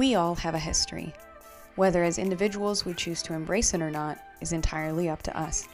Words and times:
We 0.00 0.14
all 0.14 0.34
have 0.36 0.54
a 0.54 0.58
history. 0.58 1.12
Whether 1.76 2.02
as 2.04 2.16
individuals 2.16 2.86
we 2.86 2.94
choose 2.94 3.20
to 3.20 3.34
embrace 3.34 3.74
it 3.74 3.82
or 3.82 3.90
not 3.90 4.16
is 4.40 4.54
entirely 4.54 5.10
up 5.10 5.20
to 5.24 5.38
us. 5.38 5.68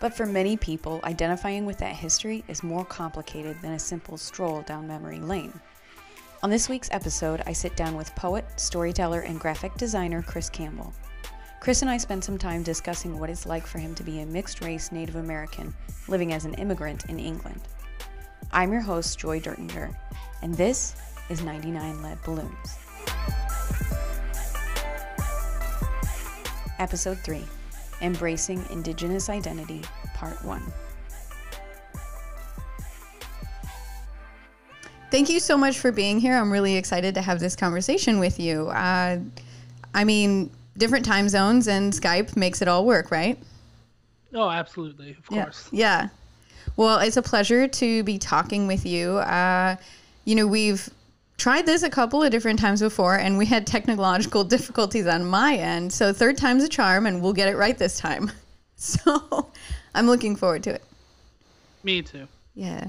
But 0.00 0.12
for 0.12 0.26
many 0.26 0.56
people, 0.56 0.98
identifying 1.04 1.64
with 1.64 1.78
that 1.78 1.94
history 1.94 2.42
is 2.48 2.64
more 2.64 2.84
complicated 2.84 3.56
than 3.62 3.74
a 3.74 3.78
simple 3.78 4.16
stroll 4.16 4.62
down 4.62 4.88
memory 4.88 5.20
lane. 5.20 5.52
On 6.42 6.50
this 6.50 6.68
week's 6.68 6.88
episode, 6.90 7.40
I 7.46 7.52
sit 7.52 7.76
down 7.76 7.94
with 7.96 8.12
poet, 8.16 8.44
storyteller, 8.56 9.20
and 9.20 9.38
graphic 9.38 9.72
designer 9.76 10.22
Chris 10.22 10.50
Campbell. 10.50 10.92
Chris 11.60 11.82
and 11.82 11.88
I 11.88 11.98
spend 11.98 12.24
some 12.24 12.36
time 12.36 12.64
discussing 12.64 13.16
what 13.16 13.30
it's 13.30 13.46
like 13.46 13.64
for 13.64 13.78
him 13.78 13.94
to 13.94 14.02
be 14.02 14.22
a 14.22 14.26
mixed 14.26 14.60
race 14.60 14.90
Native 14.90 15.14
American 15.14 15.72
living 16.08 16.32
as 16.32 16.46
an 16.46 16.54
immigrant 16.54 17.04
in 17.04 17.20
England. 17.20 17.60
I'm 18.50 18.72
your 18.72 18.80
host, 18.80 19.20
Joy 19.20 19.38
Dertinger, 19.38 19.94
and 20.42 20.52
this 20.52 20.96
is 21.30 21.44
99 21.44 22.02
Lead 22.02 22.20
Balloons. 22.24 22.87
Episode 26.78 27.18
3 27.18 27.44
Embracing 28.00 28.64
Indigenous 28.70 29.28
Identity, 29.28 29.82
Part 30.14 30.44
1. 30.44 30.62
Thank 35.10 35.30
you 35.30 35.40
so 35.40 35.56
much 35.56 35.78
for 35.78 35.90
being 35.90 36.20
here. 36.20 36.36
I'm 36.36 36.52
really 36.52 36.76
excited 36.76 37.14
to 37.14 37.22
have 37.22 37.40
this 37.40 37.56
conversation 37.56 38.18
with 38.18 38.38
you. 38.38 38.68
Uh, 38.68 39.18
I 39.94 40.04
mean, 40.04 40.50
different 40.76 41.04
time 41.04 41.28
zones 41.28 41.66
and 41.66 41.92
Skype 41.92 42.36
makes 42.36 42.60
it 42.60 42.68
all 42.68 42.84
work, 42.84 43.10
right? 43.10 43.38
Oh, 44.34 44.50
absolutely. 44.50 45.12
Of 45.12 45.26
course. 45.26 45.68
Yeah. 45.72 46.02
yeah. 46.02 46.08
Well, 46.76 46.98
it's 46.98 47.16
a 47.16 47.22
pleasure 47.22 47.66
to 47.66 48.02
be 48.04 48.18
talking 48.18 48.66
with 48.66 48.84
you. 48.84 49.16
Uh, 49.18 49.76
you 50.26 50.34
know, 50.34 50.46
we've 50.46 50.88
tried 51.38 51.64
this 51.64 51.82
a 51.82 51.90
couple 51.90 52.22
of 52.22 52.30
different 52.30 52.58
times 52.58 52.80
before 52.80 53.16
and 53.16 53.38
we 53.38 53.46
had 53.46 53.66
technological 53.66 54.44
difficulties 54.56 55.06
on 55.06 55.24
my 55.24 55.54
end. 55.54 55.92
So, 55.92 56.12
third 56.12 56.36
time's 56.36 56.64
a 56.64 56.68
charm 56.68 57.06
and 57.06 57.22
we'll 57.22 57.32
get 57.32 57.48
it 57.48 57.56
right 57.56 57.78
this 57.78 57.98
time. 57.98 58.30
So, 58.80 59.50
I'm 59.92 60.06
looking 60.06 60.36
forward 60.36 60.62
to 60.62 60.70
it. 60.70 60.84
Me 61.82 62.00
too. 62.00 62.28
Yeah. 62.54 62.86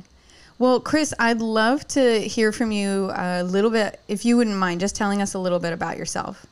Well, 0.60 0.80
Chris, 0.80 1.16
I'd 1.18 1.42
love 1.42 1.88
to 1.88 2.20
hear 2.20 2.52
from 2.52 2.72
you 2.72 3.10
a 3.16 3.42
little 3.42 3.72
bit, 3.72 4.00
if 4.08 4.24
you 4.24 4.38
wouldn't 4.38 4.56
mind, 4.56 4.82
just 4.82 4.96
telling 4.96 5.20
us 5.20 5.34
a 5.34 5.40
little 5.40 5.58
bit 5.58 5.74
about 5.74 5.98
yourself. 5.98 6.46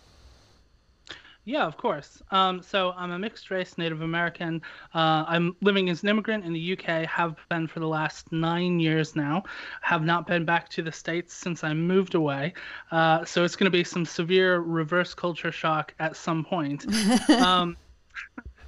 Yeah, 1.48 1.66
of 1.66 1.78
course. 1.78 2.22
Um, 2.30 2.62
so 2.62 2.92
I'm 2.98 3.12
a 3.12 3.18
mixed 3.18 3.50
race 3.52 3.78
Native 3.78 4.02
American. 4.02 4.62
Uh, 4.94 5.24
I'm 5.26 5.56
living 5.62 5.90
as 5.90 6.04
an 6.04 6.10
immigrant 6.10 6.44
in 6.44 6.52
the 6.52 6.74
UK, 6.74 7.08
have 7.08 7.38
been 7.48 7.68
for 7.68 7.80
the 7.80 7.88
last 7.88 8.34
nine 8.34 8.82
years 8.82 9.16
now. 9.16 9.44
Have 9.80 10.04
not 10.04 10.28
been 10.28 10.44
back 10.44 10.68
to 10.72 10.82
the 10.82 10.92
States 10.92 11.34
since 11.34 11.64
I 11.64 11.74
moved 11.74 12.16
away. 12.16 12.54
Uh, 12.92 13.24
so 13.24 13.46
it's 13.46 13.56
going 13.56 13.64
to 13.64 13.72
be 13.72 13.86
some 13.86 14.04
severe 14.04 14.60
reverse 14.60 15.14
culture 15.14 15.54
shock 15.54 15.94
at 16.00 16.18
some 16.18 16.44
point. 16.44 16.86
um, 17.30 17.78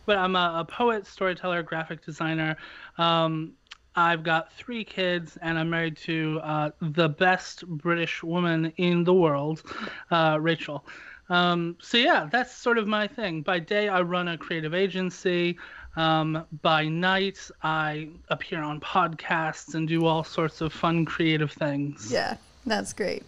but 0.06 0.18
I'm 0.18 0.38
a, 0.38 0.60
a, 0.60 0.66
poet, 0.66 1.06
storyteller, 1.06 1.62
graphic 1.64 2.06
designer. 2.06 2.56
Um, 2.98 3.56
I've 3.94 4.24
got 4.24 4.54
three 4.54 4.86
kids, 4.86 5.38
and 5.42 5.60
I'm 5.60 5.70
married 5.70 5.98
to 5.98 6.40
uh, 6.42 6.70
the 6.80 7.10
best 7.10 7.68
British 7.68 8.24
woman 8.24 8.72
in 8.78 9.04
the 9.04 9.14
world, 9.14 9.64
uh, 10.12 10.38
Rachel. 10.40 10.86
Um, 11.30 11.78
so 11.80 11.98
yeah, 11.98 12.28
that's 12.32 12.56
sort 12.56 12.78
of 12.78 12.88
my 12.88 13.08
thing. 13.08 13.42
By 13.42 13.60
day, 13.60 13.88
I 13.88 14.02
run 14.02 14.28
a 14.30 14.38
creative 14.38 14.74
agency. 14.74 15.58
Um, 15.96 16.46
by 16.62 16.88
night, 16.88 17.50
I 17.62 18.10
appear 18.30 18.62
on 18.62 18.80
podcasts 18.80 19.76
and 19.76 19.88
do 19.88 20.06
all 20.06 20.24
sorts 20.24 20.62
of 20.62 20.74
fun, 20.74 21.06
creative 21.06 21.52
things. 21.52 22.12
Yeah, 22.12 22.38
that's 22.66 22.94
great. 22.94 23.24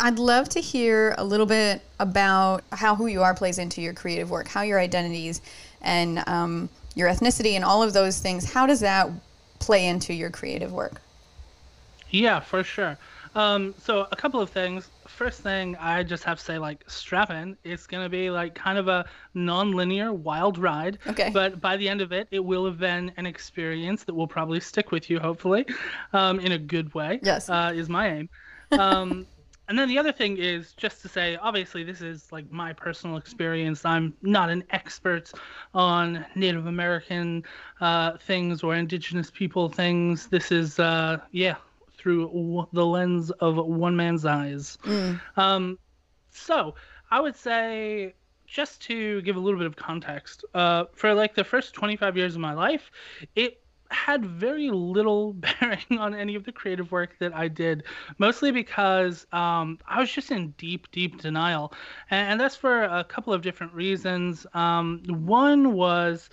I'd 0.00 0.18
love 0.18 0.48
to 0.50 0.60
hear 0.60 1.14
a 1.18 1.24
little 1.24 1.46
bit 1.46 1.82
about 2.00 2.64
how 2.72 2.94
who 2.94 3.06
you 3.06 3.22
are 3.22 3.34
plays 3.34 3.58
into 3.58 3.80
your 3.80 3.92
creative 3.92 4.30
work, 4.30 4.48
how 4.48 4.62
your 4.62 4.80
identities 4.80 5.40
and 5.82 6.22
um, 6.26 6.68
your 6.94 7.08
ethnicity 7.08 7.52
and 7.52 7.64
all 7.64 7.82
of 7.82 7.92
those 7.92 8.18
things. 8.18 8.50
How 8.52 8.66
does 8.66 8.80
that 8.80 9.08
play 9.60 9.86
into 9.86 10.12
your 10.12 10.30
creative 10.30 10.72
work? 10.72 11.00
Yeah, 12.10 12.40
for 12.40 12.62
sure. 12.64 12.98
Um, 13.34 13.74
so 13.78 14.06
a 14.12 14.16
couple 14.16 14.40
of 14.40 14.50
things 14.50 14.90
first 15.06 15.40
thing 15.40 15.76
I 15.76 16.02
just 16.02 16.24
have 16.24 16.38
to 16.38 16.44
say, 16.44 16.58
like, 16.58 16.84
strap 16.86 17.30
in. 17.30 17.56
It's 17.64 17.86
gonna 17.86 18.08
be 18.08 18.30
like 18.30 18.54
kind 18.54 18.78
of 18.78 18.88
a 18.88 19.04
non-linear 19.34 20.12
wild 20.12 20.58
ride. 20.58 20.98
Okay. 21.06 21.30
But 21.30 21.60
by 21.60 21.76
the 21.76 21.88
end 21.88 22.00
of 22.00 22.12
it, 22.12 22.28
it 22.30 22.40
will 22.44 22.64
have 22.64 22.78
been 22.78 23.12
an 23.16 23.26
experience 23.26 24.04
that 24.04 24.14
will 24.14 24.28
probably 24.28 24.60
stick 24.60 24.90
with 24.90 25.10
you, 25.10 25.18
hopefully, 25.18 25.66
um, 26.12 26.40
in 26.40 26.52
a 26.52 26.58
good 26.58 26.92
way. 26.94 27.20
Yes. 27.22 27.48
Uh, 27.48 27.72
is 27.74 27.88
my 27.88 28.08
aim. 28.08 28.28
Um, 28.72 29.26
and 29.68 29.78
then 29.78 29.88
the 29.88 29.98
other 29.98 30.12
thing 30.12 30.36
is 30.36 30.72
just 30.72 31.02
to 31.02 31.08
say, 31.08 31.36
obviously, 31.36 31.84
this 31.84 32.00
is 32.00 32.30
like 32.32 32.50
my 32.50 32.72
personal 32.72 33.16
experience. 33.16 33.84
I'm 33.84 34.14
not 34.22 34.50
an 34.50 34.64
expert 34.70 35.32
on 35.74 36.24
Native 36.34 36.66
American 36.66 37.44
uh, 37.80 38.16
things 38.18 38.62
or 38.62 38.74
Indigenous 38.74 39.30
people 39.30 39.68
things. 39.68 40.26
This 40.28 40.52
is, 40.52 40.78
uh, 40.78 41.18
yeah, 41.32 41.56
through 42.04 42.68
the 42.74 42.84
lens 42.84 43.30
of 43.30 43.56
one 43.56 43.96
man's 43.96 44.26
eyes. 44.26 44.76
Mm. 44.84 45.18
Um, 45.38 45.78
so 46.30 46.74
I 47.10 47.18
would 47.18 47.34
say, 47.34 48.12
just 48.46 48.82
to 48.82 49.22
give 49.22 49.36
a 49.36 49.40
little 49.40 49.58
bit 49.58 49.66
of 49.66 49.74
context, 49.74 50.44
uh, 50.52 50.84
for 50.92 51.14
like 51.14 51.34
the 51.34 51.44
first 51.44 51.72
25 51.72 52.14
years 52.14 52.34
of 52.34 52.42
my 52.42 52.52
life, 52.52 52.90
it 53.34 53.62
had 53.90 54.26
very 54.26 54.70
little 54.70 55.32
bearing 55.60 55.98
on 55.98 56.14
any 56.14 56.34
of 56.34 56.44
the 56.44 56.52
creative 56.52 56.92
work 56.92 57.18
that 57.20 57.34
I 57.34 57.48
did, 57.48 57.84
mostly 58.18 58.50
because 58.50 59.26
um, 59.32 59.78
I 59.88 59.98
was 59.98 60.12
just 60.12 60.30
in 60.30 60.50
deep, 60.58 60.90
deep 60.90 61.22
denial. 61.22 61.72
And, 62.10 62.32
and, 62.32 62.40
that's 62.40 62.56
for 62.56 62.82
a 62.82 63.02
couple 63.02 63.32
of 63.32 63.40
different 63.40 63.72
reasons. 63.72 64.46
Um, 64.52 65.00
one 65.08 65.72
was 65.72 66.28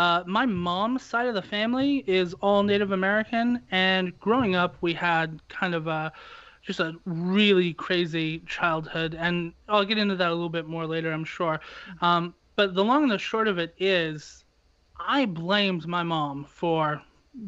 uh, 0.00 0.24
my 0.26 0.46
mom's 0.46 1.02
side 1.02 1.26
of 1.26 1.34
the 1.34 1.42
family 1.42 2.02
is 2.06 2.32
all 2.40 2.62
Native 2.62 2.90
American, 2.90 3.60
and 3.70 4.18
growing 4.18 4.54
up, 4.54 4.78
we 4.80 4.94
had 4.94 5.38
kind 5.50 5.74
of 5.74 5.88
a 5.88 6.10
just 6.62 6.80
a 6.80 6.94
really 7.04 7.74
crazy 7.74 8.38
childhood, 8.46 9.14
and 9.14 9.52
I'll 9.68 9.84
get 9.84 9.98
into 9.98 10.16
that 10.16 10.28
a 10.28 10.32
little 10.32 10.48
bit 10.48 10.66
more 10.66 10.86
later, 10.86 11.12
I'm 11.12 11.24
sure. 11.24 11.60
Um, 12.00 12.34
but 12.56 12.74
the 12.74 12.82
long 12.82 13.02
and 13.02 13.12
the 13.12 13.18
short 13.18 13.46
of 13.46 13.58
it 13.58 13.74
is, 13.78 14.42
I 14.98 15.26
blamed 15.26 15.86
my 15.86 16.02
mom 16.02 16.46
for 16.46 17.02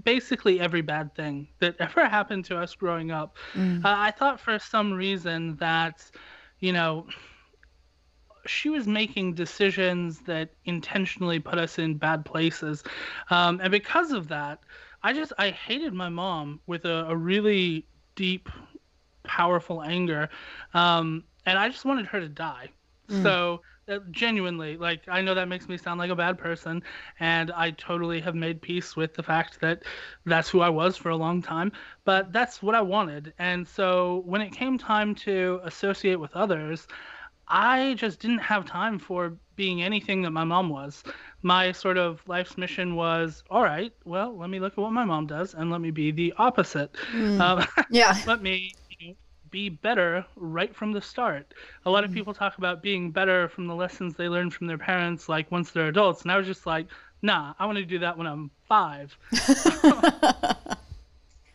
basically 0.04 0.60
every 0.60 0.82
bad 0.82 1.14
thing 1.14 1.48
that 1.60 1.76
ever 1.80 2.06
happened 2.06 2.44
to 2.46 2.58
us 2.58 2.74
growing 2.74 3.10
up. 3.10 3.34
Mm. 3.54 3.82
Uh, 3.82 3.94
I 3.96 4.10
thought 4.10 4.38
for 4.38 4.58
some 4.58 4.92
reason 4.92 5.56
that, 5.56 6.04
you 6.60 6.74
know, 6.74 7.06
she 8.46 8.70
was 8.70 8.86
making 8.86 9.34
decisions 9.34 10.20
that 10.20 10.50
intentionally 10.64 11.38
put 11.40 11.58
us 11.58 11.78
in 11.78 11.96
bad 11.96 12.24
places, 12.24 12.82
um, 13.30 13.60
and 13.62 13.70
because 13.70 14.12
of 14.12 14.28
that, 14.28 14.60
I 15.02 15.12
just 15.12 15.32
I 15.38 15.50
hated 15.50 15.92
my 15.92 16.08
mom 16.08 16.60
with 16.66 16.84
a, 16.84 17.06
a 17.08 17.16
really 17.16 17.86
deep, 18.14 18.48
powerful 19.24 19.82
anger, 19.82 20.28
um, 20.74 21.24
and 21.46 21.58
I 21.58 21.68
just 21.68 21.84
wanted 21.84 22.06
her 22.06 22.20
to 22.20 22.28
die. 22.28 22.70
Mm. 23.08 23.22
So 23.22 23.60
uh, 23.88 23.98
genuinely, 24.10 24.76
like 24.76 25.02
I 25.08 25.20
know 25.22 25.34
that 25.34 25.48
makes 25.48 25.68
me 25.68 25.76
sound 25.76 25.98
like 25.98 26.10
a 26.10 26.16
bad 26.16 26.38
person, 26.38 26.82
and 27.20 27.50
I 27.52 27.70
totally 27.70 28.20
have 28.20 28.34
made 28.34 28.60
peace 28.62 28.96
with 28.96 29.14
the 29.14 29.22
fact 29.22 29.60
that 29.60 29.82
that's 30.24 30.48
who 30.48 30.60
I 30.60 30.68
was 30.68 30.96
for 30.96 31.10
a 31.10 31.16
long 31.16 31.42
time. 31.42 31.72
But 32.04 32.32
that's 32.32 32.62
what 32.62 32.74
I 32.74 32.82
wanted, 32.82 33.32
and 33.38 33.66
so 33.66 34.22
when 34.26 34.40
it 34.42 34.52
came 34.52 34.78
time 34.78 35.14
to 35.26 35.60
associate 35.64 36.20
with 36.20 36.34
others. 36.36 36.86
I 37.52 37.94
just 37.94 38.18
didn't 38.18 38.38
have 38.38 38.64
time 38.64 38.98
for 38.98 39.34
being 39.56 39.82
anything 39.82 40.22
that 40.22 40.30
my 40.30 40.42
mom 40.42 40.70
was. 40.70 41.04
My 41.42 41.70
sort 41.70 41.98
of 41.98 42.22
life's 42.26 42.56
mission 42.56 42.96
was, 42.96 43.44
all 43.50 43.62
right, 43.62 43.92
well, 44.06 44.34
let 44.34 44.48
me 44.48 44.58
look 44.58 44.72
at 44.72 44.78
what 44.78 44.92
my 44.92 45.04
mom 45.04 45.26
does 45.26 45.52
and 45.52 45.70
let 45.70 45.82
me 45.82 45.90
be 45.90 46.10
the 46.12 46.32
opposite. 46.38 46.94
Mm. 47.12 47.40
Um, 47.40 47.66
yeah. 47.90 48.16
let 48.26 48.42
me 48.42 48.72
you 48.98 49.08
know, 49.08 49.14
be 49.50 49.68
better 49.68 50.24
right 50.34 50.74
from 50.74 50.92
the 50.92 51.02
start. 51.02 51.52
A 51.84 51.90
lot 51.90 52.04
of 52.04 52.10
mm. 52.10 52.14
people 52.14 52.32
talk 52.32 52.56
about 52.56 52.82
being 52.82 53.10
better 53.10 53.50
from 53.50 53.66
the 53.66 53.74
lessons 53.74 54.14
they 54.14 54.30
learn 54.30 54.48
from 54.48 54.66
their 54.66 54.78
parents, 54.78 55.28
like 55.28 55.50
once 55.52 55.72
they're 55.72 55.88
adults. 55.88 56.22
And 56.22 56.32
I 56.32 56.38
was 56.38 56.46
just 56.46 56.64
like, 56.64 56.86
nah, 57.20 57.52
I 57.58 57.66
want 57.66 57.76
to 57.76 57.84
do 57.84 57.98
that 57.98 58.16
when 58.16 58.26
I'm 58.26 58.50
five. 58.66 59.14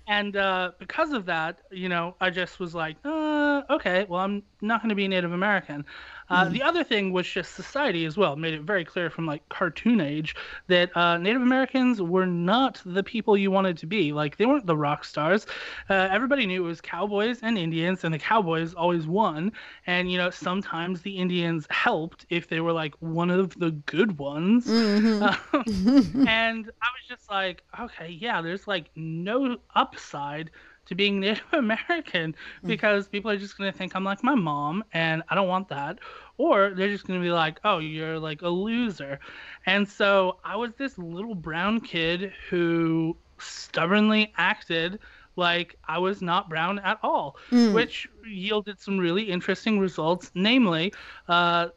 and 0.07 0.35
uh, 0.37 0.71
because 0.79 1.11
of 1.11 1.25
that, 1.25 1.59
you 1.71 1.89
know, 1.89 2.15
I 2.21 2.29
just 2.29 2.59
was 2.59 2.73
like, 2.73 2.95
uh, 3.03 3.63
okay, 3.69 4.05
well, 4.09 4.21
I'm 4.21 4.43
not 4.61 4.81
going 4.81 4.89
to 4.89 4.95
be 4.95 5.07
Native 5.07 5.33
American. 5.33 5.85
Uh, 6.29 6.45
mm. 6.45 6.51
The 6.51 6.63
other 6.63 6.83
thing 6.83 7.11
was 7.11 7.27
just 7.27 7.55
society 7.55 8.05
as 8.05 8.17
well 8.17 8.35
made 8.35 8.53
it 8.53 8.61
very 8.61 8.83
clear 8.83 9.09
from 9.09 9.25
like 9.25 9.47
cartoon 9.49 10.01
age 10.01 10.35
that 10.67 10.95
uh, 10.95 11.17
Native 11.17 11.41
Americans 11.41 12.01
were 12.01 12.25
not 12.25 12.81
the 12.85 13.03
people 13.03 13.37
you 13.37 13.51
wanted 13.51 13.77
to 13.77 13.85
be. 13.85 14.11
Like 14.11 14.37
they 14.37 14.45
weren't 14.45 14.65
the 14.65 14.77
rock 14.77 15.05
stars. 15.05 15.45
Uh, 15.89 16.07
everybody 16.11 16.45
knew 16.45 16.65
it 16.65 16.67
was 16.67 16.81
cowboys 16.81 17.39
and 17.43 17.57
Indians, 17.57 18.03
and 18.03 18.13
the 18.13 18.19
cowboys 18.19 18.73
always 18.73 19.07
won. 19.07 19.51
And 19.85 20.11
you 20.11 20.17
know 20.17 20.29
sometimes 20.29 21.01
the 21.01 21.17
Indians 21.17 21.67
helped 21.69 22.25
if 22.29 22.47
they 22.47 22.59
were 22.59 22.73
like 22.73 22.95
one 22.99 23.29
of 23.29 23.57
the 23.59 23.71
good 23.71 24.17
ones. 24.17 24.67
Mm-hmm. 24.67 26.27
and 26.27 26.71
I 26.81 26.87
was 26.93 27.07
just 27.07 27.29
like, 27.29 27.63
okay, 27.79 28.09
yeah, 28.09 28.41
there's 28.41 28.67
like 28.67 28.89
no 28.95 29.57
upside 29.75 30.51
to 30.87 30.95
being 30.95 31.19
Native 31.21 31.43
American 31.53 32.35
because 32.65 33.07
people 33.07 33.31
are 33.31 33.37
just 33.37 33.57
going 33.57 33.71
to 33.71 33.77
think 33.77 33.95
I'm 33.95 34.03
like 34.03 34.23
my 34.23 34.35
mom 34.35 34.83
and 34.93 35.23
I 35.29 35.35
don't 35.35 35.47
want 35.47 35.69
that. 35.69 35.99
Or 36.37 36.71
they're 36.75 36.89
just 36.89 37.07
going 37.07 37.19
to 37.19 37.23
be 37.23 37.31
like, 37.31 37.59
oh, 37.63 37.79
you're 37.79 38.19
like 38.19 38.41
a 38.41 38.49
loser. 38.49 39.19
And 39.65 39.87
so 39.87 40.37
I 40.43 40.55
was 40.55 40.71
this 40.77 40.97
little 40.97 41.35
brown 41.35 41.81
kid 41.81 42.31
who 42.49 43.15
stubbornly 43.39 44.33
acted 44.37 44.99
like 45.35 45.77
I 45.87 45.99
was 45.99 46.21
not 46.21 46.49
brown 46.49 46.79
at 46.79 46.99
all, 47.03 47.37
which 47.73 48.07
yielded 48.25 48.79
some 48.79 48.97
really 48.97 49.23
interesting 49.23 49.79
results. 49.79 50.31
Namely, 50.33 50.93
uh, 51.27 51.69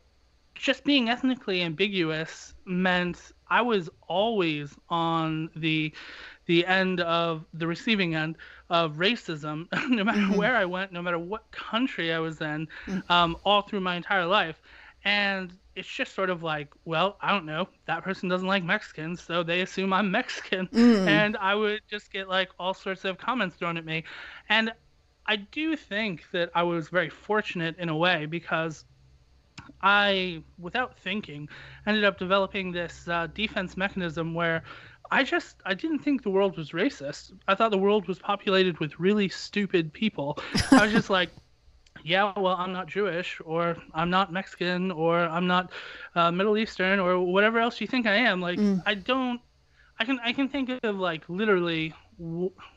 just 0.54 0.84
being 0.84 1.08
ethnically 1.08 1.62
ambiguous 1.62 2.54
meant 2.64 3.32
I 3.48 3.62
was 3.62 3.90
always 4.08 4.74
on 4.88 5.50
the 5.56 5.92
the 6.50 6.66
end 6.66 7.00
of 7.02 7.44
the 7.54 7.64
receiving 7.64 8.16
end 8.16 8.36
of 8.70 8.94
racism, 8.94 9.68
no 9.88 10.02
matter 10.02 10.36
where 10.36 10.56
I 10.56 10.64
went, 10.64 10.90
no 10.92 11.00
matter 11.00 11.18
what 11.18 11.48
country 11.52 12.12
I 12.12 12.18
was 12.18 12.40
in, 12.40 12.66
um, 13.08 13.36
all 13.44 13.62
through 13.62 13.82
my 13.82 13.94
entire 13.94 14.26
life. 14.26 14.60
And 15.04 15.52
it's 15.76 15.86
just 15.88 16.12
sort 16.12 16.28
of 16.28 16.42
like, 16.42 16.68
well, 16.84 17.16
I 17.20 17.30
don't 17.30 17.46
know, 17.46 17.68
that 17.86 18.02
person 18.02 18.28
doesn't 18.28 18.48
like 18.48 18.64
Mexicans, 18.64 19.22
so 19.22 19.44
they 19.44 19.60
assume 19.60 19.92
I'm 19.92 20.10
Mexican. 20.18 20.68
And 20.74 21.36
I 21.36 21.54
would 21.54 21.82
just 21.88 22.12
get 22.12 22.28
like 22.28 22.50
all 22.58 22.74
sorts 22.74 23.04
of 23.04 23.16
comments 23.16 23.54
thrown 23.54 23.76
at 23.76 23.84
me. 23.84 24.02
And 24.48 24.72
I 25.26 25.36
do 25.36 25.76
think 25.76 26.24
that 26.32 26.50
I 26.52 26.64
was 26.64 26.88
very 26.88 27.10
fortunate 27.10 27.78
in 27.78 27.88
a 27.88 27.96
way 27.96 28.26
because 28.26 28.84
I, 29.82 30.42
without 30.58 30.98
thinking, 30.98 31.48
ended 31.86 32.02
up 32.02 32.18
developing 32.18 32.72
this 32.72 33.06
uh, 33.06 33.28
defense 33.28 33.76
mechanism 33.76 34.34
where 34.34 34.64
I 35.10 35.24
just 35.24 35.56
I 35.64 35.74
didn't 35.74 36.00
think 36.00 36.22
the 36.22 36.30
world 36.30 36.56
was 36.56 36.70
racist. 36.70 37.32
I 37.48 37.54
thought 37.54 37.70
the 37.70 37.78
world 37.78 38.06
was 38.06 38.18
populated 38.18 38.78
with 38.78 38.98
really 39.00 39.28
stupid 39.28 39.92
people. 39.92 40.38
I 40.70 40.84
was 40.84 40.92
just 40.92 41.10
like, 41.18 41.30
yeah, 42.04 42.32
well, 42.36 42.54
I'm 42.54 42.72
not 42.72 42.86
Jewish, 42.86 43.40
or 43.44 43.76
I'm 43.92 44.10
not 44.10 44.32
Mexican, 44.32 44.90
or 44.90 45.20
I'm 45.20 45.46
not 45.46 45.72
uh, 46.14 46.30
Middle 46.30 46.56
Eastern, 46.56 46.98
or 47.00 47.18
whatever 47.18 47.58
else 47.58 47.80
you 47.80 47.86
think 47.86 48.06
I 48.06 48.16
am. 48.16 48.40
Like, 48.40 48.58
I 48.86 48.94
don't. 48.94 49.40
I 49.98 50.04
can 50.04 50.18
I 50.24 50.32
can 50.32 50.48
think 50.48 50.70
of 50.82 50.96
like 50.96 51.28
literally. 51.28 51.94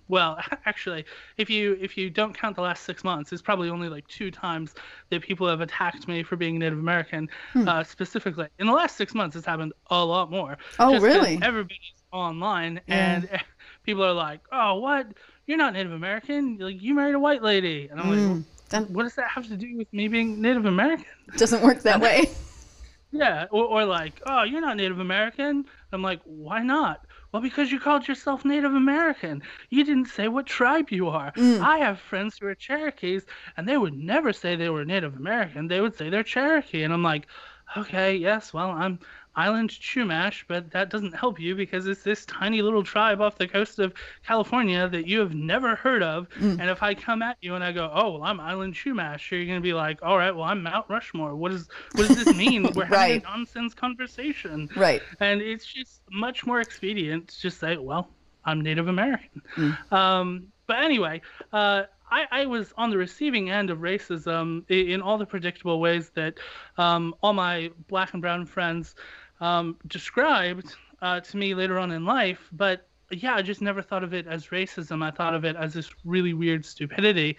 Well, 0.08 0.40
actually, 0.66 1.06
if 1.38 1.50
you 1.50 1.78
if 1.80 1.98
you 1.98 2.10
don't 2.10 2.38
count 2.38 2.56
the 2.56 2.62
last 2.62 2.84
six 2.84 3.04
months, 3.04 3.32
it's 3.32 3.42
probably 3.42 3.70
only 3.70 3.90
like 3.90 4.08
two 4.08 4.32
times 4.32 4.74
that 5.10 5.22
people 5.22 5.48
have 5.48 5.62
attacked 5.62 6.08
me 6.08 6.24
for 6.24 6.36
being 6.36 6.58
Native 6.60 6.80
American, 6.80 7.30
uh, 7.56 7.84
specifically. 7.84 8.48
In 8.60 8.68
the 8.68 8.74
last 8.74 8.96
six 8.96 9.14
months, 9.14 9.36
it's 9.36 9.46
happened 9.46 9.74
a 9.90 10.04
lot 10.04 10.32
more. 10.32 10.58
Oh, 10.80 11.00
really? 11.00 11.40
Everybody's 11.42 11.94
online, 12.14 12.80
and 12.88 13.28
people 13.84 14.06
are 14.06 14.14
like, 14.14 14.40
"Oh, 14.52 14.76
what? 14.76 15.08
You're 15.46 15.58
not 15.58 15.74
Native 15.74 15.92
American. 15.92 16.58
Like, 16.58 16.82
you 16.82 16.94
married 16.94 17.16
a 17.16 17.20
white 17.20 17.44
lady," 17.44 17.90
and 17.92 18.00
I'm 18.00 18.10
like, 18.10 18.20
mm. 18.20 18.44
That 18.74 18.90
what 18.90 19.04
does 19.04 19.14
that 19.16 19.30
have 19.30 19.48
to 19.50 19.56
do 19.56 19.78
with 19.78 19.94
me 19.94 20.08
being 20.08 20.42
Native 20.42 20.66
American? 20.66 21.06
doesn't 21.38 21.62
work 21.62 21.84
that 21.84 22.02
way. 22.02 22.26
Yeah, 23.16 23.46
or, 23.52 23.66
or 23.66 23.86
like, 23.86 24.20
oh, 24.26 24.42
you're 24.42 24.60
not 24.60 24.76
Native 24.76 24.98
American. 24.98 25.66
I'm 25.92 26.02
like, 26.02 26.20
why 26.24 26.64
not? 26.64 27.06
Well, 27.32 27.44
because 27.44 27.72
you 27.72 27.80
called 27.80 28.08
yourself 28.08 28.44
Native 28.44 28.74
American. 28.74 29.44
You 29.70 29.84
didn't 29.84 30.08
say 30.08 30.30
what 30.30 30.48
tribe 30.48 30.90
you 30.90 31.10
are. 31.10 31.32
Mm. 31.34 31.62
I 31.62 31.78
have 31.78 32.00
friends 32.00 32.40
who 32.40 32.48
are 32.48 32.56
Cherokees, 32.56 33.28
and 33.56 33.68
they 33.68 33.78
would 33.78 33.94
never 33.94 34.34
say 34.34 34.56
they 34.56 34.72
were 34.72 34.84
Native 34.84 35.16
American. 35.16 35.68
They 35.68 35.80
would 35.80 35.96
say 35.96 36.10
they're 36.10 36.24
Cherokee. 36.24 36.82
And 36.82 36.92
I'm 36.92 37.04
like, 37.04 37.28
okay, 37.78 38.16
yes, 38.16 38.52
well, 38.52 38.72
I'm 38.72 38.98
Island 39.36 39.72
Chumash, 39.72 40.44
but 40.48 40.72
that 40.72 40.90
doesn't 40.90 41.14
help 41.14 41.40
you 41.40 41.56
because 41.56 41.88
it's 41.88 42.04
this 42.04 42.26
tiny 42.26 42.62
little 42.62 42.84
tribe 42.84 43.20
off 43.20 43.38
the 43.38 43.48
coast 43.48 43.80
of 43.80 43.94
California 44.26 44.88
that 44.88 45.08
you 45.08 45.20
have 45.20 45.34
never 45.34 45.76
heard 45.76 46.04
of. 46.04 46.28
And 46.60 46.70
if 46.70 46.84
I 46.84 46.94
come 46.94 47.22
at 47.22 47.38
you 47.42 47.56
and 47.56 47.64
I 47.64 47.72
go, 47.72 47.92
oh, 47.94 48.12
well, 48.12 48.24
I'm 48.24 48.40
Island 48.40 48.76
Chumash, 48.76 49.32
you're 49.32 49.46
going 49.46 49.58
to 49.58 49.62
be 49.62 49.74
like, 49.74 50.00
all 50.04 50.18
right, 50.18 50.36
well, 50.36 50.46
I'm 50.46 50.62
Mount 50.62 50.86
Rushmore. 50.90 51.36
What, 51.36 51.52
is, 51.52 51.68
what 51.94 52.08
does 52.08 52.24
this 52.24 52.36
mean? 52.38 52.70
We're 52.76 52.86
having 52.86 53.22
a 53.22 53.24
nonsense 53.24 53.74
conversation. 53.74 54.70
Right. 54.76 55.02
And 55.20 55.42
it's 55.42 55.66
just 55.66 56.02
much 56.12 56.46
more 56.46 56.62
expedient 56.62 57.30
to 57.30 57.42
just 57.42 57.60
say, 57.60 57.78
well, 57.78 58.10
I'm 58.46 58.62
Native 58.62 58.88
American. 58.88 59.42
Um, 59.92 60.48
but 60.68 60.84
anyway, 60.84 61.22
uh, 61.52 61.84
I, 62.10 62.26
I 62.32 62.46
was 62.46 62.74
on 62.78 62.92
the 62.92 62.98
receiving 62.98 63.50
end 63.50 63.72
of 63.72 63.80
racism 63.80 64.64
in, 64.70 64.92
in 64.92 65.02
all 65.02 65.18
the 65.18 65.26
predictable 65.26 65.80
ways 65.80 66.12
that 66.16 66.36
um, 66.78 67.16
all 67.24 67.34
my 67.34 67.72
black 67.88 68.14
and 68.14 68.22
brown 68.22 68.46
friends 68.46 68.96
um, 69.42 69.78
described 69.88 70.76
uh, 71.02 71.20
to 71.20 71.38
me 71.38 71.54
later 71.54 71.80
on 71.80 71.92
in 71.92 72.06
life. 72.06 72.40
But 72.52 72.88
yeah, 73.12 73.36
I 73.36 73.42
just 73.42 73.62
never 73.62 73.82
thought 73.82 74.04
of 74.04 74.14
it 74.14 74.28
as 74.28 74.48
racism. 74.48 75.04
I 75.04 75.12
thought 75.12 75.36
of 75.36 75.46
it 75.46 75.56
as 75.56 75.74
this 75.74 75.90
really 76.06 76.34
weird 76.34 76.66
stupidity. 76.66 77.38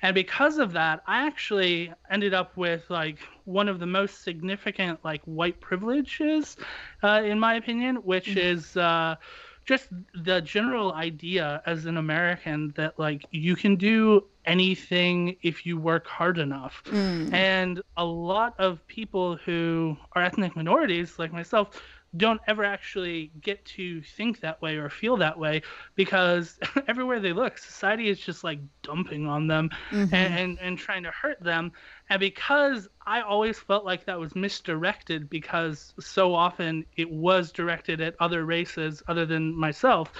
And 0.00 0.14
because 0.14 0.58
of 0.58 0.72
that, 0.72 1.02
I 1.06 1.26
actually 1.26 1.92
ended 2.10 2.34
up 2.34 2.56
with 2.56 2.88
like 2.88 3.18
one 3.44 3.68
of 3.68 3.78
the 3.78 3.86
most 3.86 4.24
significant 4.24 4.98
like 5.04 5.22
white 5.24 5.60
privileges, 5.60 6.56
uh, 7.02 7.22
in 7.24 7.38
my 7.38 7.54
opinion, 7.54 7.96
which 7.96 8.36
is 8.36 8.76
uh, 8.76 9.16
just 9.64 9.88
the 10.14 10.40
general 10.40 10.92
idea 10.92 11.62
as 11.66 11.86
an 11.86 11.96
American 11.96 12.72
that 12.76 12.98
like 12.98 13.24
you 13.30 13.54
can 13.54 13.76
do 13.76 14.24
anything 14.44 15.36
if 15.42 15.64
you 15.64 15.78
work 15.78 16.06
hard 16.06 16.38
enough. 16.38 16.82
Mm. 16.86 17.32
And 17.32 17.82
a 17.96 18.04
lot 18.04 18.54
of 18.58 18.84
people 18.88 19.36
who 19.36 19.96
are 20.12 20.22
ethnic 20.22 20.56
minorities, 20.56 21.18
like 21.18 21.32
myself, 21.32 21.80
don't 22.16 22.40
ever 22.46 22.64
actually 22.64 23.32
get 23.40 23.64
to 23.64 24.02
think 24.02 24.40
that 24.40 24.60
way 24.62 24.76
or 24.76 24.88
feel 24.88 25.16
that 25.18 25.38
way 25.38 25.62
because 25.94 26.58
everywhere 26.88 27.20
they 27.20 27.32
look, 27.32 27.58
society 27.58 28.08
is 28.08 28.18
just 28.20 28.44
like 28.44 28.60
dumping 28.82 29.26
on 29.26 29.46
them 29.46 29.70
and, 30.10 30.32
and, 30.32 30.58
and 30.60 30.78
trying 30.78 31.02
to 31.04 31.10
hurt 31.10 31.42
them. 31.42 31.72
And 32.08 32.20
because 32.20 32.88
I 33.06 33.22
always 33.22 33.58
felt 33.58 33.84
like 33.84 34.06
that 34.06 34.18
was 34.20 34.34
misdirected 34.34 35.28
because 35.30 35.94
so 36.00 36.34
often 36.34 36.84
it 36.96 37.10
was 37.10 37.52
directed 37.52 38.00
at 38.00 38.14
other 38.20 38.44
races 38.44 39.02
other 39.08 39.26
than 39.26 39.56
myself, 39.58 40.12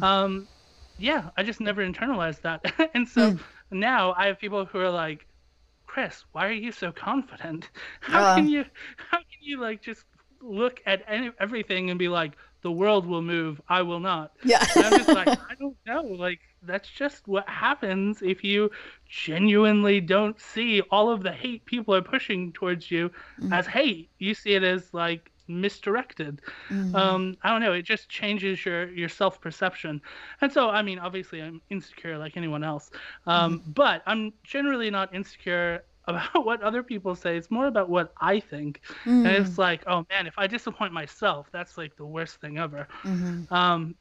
um, 0.00 0.48
yeah, 0.98 1.30
I 1.36 1.42
just 1.42 1.60
never 1.60 1.82
internalized 1.86 2.42
that. 2.42 2.64
and 2.94 3.08
so 3.08 3.34
now 3.70 4.12
I 4.16 4.26
have 4.26 4.38
people 4.38 4.64
who 4.66 4.78
are 4.80 4.90
like, 4.90 5.26
Chris, 5.86 6.24
why 6.32 6.46
are 6.46 6.52
you 6.52 6.72
so 6.72 6.92
confident? 6.92 7.70
How 8.00 8.24
Uh. 8.24 8.34
can 8.34 8.48
you, 8.48 8.64
how 8.96 9.18
can 9.18 9.40
you 9.40 9.60
like 9.60 9.82
just 9.82 10.04
look 10.40 10.80
at 10.86 11.02
any, 11.08 11.30
everything 11.40 11.90
and 11.90 11.98
be 11.98 12.08
like, 12.08 12.32
the 12.62 12.72
world 12.72 13.06
will 13.06 13.22
move, 13.22 13.60
I 13.68 13.82
will 13.82 14.00
not. 14.00 14.32
Yeah. 14.44 14.64
I'm 14.74 14.98
just 14.98 15.08
like, 15.08 15.28
I 15.28 15.54
don't 15.58 15.76
know. 15.86 16.02
Like, 16.02 16.40
that's 16.62 16.88
just 16.88 17.28
what 17.28 17.48
happens 17.48 18.20
if 18.20 18.42
you 18.42 18.70
genuinely 19.08 20.00
don't 20.00 20.40
see 20.40 20.80
all 20.90 21.10
of 21.10 21.22
the 21.22 21.30
hate 21.30 21.64
people 21.66 21.94
are 21.94 22.02
pushing 22.02 22.52
towards 22.52 22.90
you 22.90 23.12
as 23.52 23.66
hate. 23.66 24.10
You 24.18 24.34
see 24.34 24.54
it 24.54 24.64
as 24.64 24.92
like 24.92 25.30
misdirected. 25.46 26.40
Um, 26.94 27.36
I 27.42 27.50
don't 27.50 27.60
know. 27.60 27.72
It 27.72 27.82
just 27.82 28.08
changes 28.08 28.64
your 28.64 28.88
your 28.90 29.08
self 29.08 29.40
perception. 29.40 30.02
And 30.40 30.52
so, 30.52 30.68
I 30.68 30.82
mean, 30.82 30.98
obviously, 30.98 31.40
I'm 31.40 31.60
insecure 31.70 32.18
like 32.18 32.36
anyone 32.36 32.64
else. 32.64 32.90
Um, 33.26 33.62
But 33.68 34.02
I'm 34.04 34.32
generally 34.42 34.90
not 34.90 35.14
insecure 35.14 35.84
about 36.08 36.44
what 36.46 36.62
other 36.62 36.82
people 36.82 37.14
say. 37.14 37.36
It's 37.36 37.50
more 37.50 37.66
about 37.68 37.88
what 37.90 38.12
I 38.20 38.40
think. 38.40 38.82
And 39.24 39.36
it's 39.36 39.58
like, 39.58 39.84
oh 39.86 40.06
man, 40.10 40.26
if 40.26 40.34
I 40.38 40.46
disappoint 40.48 40.92
myself, 40.92 41.48
that's 41.52 41.78
like 41.78 41.96
the 41.96 42.06
worst 42.06 42.40
thing 42.40 42.58
ever. 42.58 42.88
Um, 43.50 43.96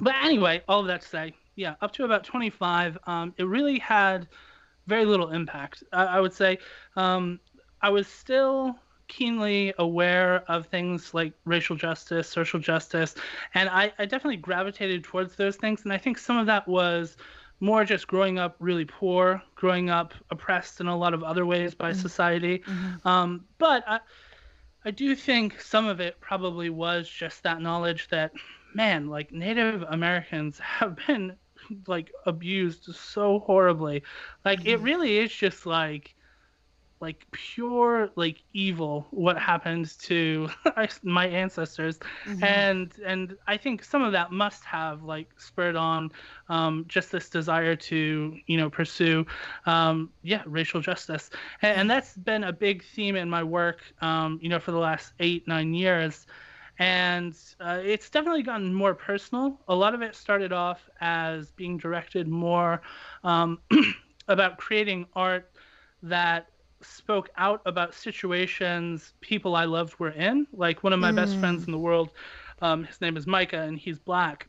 but 0.00 0.14
anyway, 0.22 0.62
all 0.68 0.80
of 0.80 0.88
that 0.88 1.02
to 1.02 1.08
say, 1.08 1.34
yeah, 1.56 1.76
up 1.80 1.92
to 1.94 2.04
about 2.04 2.24
25, 2.24 2.98
um, 3.06 3.34
it 3.38 3.44
really 3.44 3.78
had 3.78 4.28
very 4.86 5.04
little 5.06 5.30
impact. 5.30 5.84
I, 5.92 6.04
I 6.04 6.20
would 6.20 6.34
say 6.34 6.58
um, 6.96 7.40
I 7.82 7.90
was 7.90 8.06
still 8.08 8.76
keenly 9.08 9.72
aware 9.78 10.44
of 10.50 10.66
things 10.66 11.14
like 11.14 11.32
racial 11.44 11.76
justice, 11.76 12.28
social 12.28 12.60
justice, 12.60 13.14
and 13.54 13.68
I, 13.68 13.92
I 13.98 14.04
definitely 14.06 14.38
gravitated 14.38 15.04
towards 15.04 15.36
those 15.36 15.56
things. 15.56 15.84
And 15.84 15.92
I 15.92 15.98
think 15.98 16.18
some 16.18 16.36
of 16.36 16.46
that 16.46 16.66
was 16.68 17.16
more 17.60 17.84
just 17.84 18.06
growing 18.06 18.38
up 18.38 18.56
really 18.58 18.84
poor, 18.84 19.42
growing 19.54 19.90
up 19.90 20.14
oppressed 20.30 20.80
in 20.80 20.86
a 20.86 20.96
lot 20.96 21.14
of 21.14 21.22
other 21.22 21.46
ways 21.46 21.74
by 21.74 21.90
mm-hmm. 21.90 22.00
society. 22.00 22.58
Mm-hmm. 22.58 23.08
Um, 23.08 23.44
but 23.58 23.84
I, 23.86 24.00
I 24.84 24.90
do 24.90 25.14
think 25.14 25.60
some 25.60 25.86
of 25.86 26.00
it 26.00 26.20
probably 26.20 26.70
was 26.70 27.08
just 27.08 27.42
that 27.42 27.60
knowledge 27.60 28.08
that, 28.08 28.32
man, 28.74 29.08
like 29.08 29.32
Native 29.32 29.82
Americans 29.88 30.58
have 30.78 30.98
been 31.06 31.36
like 31.86 32.12
abused 32.26 32.94
so 32.94 33.40
horribly. 33.40 34.02
Like 34.44 34.60
it 34.64 34.76
mm-hmm. 34.76 34.84
really 34.84 35.18
is 35.18 35.32
just 35.32 35.66
like 35.66 36.14
like 37.00 37.26
pure 37.30 38.10
like 38.16 38.42
evil 38.52 39.06
what 39.10 39.38
happened 39.38 39.98
to 40.00 40.48
my 41.02 41.26
ancestors. 41.26 41.98
And 42.42 42.92
and 43.04 43.36
i 43.46 43.56
think 43.56 43.84
some 43.84 44.02
of 44.02 44.12
that 44.12 44.32
must 44.32 44.64
have 44.64 45.02
like 45.02 45.28
spurred 45.38 45.76
on 45.76 46.10
um, 46.48 46.84
just 46.88 47.12
this 47.12 47.28
desire 47.28 47.76
to 47.76 48.36
you 48.46 48.56
know 48.56 48.70
pursue 48.70 49.26
um, 49.66 50.10
yeah 50.22 50.42
racial 50.46 50.80
justice. 50.80 51.30
And, 51.62 51.80
and 51.80 51.90
that's 51.90 52.16
been 52.16 52.44
a 52.44 52.52
big 52.52 52.82
theme 52.82 53.16
in 53.16 53.28
my 53.28 53.42
work 53.42 53.80
um, 54.00 54.38
you 54.42 54.48
know 54.48 54.58
for 54.58 54.72
the 54.72 54.78
last 54.78 55.12
eight 55.20 55.46
nine 55.46 55.74
years. 55.74 56.26
And 56.78 57.34
uh, 57.58 57.80
it's 57.82 58.10
definitely 58.10 58.42
gotten 58.42 58.74
more 58.74 58.94
personal. 58.94 59.58
A 59.66 59.74
lot 59.74 59.94
of 59.94 60.02
it 60.02 60.14
started 60.14 60.52
off 60.52 60.90
as 61.00 61.50
being 61.52 61.78
directed 61.78 62.28
more 62.28 62.82
um, 63.24 63.60
about 64.28 64.58
creating 64.58 65.06
art 65.14 65.50
that 66.02 66.50
spoke 66.86 67.30
out 67.36 67.60
about 67.66 67.94
situations 67.94 69.14
people 69.20 69.56
I 69.56 69.64
loved 69.64 69.98
were 69.98 70.10
in. 70.10 70.46
Like 70.52 70.82
one 70.82 70.92
of 70.92 71.00
my 71.00 71.12
mm. 71.12 71.16
best 71.16 71.36
friends 71.38 71.66
in 71.66 71.72
the 71.72 71.78
world, 71.78 72.10
um, 72.62 72.84
his 72.84 73.00
name 73.00 73.16
is 73.16 73.26
Micah, 73.26 73.62
and 73.62 73.78
he's 73.78 73.98
black. 73.98 74.48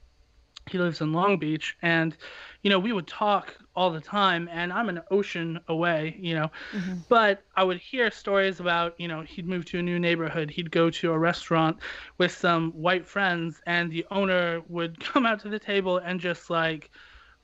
He 0.70 0.78
lives 0.78 1.00
in 1.00 1.14
Long 1.14 1.38
Beach, 1.38 1.78
and 1.82 2.16
you 2.62 2.70
know 2.70 2.80
we 2.80 2.92
would 2.92 3.08
talk 3.08 3.56
all 3.76 3.90
the 3.90 4.02
time, 4.02 4.50
and 4.52 4.74
I'm 4.74 4.90
an 4.90 5.02
ocean 5.12 5.60
away, 5.70 6.18
you 6.20 6.36
know, 6.36 6.52
mm-hmm. 6.74 6.96
but 7.08 7.44
I 7.56 7.64
would 7.64 7.78
hear 7.78 8.12
stories 8.12 8.60
about 8.60 9.00
you 9.00 9.08
know 9.08 9.22
he'd 9.22 9.48
move 9.48 9.66
to 9.66 9.80
a 9.80 9.82
new 9.82 9.98
neighborhood, 9.98 10.50
he'd 10.50 10.72
go 10.72 10.90
to 10.90 11.14
a 11.14 11.18
restaurant 11.18 11.78
with 12.18 12.32
some 12.34 12.72
white 12.72 13.06
friends, 13.06 13.62
and 13.66 13.92
the 13.92 14.06
owner 14.12 14.62
would 14.68 15.00
come 15.04 15.26
out 15.26 15.40
to 15.42 15.50
the 15.50 15.60
table 15.60 15.98
and 15.98 16.20
just 16.20 16.50
like 16.50 16.92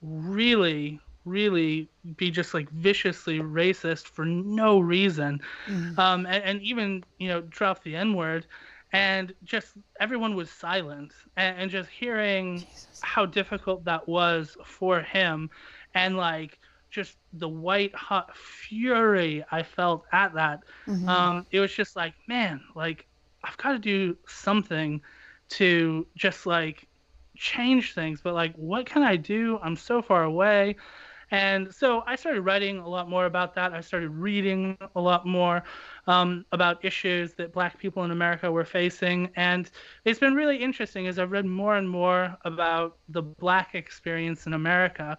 really 0.02 1.00
really 1.26 1.88
be 2.18 2.30
just 2.30 2.54
like 2.54 2.70
viciously 2.72 3.40
racist 3.40 4.06
for 4.06 4.26
no 4.26 4.80
reason 4.80 5.40
mm. 5.68 5.98
um, 5.98 6.26
and, 6.26 6.44
and, 6.44 6.62
even 6.62 7.04
you 7.18 7.28
know 7.28 7.42
drop 7.42 7.84
the 7.84 7.96
n 7.96 8.14
word 8.14 8.46
and 8.92 9.34
just 9.44 9.74
everyone 10.00 10.36
was 10.36 10.50
silent 10.50 11.14
and, 11.38 11.58
and 11.58 11.72
just 11.72 11.90
hearing 11.90 12.60
Jesus. 12.60 13.00
how 13.02 13.26
difficult 13.26 13.84
that 13.86 14.08
was 14.08 14.58
for 14.66 15.02
him 15.02 15.50
and 15.96 16.18
like 16.18 16.60
just 16.92 17.18
the 17.34 17.50
white 17.50 17.96
hot 17.96 18.36
fury 18.36 19.44
i 19.52 19.64
felt 19.64 20.04
at 20.12 20.34
that 20.34 20.62
mm-hmm. 20.86 21.08
um, 21.08 21.46
it 21.52 21.60
was 21.60 21.74
just 21.74 21.96
like 21.96 22.14
man 22.28 22.62
like 22.76 23.06
i've 23.44 23.58
got 23.58 23.72
to 23.72 23.80
do 23.80 24.16
something 24.28 25.02
to 25.50 26.06
just 26.16 26.46
like 26.46 26.88
change 27.36 27.94
things 27.94 28.22
but 28.22 28.34
like 28.34 28.54
what 28.56 28.86
can 28.86 29.02
i 29.02 29.16
do 29.16 29.60
i'm 29.64 29.76
so 29.76 30.02
far 30.02 30.24
away 30.24 30.76
and 31.34 31.74
so 31.74 32.04
I 32.06 32.16
started 32.16 32.42
writing 32.42 32.78
a 32.78 32.88
lot 32.88 33.10
more 33.10 33.26
about 33.26 33.56
that. 33.56 33.74
I 33.74 33.82
started 33.82 34.12
reading 34.12 34.78
a 34.96 35.02
lot 35.02 35.26
more 35.26 35.64
um, 36.06 36.46
about 36.52 36.86
issues 36.86 37.34
that 37.34 37.52
Black 37.52 37.80
people 37.80 38.04
in 38.04 38.12
America 38.12 38.52
were 38.52 38.64
facing. 38.64 39.32
And 39.36 39.72
it's 40.06 40.20
been 40.20 40.36
really 40.36 40.58
interesting 40.58 41.08
as 41.08 41.18
I've 41.18 41.32
read 41.32 41.48
more 41.48 41.76
and 41.76 41.90
more 41.90 42.38
about 42.46 42.98
the 43.10 43.24
Black 43.24 43.74
experience 43.74 44.46
in 44.46 44.54
America. 44.54 45.18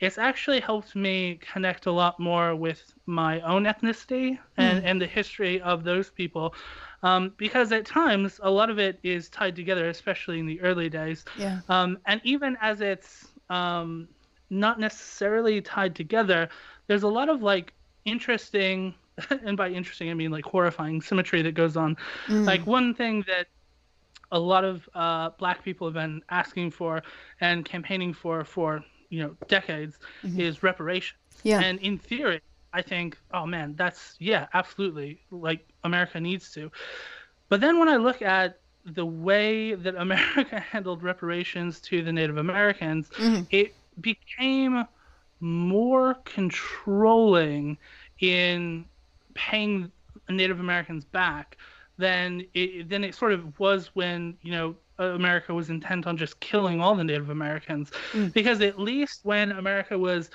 It's 0.00 0.18
actually 0.18 0.60
helped 0.60 0.94
me 0.94 1.40
connect 1.40 1.86
a 1.86 1.92
lot 1.92 2.20
more 2.20 2.54
with 2.54 2.92
my 3.06 3.40
own 3.40 3.64
ethnicity 3.64 4.38
and, 4.58 4.82
mm. 4.82 4.86
and 4.86 5.00
the 5.00 5.06
history 5.06 5.62
of 5.62 5.82
those 5.82 6.10
people. 6.10 6.54
Um, 7.02 7.32
because 7.38 7.72
at 7.72 7.86
times, 7.86 8.38
a 8.42 8.50
lot 8.50 8.68
of 8.68 8.78
it 8.78 8.98
is 9.02 9.30
tied 9.30 9.56
together, 9.56 9.88
especially 9.88 10.40
in 10.40 10.46
the 10.46 10.60
early 10.60 10.90
days. 10.90 11.24
Yeah. 11.38 11.60
Um, 11.70 11.96
and 12.04 12.20
even 12.22 12.58
as 12.60 12.82
it's 12.82 13.28
um, 13.48 14.08
not 14.50 14.78
necessarily 14.78 15.60
tied 15.60 15.94
together, 15.94 16.48
there's 16.86 17.02
a 17.02 17.08
lot 17.08 17.28
of 17.28 17.42
like 17.42 17.72
interesting, 18.04 18.94
and 19.30 19.56
by 19.56 19.70
interesting 19.70 20.10
I 20.10 20.14
mean 20.14 20.30
like 20.30 20.44
horrifying 20.44 21.00
symmetry 21.00 21.42
that 21.42 21.52
goes 21.52 21.76
on. 21.76 21.96
Mm. 22.26 22.46
Like 22.46 22.66
one 22.66 22.94
thing 22.94 23.24
that 23.26 23.46
a 24.32 24.38
lot 24.38 24.64
of 24.64 24.88
uh, 24.94 25.30
black 25.38 25.64
people 25.64 25.86
have 25.86 25.94
been 25.94 26.22
asking 26.28 26.70
for 26.72 27.02
and 27.40 27.64
campaigning 27.64 28.12
for 28.12 28.44
for 28.44 28.84
you 29.10 29.22
know 29.22 29.36
decades 29.48 29.98
mm-hmm. 30.22 30.40
is 30.40 30.62
reparations. 30.62 31.18
Yeah. 31.42 31.60
And 31.60 31.78
in 31.80 31.98
theory, 31.98 32.40
I 32.72 32.82
think, 32.82 33.16
oh 33.32 33.46
man, 33.46 33.74
that's 33.76 34.16
yeah, 34.18 34.48
absolutely. 34.52 35.20
Like 35.30 35.66
America 35.84 36.20
needs 36.20 36.50
to. 36.52 36.70
But 37.48 37.60
then 37.60 37.78
when 37.78 37.88
I 37.88 37.96
look 37.96 38.22
at 38.22 38.58
the 38.84 39.06
way 39.06 39.74
that 39.74 39.94
America 40.06 40.58
handled 40.58 41.02
reparations 41.02 41.80
to 41.82 42.02
the 42.02 42.12
Native 42.12 42.36
Americans, 42.36 43.08
mm-hmm. 43.10 43.44
it 43.50 43.74
became 44.00 44.84
more 45.40 46.14
controlling 46.24 47.76
in 48.20 48.84
paying 49.34 49.90
Native 50.28 50.60
Americans 50.60 51.04
back 51.04 51.56
than 51.98 52.44
it, 52.54 52.88
than 52.88 53.04
it 53.04 53.14
sort 53.14 53.32
of 53.32 53.58
was 53.58 53.90
when 53.94 54.36
you 54.42 54.52
know 54.52 54.74
America 54.98 55.52
was 55.52 55.70
intent 55.70 56.06
on 56.06 56.16
just 56.16 56.38
killing 56.40 56.80
all 56.80 56.94
the 56.94 57.04
Native 57.04 57.30
Americans, 57.30 57.90
mm. 58.12 58.32
because 58.32 58.60
at 58.60 58.78
least 58.78 59.20
when 59.24 59.52
America 59.52 59.98
was 59.98 60.30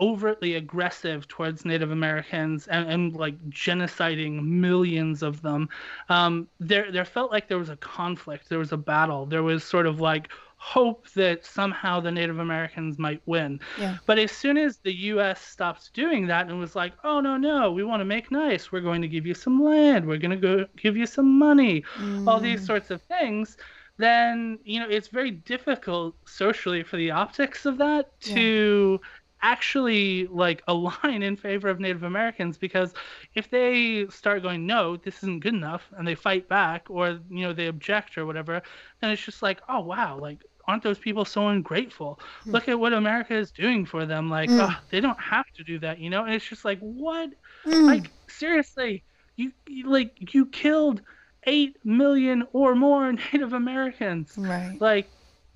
overtly 0.00 0.54
aggressive 0.54 1.28
towards 1.28 1.64
Native 1.64 1.90
Americans 1.90 2.66
and, 2.68 2.90
and 2.90 3.14
like 3.14 3.38
genociding 3.50 4.42
millions 4.42 5.22
of 5.22 5.42
them, 5.42 5.68
um, 6.08 6.48
there 6.58 6.90
there 6.90 7.04
felt 7.04 7.30
like 7.30 7.48
there 7.48 7.58
was 7.58 7.70
a 7.70 7.76
conflict, 7.76 8.48
there 8.48 8.58
was 8.58 8.72
a 8.72 8.76
battle, 8.76 9.26
there 9.26 9.42
was 9.42 9.62
sort 9.62 9.86
of 9.86 10.00
like 10.00 10.28
hope 10.62 11.08
that 11.14 11.44
somehow 11.44 12.00
the 12.00 12.10
Native 12.10 12.38
Americans 12.38 12.98
might 12.98 13.22
win. 13.24 13.58
Yeah. 13.78 13.96
But 14.04 14.18
as 14.18 14.30
soon 14.30 14.58
as 14.58 14.76
the 14.76 14.94
U.S. 14.94 15.40
stopped 15.40 15.92
doing 15.94 16.26
that 16.26 16.48
and 16.48 16.60
was 16.60 16.76
like, 16.76 16.92
oh, 17.02 17.18
no, 17.18 17.38
no, 17.38 17.72
we 17.72 17.82
want 17.82 18.02
to 18.02 18.04
make 18.04 18.30
nice. 18.30 18.70
We're 18.70 18.82
going 18.82 19.00
to 19.00 19.08
give 19.08 19.24
you 19.24 19.32
some 19.32 19.64
land. 19.64 20.06
We're 20.06 20.18
going 20.18 20.32
to 20.32 20.36
go 20.36 20.66
give 20.76 20.98
you 20.98 21.06
some 21.06 21.38
money, 21.38 21.82
mm. 21.96 22.28
all 22.28 22.40
these 22.40 22.64
sorts 22.64 22.90
of 22.90 23.00
things. 23.02 23.56
Then, 23.96 24.58
you 24.64 24.80
know, 24.80 24.88
it's 24.88 25.08
very 25.08 25.30
difficult 25.30 26.14
socially 26.26 26.82
for 26.82 26.98
the 26.98 27.10
optics 27.10 27.64
of 27.64 27.78
that 27.78 28.20
to 28.20 29.00
yeah 29.00 29.08
actually 29.42 30.26
like 30.26 30.62
align 30.68 31.22
in 31.22 31.36
favor 31.36 31.68
of 31.68 31.80
Native 31.80 32.02
Americans 32.02 32.58
because 32.58 32.92
if 33.34 33.50
they 33.50 34.06
start 34.08 34.42
going 34.42 34.66
no 34.66 34.96
this 34.96 35.16
isn't 35.18 35.40
good 35.40 35.54
enough 35.54 35.88
and 35.96 36.06
they 36.06 36.14
fight 36.14 36.48
back 36.48 36.86
or 36.88 37.18
you 37.30 37.42
know 37.42 37.52
they 37.52 37.66
object 37.66 38.18
or 38.18 38.26
whatever 38.26 38.62
then 39.00 39.10
it's 39.10 39.24
just 39.24 39.42
like 39.42 39.60
oh 39.68 39.80
wow 39.80 40.18
like 40.18 40.44
aren't 40.70 40.82
those 40.82 40.98
people 40.98 41.24
so 41.24 41.48
ungrateful 41.48 42.18
mm. 42.44 42.52
look 42.52 42.68
at 42.68 42.78
what 42.78 42.92
America 42.92 43.34
is 43.34 43.50
doing 43.50 43.84
for 43.84 44.06
them 44.06 44.30
like 44.30 44.48
mm. 44.48 44.58
oh, 44.60 44.76
they 44.90 45.00
don't 45.00 45.20
have 45.20 45.46
to 45.54 45.62
do 45.64 45.78
that 45.78 45.98
you 45.98 46.10
know 46.10 46.24
and 46.24 46.34
it's 46.34 46.48
just 46.48 46.64
like 46.64 46.78
what 46.80 47.30
mm. 47.64 47.86
like 47.86 48.10
seriously 48.28 49.02
you, 49.36 49.52
you 49.66 49.88
like 49.90 50.34
you 50.34 50.46
killed 50.46 51.02
8 51.44 51.76
million 51.84 52.46
or 52.52 52.74
more 52.74 53.12
Native 53.32 53.52
Americans 53.52 54.34
right 54.38 54.76
like 54.80 55.08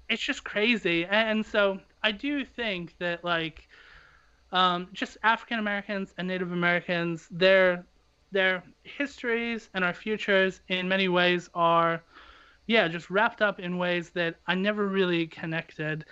it's 0.08 0.22
just 0.22 0.44
crazy 0.44 1.06
and 1.06 1.44
so 1.44 1.80
I 2.02 2.12
do 2.12 2.44
think 2.44 2.94
that 2.98 3.24
like 3.24 3.66
um, 4.54 4.88
just 4.92 5.18
African 5.22 5.58
Americans 5.58 6.14
and 6.16 6.28
Native 6.28 6.52
Americans, 6.52 7.26
their 7.30 7.84
their 8.30 8.62
histories 8.82 9.68
and 9.74 9.84
our 9.84 9.94
futures 9.94 10.60
in 10.68 10.88
many 10.88 11.08
ways 11.08 11.48
are, 11.54 12.02
yeah, 12.66 12.88
just 12.88 13.10
wrapped 13.10 13.42
up 13.42 13.60
in 13.60 13.78
ways 13.78 14.10
that 14.10 14.36
I 14.46 14.54
never 14.54 14.86
really 14.86 15.26
connected, 15.26 16.04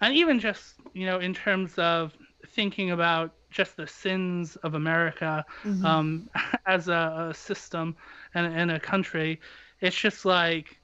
and 0.00 0.14
even 0.14 0.38
just 0.38 0.74
you 0.92 1.06
know 1.06 1.18
in 1.18 1.34
terms 1.34 1.74
of 1.78 2.12
thinking 2.48 2.90
about 2.90 3.32
just 3.50 3.76
the 3.76 3.86
sins 3.86 4.56
of 4.56 4.74
America 4.74 5.44
mm-hmm. 5.64 5.84
um, 5.84 6.30
as 6.66 6.88
a, 6.88 7.28
a, 7.30 7.34
system 7.34 7.96
and, 8.34 8.54
and 8.54 8.70
a 8.70 8.80
country, 8.80 9.40
it's 9.80 9.96
just 9.96 10.24
like 10.24 10.78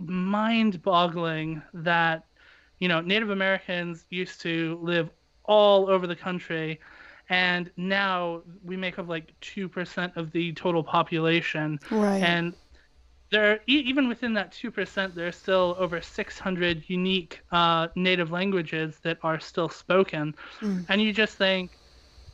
mind-boggling 0.00 1.62
that 1.74 2.24
you 2.78 2.88
know 2.88 3.00
Native 3.00 3.30
Americans 3.30 4.04
used 4.10 4.40
to 4.42 4.78
live 4.82 5.10
all 5.44 5.90
over 5.90 6.06
the 6.06 6.16
country 6.16 6.80
and 7.30 7.70
now 7.76 8.42
we 8.64 8.76
make 8.76 8.98
up 8.98 9.08
like 9.08 9.32
2% 9.40 10.16
of 10.16 10.32
the 10.32 10.52
total 10.52 10.82
population. 10.82 11.78
Right. 11.90 12.22
And 12.22 12.54
there 13.30 13.60
even 13.66 14.08
within 14.08 14.34
that 14.34 14.52
2% 14.52 15.14
there's 15.14 15.36
still 15.36 15.76
over 15.78 16.00
600 16.00 16.84
unique 16.88 17.40
uh, 17.52 17.88
native 17.96 18.30
languages 18.30 18.98
that 19.02 19.18
are 19.22 19.40
still 19.40 19.68
spoken 19.68 20.34
mm. 20.60 20.84
and 20.88 21.00
you 21.02 21.12
just 21.12 21.36
think 21.36 21.78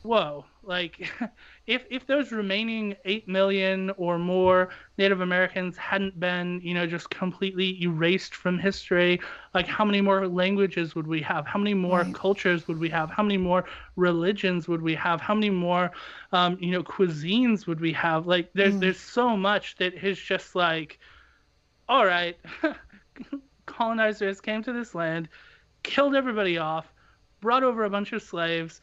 whoa 0.03 0.45
like 0.67 1.09
if 1.67 1.85
if 1.89 2.05
those 2.05 2.31
remaining 2.31 2.95
eight 3.05 3.27
million 3.27 3.89
or 3.91 4.19
more 4.19 4.69
Native 4.97 5.21
Americans 5.21 5.77
hadn't 5.77 6.19
been, 6.19 6.59
you 6.61 6.73
know, 6.73 6.85
just 6.85 7.09
completely 7.09 7.81
erased 7.81 8.35
from 8.35 8.59
history, 8.59 9.19
like 9.53 9.65
how 9.65 9.85
many 9.85 10.01
more 10.01 10.27
languages 10.27 10.93
would 10.93 11.07
we 11.07 11.21
have? 11.21 11.47
How 11.47 11.57
many 11.57 11.73
more 11.73 12.01
right. 12.01 12.13
cultures 12.13 12.67
would 12.67 12.79
we 12.79 12.89
have? 12.89 13.09
How 13.09 13.23
many 13.23 13.37
more 13.37 13.63
religions 13.95 14.67
would 14.67 14.81
we 14.81 14.93
have? 14.95 15.21
How 15.21 15.33
many 15.33 15.49
more, 15.49 15.89
um, 16.33 16.57
you 16.59 16.71
know, 16.71 16.83
cuisines 16.83 17.65
would 17.65 17.79
we 17.79 17.93
have? 17.93 18.27
Like 18.27 18.51
there's 18.53 18.75
mm. 18.75 18.81
there's 18.81 18.99
so 18.99 19.37
much 19.37 19.77
that 19.77 19.93
is 19.93 20.19
just 20.19 20.53
like, 20.53 20.99
all 21.87 22.05
right, 22.05 22.37
colonizers 23.65 24.41
came 24.41 24.61
to 24.63 24.73
this 24.73 24.93
land, 24.93 25.29
killed 25.83 26.13
everybody 26.13 26.57
off, 26.57 26.91
brought 27.39 27.63
over 27.63 27.85
a 27.85 27.89
bunch 27.89 28.11
of 28.11 28.21
slaves 28.21 28.81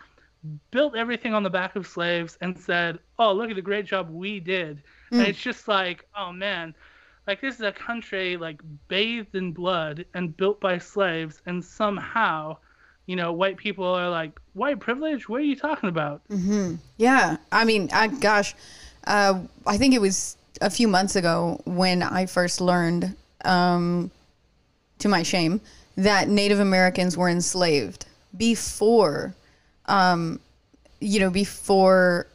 built 0.70 0.96
everything 0.96 1.34
on 1.34 1.42
the 1.42 1.50
back 1.50 1.76
of 1.76 1.86
slaves 1.86 2.38
and 2.40 2.58
said, 2.58 2.98
"Oh, 3.18 3.32
look 3.32 3.50
at 3.50 3.56
the 3.56 3.62
great 3.62 3.86
job 3.86 4.10
we 4.10 4.40
did." 4.40 4.82
Mm. 5.12 5.18
And 5.18 5.28
it's 5.28 5.40
just 5.40 5.68
like, 5.68 6.06
"Oh 6.16 6.32
man, 6.32 6.74
like 7.26 7.40
this 7.40 7.56
is 7.56 7.60
a 7.62 7.72
country 7.72 8.36
like 8.36 8.60
bathed 8.88 9.34
in 9.34 9.52
blood 9.52 10.04
and 10.14 10.36
built 10.36 10.60
by 10.60 10.78
slaves 10.78 11.40
and 11.46 11.64
somehow, 11.64 12.56
you 13.06 13.16
know, 13.16 13.32
white 13.32 13.56
people 13.56 13.86
are 13.86 14.10
like, 14.10 14.38
"White 14.52 14.80
privilege? 14.80 15.28
What 15.28 15.40
are 15.40 15.44
you 15.44 15.56
talking 15.56 15.88
about?" 15.88 16.22
Mm-hmm. 16.28 16.76
Yeah. 16.96 17.36
I 17.52 17.64
mean, 17.64 17.88
I, 17.92 18.08
gosh, 18.08 18.54
uh, 19.06 19.40
I 19.66 19.76
think 19.78 19.94
it 19.94 20.00
was 20.00 20.36
a 20.60 20.70
few 20.70 20.88
months 20.88 21.16
ago 21.16 21.60
when 21.64 22.02
I 22.02 22.26
first 22.26 22.60
learned 22.60 23.16
um, 23.44 24.10
to 24.98 25.08
my 25.08 25.22
shame, 25.22 25.60
that 25.96 26.28
Native 26.28 26.60
Americans 26.60 27.16
were 27.16 27.28
enslaved 27.28 28.06
before, 28.36 29.34
um, 29.86 30.40
you 31.00 31.20
know, 31.20 31.30
before 31.30 32.26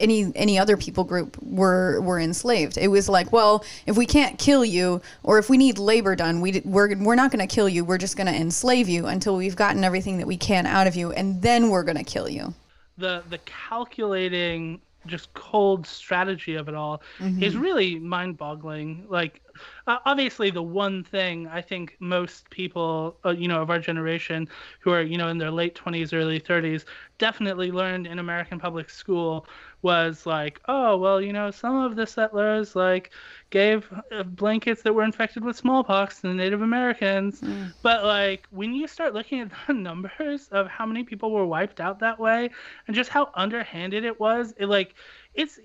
any 0.00 0.32
any 0.34 0.58
other 0.58 0.76
people 0.76 1.04
group 1.04 1.40
were 1.42 2.00
were 2.00 2.18
enslaved. 2.18 2.76
It 2.76 2.88
was 2.88 3.08
like, 3.08 3.32
well, 3.32 3.64
if 3.86 3.96
we 3.96 4.04
can't 4.04 4.38
kill 4.38 4.64
you, 4.64 5.00
or 5.22 5.38
if 5.38 5.48
we 5.48 5.56
need 5.56 5.78
labor 5.78 6.16
done, 6.16 6.40
we 6.40 6.60
we're 6.64 6.96
we're 6.98 7.14
not 7.14 7.30
going 7.30 7.46
to 7.46 7.52
kill 7.52 7.68
you. 7.68 7.84
We're 7.84 7.98
just 7.98 8.16
going 8.16 8.26
to 8.26 8.34
enslave 8.34 8.88
you 8.88 9.06
until 9.06 9.36
we've 9.36 9.56
gotten 9.56 9.84
everything 9.84 10.18
that 10.18 10.26
we 10.26 10.36
can 10.36 10.66
out 10.66 10.86
of 10.86 10.96
you, 10.96 11.12
and 11.12 11.40
then 11.40 11.70
we're 11.70 11.84
going 11.84 11.96
to 11.96 12.04
kill 12.04 12.28
you. 12.28 12.52
The 12.98 13.22
the 13.30 13.38
calculating 13.38 14.80
just 15.06 15.32
cold 15.34 15.86
strategy 15.86 16.54
of 16.54 16.68
it 16.68 16.74
all 16.74 17.02
mm-hmm. 17.18 17.42
is 17.42 17.56
really 17.56 17.98
mind-boggling. 17.98 19.04
Like, 19.08 19.40
uh, 19.86 19.98
obviously, 20.04 20.50
the 20.50 20.62
one 20.62 21.04
thing 21.04 21.46
I 21.48 21.60
think 21.60 21.96
most 22.00 22.48
people, 22.50 23.16
uh, 23.24 23.30
you 23.30 23.48
know, 23.48 23.62
of 23.62 23.70
our 23.70 23.78
generation 23.78 24.48
who 24.80 24.92
are, 24.92 25.02
you 25.02 25.18
know, 25.18 25.28
in 25.28 25.38
their 25.38 25.50
late 25.50 25.74
20s, 25.74 26.12
early 26.12 26.40
30s, 26.40 26.84
definitely 27.18 27.70
learned 27.70 28.06
in 28.06 28.18
American 28.18 28.58
public 28.58 28.90
school 28.90 29.46
was 29.82 30.26
like, 30.26 30.60
oh, 30.68 30.96
well, 30.96 31.20
you 31.20 31.32
know, 31.32 31.50
some 31.50 31.76
of 31.76 31.96
the 31.96 32.06
settlers 32.06 32.76
like 32.76 33.10
gave 33.50 33.86
uh, 34.12 34.22
blankets 34.22 34.82
that 34.82 34.94
were 34.94 35.02
infected 35.02 35.44
with 35.44 35.56
smallpox 35.56 36.20
to 36.20 36.28
the 36.28 36.34
Native 36.34 36.62
Americans. 36.62 37.40
Mm. 37.40 37.72
But 37.82 38.04
like 38.04 38.46
when 38.50 38.74
you 38.74 38.86
start 38.86 39.14
looking 39.14 39.40
at 39.40 39.50
the 39.66 39.74
numbers 39.74 40.48
of 40.48 40.68
how 40.68 40.86
many 40.86 41.04
people 41.04 41.32
were 41.32 41.46
wiped 41.46 41.80
out 41.80 41.98
that 42.00 42.18
way 42.18 42.50
and 42.86 42.96
just 42.96 43.10
how 43.10 43.30
underhanded 43.34 44.04
it 44.04 44.18
was, 44.18 44.54
it 44.56 44.66
like 44.66 44.94
it's 45.34 45.58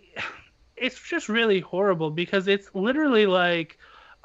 it's 0.78 1.02
just 1.02 1.30
really 1.30 1.60
horrible 1.60 2.12
because 2.12 2.48
it's 2.48 2.70
literally 2.74 3.26
like 3.26 3.78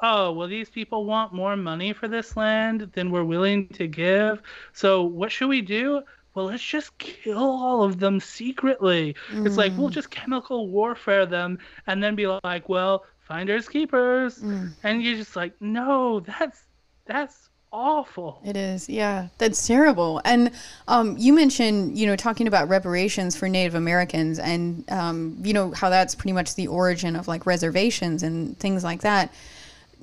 oh, 0.05 0.33
well, 0.33 0.49
these 0.49 0.69
people 0.69 1.05
want 1.05 1.31
more 1.31 1.55
money 1.55 1.93
for 1.93 2.09
this 2.09 2.35
land 2.35 2.91
than 2.93 3.09
we're 3.09 3.23
willing 3.23 3.69
to 3.69 3.87
give. 3.87 4.41
So 4.73 5.03
what 5.03 5.31
should 5.31 5.47
we 5.47 5.61
do? 5.61 6.01
well, 6.33 6.45
let's 6.45 6.63
just 6.63 6.97
kill 6.97 7.37
all 7.37 7.83
of 7.83 7.99
them 7.99 8.19
secretly. 8.19 9.15
Mm. 9.31 9.45
It's 9.45 9.57
like 9.57 9.73
we'll 9.77 9.89
mm. 9.89 9.93
just 9.93 10.09
chemical 10.09 10.67
warfare 10.67 11.25
them 11.25 11.59
and 11.85 12.03
then 12.03 12.15
be 12.15 12.27
like, 12.43 12.69
well, 12.69 13.05
finders 13.19 13.69
keepers. 13.69 14.39
Mm. 14.39 14.71
And 14.83 15.03
you're 15.03 15.17
just 15.17 15.35
like, 15.35 15.53
no, 15.61 16.19
that's 16.21 16.63
that's 17.05 17.49
awful. 17.73 18.39
It 18.45 18.55
is, 18.55 18.87
yeah, 18.87 19.27
that's 19.39 19.67
terrible. 19.67 20.21
And 20.23 20.51
um, 20.87 21.17
you 21.17 21.33
mentioned, 21.33 21.97
you 21.97 22.05
know, 22.05 22.15
talking 22.15 22.47
about 22.47 22.69
reparations 22.69 23.35
for 23.35 23.49
Native 23.49 23.75
Americans, 23.75 24.39
and 24.39 24.89
um, 24.91 25.37
you 25.43 25.53
know 25.53 25.71
how 25.71 25.89
that's 25.89 26.15
pretty 26.15 26.33
much 26.33 26.55
the 26.55 26.67
origin 26.67 27.15
of 27.15 27.27
like 27.27 27.45
reservations 27.45 28.23
and 28.23 28.57
things 28.59 28.83
like 28.83 29.01
that. 29.01 29.33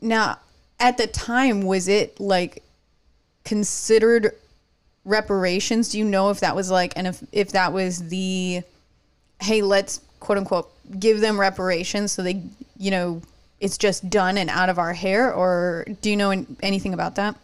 Now, 0.03 0.39
at 0.81 0.99
the 0.99 1.07
time, 1.07 1.63
was 1.63 1.89
it 1.89 2.21
like 2.21 2.63
considered 3.45 4.35
reparations 5.07 5.89
do 5.89 5.99
you 5.99 6.05
know 6.05 6.29
if 6.29 6.41
that 6.41 6.55
was 6.55 6.71
like 6.71 6.93
and 6.95 7.07
if 7.07 7.23
if 7.33 7.53
that 7.53 7.73
was 7.73 8.09
the 8.11 8.63
hey 9.41 9.63
let's 9.63 10.03
quote 10.21 10.37
unquote 10.37 10.71
give 11.01 11.21
them 11.21 11.41
reparations 11.41 12.13
so 12.13 12.23
they 12.23 12.43
you 12.77 12.91
know 12.91 13.21
it's 13.61 13.79
just 13.79 14.09
done 14.11 14.37
and 14.37 14.51
out 14.51 14.69
of 14.69 14.79
our 14.79 14.93
hair 14.93 15.33
or 15.33 15.87
do 16.03 16.11
you 16.11 16.17
know 16.17 16.45
anything 16.63 16.93
about 16.93 17.15
that 17.15 17.35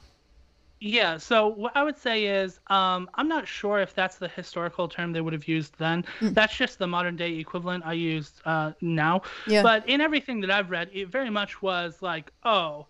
yeah 0.80 1.16
so 1.16 1.48
what 1.48 1.74
i 1.76 1.82
would 1.82 1.96
say 1.96 2.26
is 2.26 2.60
um, 2.68 3.08
i'm 3.14 3.28
not 3.28 3.48
sure 3.48 3.80
if 3.80 3.94
that's 3.94 4.16
the 4.16 4.28
historical 4.28 4.88
term 4.88 5.12
they 5.12 5.20
would 5.20 5.32
have 5.32 5.48
used 5.48 5.76
then 5.78 6.04
mm. 6.20 6.34
that's 6.34 6.56
just 6.56 6.78
the 6.78 6.86
modern 6.86 7.16
day 7.16 7.32
equivalent 7.34 7.84
i 7.86 7.92
use 7.92 8.32
uh, 8.44 8.72
now 8.80 9.22
yeah. 9.46 9.62
but 9.62 9.88
in 9.88 10.00
everything 10.00 10.40
that 10.40 10.50
i've 10.50 10.70
read 10.70 10.90
it 10.92 11.08
very 11.08 11.30
much 11.30 11.62
was 11.62 12.02
like 12.02 12.32
oh 12.44 12.86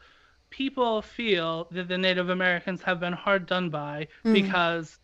people 0.50 1.02
feel 1.02 1.68
that 1.70 1.88
the 1.88 1.98
Native 1.98 2.30
Americans 2.30 2.82
have 2.82 3.00
been 3.00 3.12
hard 3.12 3.46
done 3.46 3.68
by 3.68 4.08
mm. 4.24 4.32
because 4.32 4.98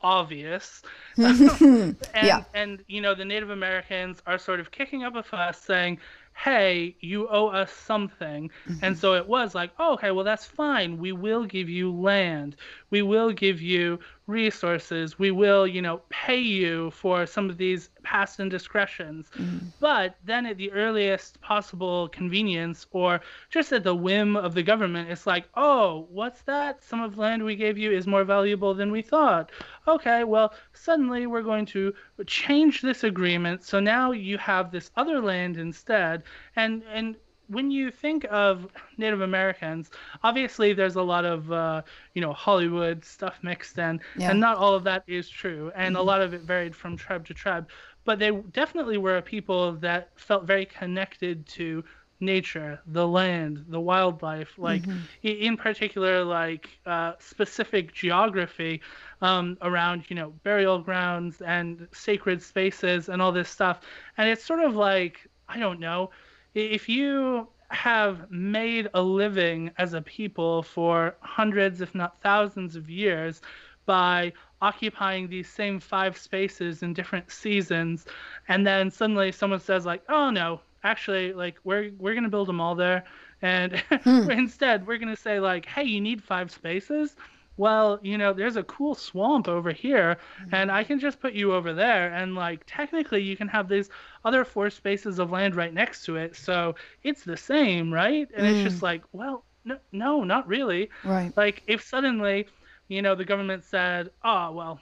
obvious. 0.00 0.82
and, 1.16 1.96
yeah. 2.14 2.44
and, 2.54 2.82
you 2.88 3.00
know, 3.00 3.14
the 3.14 3.24
Native 3.24 3.50
Americans 3.50 4.22
are 4.26 4.38
sort 4.38 4.60
of 4.60 4.70
kicking 4.70 5.04
up 5.04 5.14
a 5.14 5.22
fuss 5.22 5.60
saying, 5.60 5.98
hey, 6.36 6.94
you 7.00 7.28
owe 7.28 7.48
us 7.48 7.72
something. 7.72 8.50
Mm-hmm. 8.68 8.84
And 8.84 8.96
so 8.96 9.14
it 9.14 9.26
was 9.26 9.54
like, 9.54 9.70
oh, 9.78 9.94
okay, 9.94 10.10
well, 10.10 10.24
that's 10.24 10.44
fine. 10.44 10.98
We 10.98 11.12
will 11.12 11.44
give 11.44 11.68
you 11.68 11.92
land. 11.92 12.56
We 12.90 13.02
will 13.02 13.32
give 13.32 13.60
you 13.60 13.98
resources. 14.26 15.18
We 15.18 15.30
will, 15.30 15.66
you 15.66 15.80
know, 15.80 16.00
pay 16.08 16.38
you 16.38 16.90
for 16.90 17.26
some 17.26 17.48
of 17.48 17.58
these 17.58 17.90
past 18.02 18.40
indiscretions. 18.40 19.28
Mm-hmm. 19.36 19.66
But 19.80 20.16
then 20.24 20.46
at 20.46 20.56
the 20.56 20.72
earliest 20.72 21.40
possible 21.40 22.08
convenience 22.08 22.86
or 22.90 23.20
just 23.50 23.72
at 23.72 23.84
the 23.84 23.94
whim 23.94 24.36
of 24.36 24.54
the 24.54 24.62
government, 24.62 25.10
it's 25.10 25.26
like, 25.26 25.48
oh, 25.54 26.06
what's 26.10 26.42
that? 26.42 26.82
Some 26.82 27.02
of 27.02 27.14
the 27.14 27.20
land 27.20 27.44
we 27.44 27.56
gave 27.56 27.78
you 27.78 27.92
is 27.92 28.06
more 28.06 28.24
valuable 28.24 28.74
than 28.74 28.90
we 28.90 29.02
thought. 29.02 29.50
Okay, 29.86 30.24
well, 30.24 30.54
suddenly 30.72 31.26
we're 31.26 31.42
going 31.42 31.66
to 31.66 31.94
change 32.26 32.82
this 32.82 33.04
agreement. 33.04 33.62
So 33.64 33.80
now 33.80 34.12
you 34.12 34.38
have 34.38 34.70
this 34.70 34.90
other 34.96 35.20
land 35.20 35.56
instead. 35.56 36.22
And, 36.56 36.82
and 36.92 37.16
when 37.48 37.70
you 37.70 37.90
think 37.90 38.26
of 38.30 38.66
Native 38.98 39.20
Americans, 39.20 39.90
obviously 40.22 40.72
there's 40.72 40.96
a 40.96 41.02
lot 41.02 41.24
of 41.24 41.50
uh, 41.52 41.82
you 42.14 42.22
know 42.22 42.32
Hollywood 42.32 43.04
stuff 43.04 43.38
mixed 43.42 43.78
in, 43.78 44.00
yeah. 44.16 44.30
and 44.30 44.40
not 44.40 44.56
all 44.58 44.74
of 44.74 44.84
that 44.84 45.04
is 45.06 45.28
true, 45.28 45.70
and 45.74 45.94
mm-hmm. 45.94 46.00
a 46.00 46.04
lot 46.04 46.20
of 46.20 46.34
it 46.34 46.42
varied 46.42 46.74
from 46.74 46.96
tribe 46.96 47.26
to 47.26 47.34
tribe. 47.34 47.68
But 48.04 48.18
they 48.18 48.30
definitely 48.52 48.98
were 48.98 49.16
a 49.16 49.22
people 49.22 49.72
that 49.74 50.10
felt 50.14 50.44
very 50.44 50.66
connected 50.66 51.46
to 51.48 51.84
nature, 52.20 52.80
the 52.86 53.06
land, 53.06 53.64
the 53.68 53.80
wildlife, 53.80 54.58
like 54.58 54.82
mm-hmm. 54.82 54.98
in 55.22 55.56
particular, 55.56 56.24
like 56.24 56.68
uh, 56.86 57.12
specific 57.18 57.92
geography 57.92 58.80
um, 59.22 59.58
around 59.62 60.04
you 60.08 60.16
know 60.16 60.30
burial 60.42 60.78
grounds 60.78 61.40
and 61.42 61.86
sacred 61.92 62.42
spaces 62.42 63.08
and 63.08 63.20
all 63.20 63.32
this 63.32 63.50
stuff. 63.50 63.80
And 64.18 64.28
it's 64.28 64.44
sort 64.44 64.60
of 64.60 64.76
like 64.76 65.26
I 65.48 65.58
don't 65.58 65.80
know 65.80 66.10
if 66.56 66.88
you 66.88 67.48
have 67.68 68.30
made 68.30 68.88
a 68.94 69.02
living 69.02 69.70
as 69.76 69.94
a 69.94 70.00
people 70.00 70.62
for 70.62 71.16
hundreds, 71.20 71.80
if 71.80 71.94
not 71.94 72.20
thousands 72.22 72.76
of 72.76 72.88
years 72.88 73.42
by 73.84 74.32
occupying 74.62 75.28
these 75.28 75.48
same 75.48 75.78
five 75.78 76.16
spaces 76.16 76.82
in 76.82 76.94
different 76.94 77.30
seasons, 77.30 78.06
and 78.48 78.66
then 78.66 78.90
suddenly 78.90 79.30
someone 79.32 79.60
says 79.60 79.84
like, 79.84 80.02
"Oh 80.08 80.30
no, 80.30 80.60
actually, 80.82 81.32
like 81.32 81.58
we're 81.64 81.90
we're 81.98 82.14
gonna 82.14 82.28
build 82.28 82.48
a 82.48 82.52
mall 82.52 82.74
there," 82.74 83.04
and 83.42 83.76
hmm. 84.02 84.30
instead 84.30 84.86
we're 84.86 84.98
gonna 84.98 85.16
say 85.16 85.40
like, 85.40 85.66
"Hey, 85.66 85.84
you 85.84 86.00
need 86.00 86.22
five 86.22 86.50
spaces." 86.50 87.16
Well, 87.56 87.98
you 88.02 88.18
know, 88.18 88.32
there's 88.32 88.56
a 88.56 88.62
cool 88.64 88.94
swamp 88.94 89.48
over 89.48 89.72
here, 89.72 90.16
mm-hmm. 90.40 90.54
and 90.54 90.70
I 90.70 90.84
can 90.84 90.98
just 90.98 91.20
put 91.20 91.32
you 91.32 91.54
over 91.54 91.72
there, 91.72 92.12
and 92.12 92.34
like 92.34 92.62
technically 92.66 93.22
you 93.22 93.36
can 93.36 93.48
have 93.48 93.68
these 93.68 93.88
other 94.24 94.44
four 94.44 94.70
spaces 94.70 95.18
of 95.18 95.30
land 95.30 95.56
right 95.56 95.72
next 95.72 96.04
to 96.04 96.16
it, 96.16 96.36
so 96.36 96.74
it's 97.02 97.24
the 97.24 97.36
same, 97.36 97.92
right? 97.92 98.28
And 98.34 98.46
mm. 98.46 98.50
it's 98.50 98.62
just 98.62 98.80
mm. 98.80 98.84
like, 98.84 99.02
well, 99.12 99.44
no, 99.64 99.78
no, 99.92 100.24
not 100.24 100.46
really. 100.46 100.90
Right. 101.04 101.32
Like 101.36 101.62
if 101.66 101.82
suddenly, 101.82 102.46
you 102.88 103.02
know, 103.02 103.14
the 103.14 103.24
government 103.24 103.64
said, 103.64 104.10
oh 104.22 104.52
well, 104.52 104.80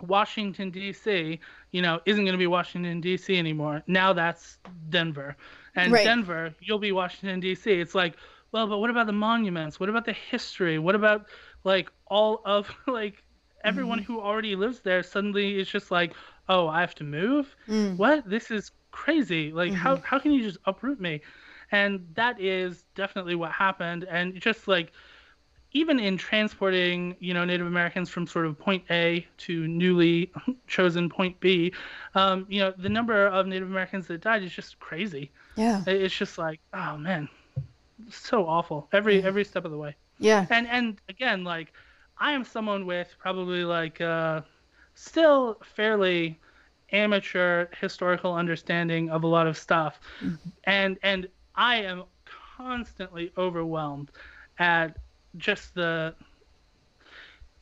Washington 0.00 0.70
D.C., 0.70 1.38
you 1.70 1.82
know, 1.82 2.00
isn't 2.06 2.24
going 2.24 2.34
to 2.34 2.38
be 2.38 2.46
Washington 2.46 3.00
D.C. 3.00 3.36
anymore. 3.38 3.82
Now 3.86 4.12
that's 4.12 4.58
Denver, 4.90 5.36
and 5.76 5.92
right. 5.92 6.04
Denver, 6.04 6.54
you'll 6.60 6.78
be 6.78 6.92
Washington 6.92 7.40
D.C. 7.40 7.70
It's 7.70 7.94
like, 7.94 8.16
well, 8.52 8.66
but 8.66 8.78
what 8.78 8.90
about 8.90 9.06
the 9.06 9.12
monuments? 9.12 9.80
What 9.80 9.88
about 9.88 10.04
the 10.04 10.12
history? 10.12 10.78
What 10.78 10.94
about 10.94 11.26
like 11.64 11.90
all 12.06 12.42
of 12.44 12.70
like 12.86 13.22
everyone 13.64 14.00
mm-hmm. 14.00 14.12
who 14.12 14.20
already 14.20 14.54
lives 14.54 14.80
there 14.80 15.02
suddenly 15.02 15.58
is 15.58 15.68
just 15.68 15.90
like, 15.90 16.12
oh, 16.48 16.68
I 16.68 16.80
have 16.80 16.94
to 16.96 17.04
move. 17.04 17.54
Mm. 17.68 17.96
What? 17.96 18.28
This 18.28 18.50
is 18.50 18.70
crazy. 18.90 19.52
Like 19.52 19.72
mm-hmm. 19.72 19.80
how 19.80 19.96
how 19.96 20.18
can 20.18 20.32
you 20.32 20.42
just 20.42 20.58
uproot 20.66 21.00
me? 21.00 21.20
And 21.72 22.06
that 22.14 22.40
is 22.40 22.84
definitely 22.94 23.34
what 23.34 23.50
happened. 23.50 24.04
And 24.04 24.40
just 24.40 24.68
like 24.68 24.92
even 25.72 25.98
in 25.98 26.16
transporting, 26.16 27.16
you 27.18 27.34
know, 27.34 27.44
Native 27.44 27.66
Americans 27.66 28.08
from 28.08 28.28
sort 28.28 28.46
of 28.46 28.56
point 28.56 28.84
A 28.90 29.26
to 29.38 29.66
newly 29.66 30.30
chosen 30.68 31.08
point 31.08 31.38
B, 31.40 31.72
um, 32.14 32.46
you 32.48 32.60
know, 32.60 32.72
the 32.78 32.88
number 32.88 33.26
of 33.26 33.46
Native 33.48 33.68
Americans 33.68 34.06
that 34.06 34.20
died 34.20 34.44
is 34.44 34.52
just 34.52 34.78
crazy. 34.78 35.32
Yeah. 35.56 35.82
It's 35.86 36.16
just 36.16 36.38
like, 36.38 36.60
oh 36.72 36.96
man, 36.96 37.28
so 38.08 38.46
awful 38.46 38.88
every 38.92 39.18
yeah. 39.18 39.26
every 39.26 39.44
step 39.44 39.64
of 39.64 39.72
the 39.72 39.78
way. 39.78 39.96
Yeah. 40.24 40.46
And 40.50 40.66
and 40.68 41.00
again, 41.08 41.44
like 41.44 41.72
I 42.18 42.32
am 42.32 42.44
someone 42.44 42.86
with 42.86 43.14
probably 43.18 43.64
like 43.64 44.00
uh, 44.00 44.40
still 44.94 45.60
fairly 45.76 46.38
amateur 46.92 47.66
historical 47.80 48.34
understanding 48.34 49.10
of 49.10 49.24
a 49.24 49.26
lot 49.26 49.46
of 49.46 49.58
stuff, 49.58 50.00
mm-hmm. 50.20 50.36
and 50.64 50.98
and 51.02 51.28
I 51.54 51.76
am 51.76 52.04
constantly 52.56 53.32
overwhelmed 53.36 54.10
at 54.58 54.96
just 55.36 55.74
the 55.74 56.14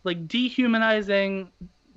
like 0.05 0.29
dehumanizing 0.29 1.49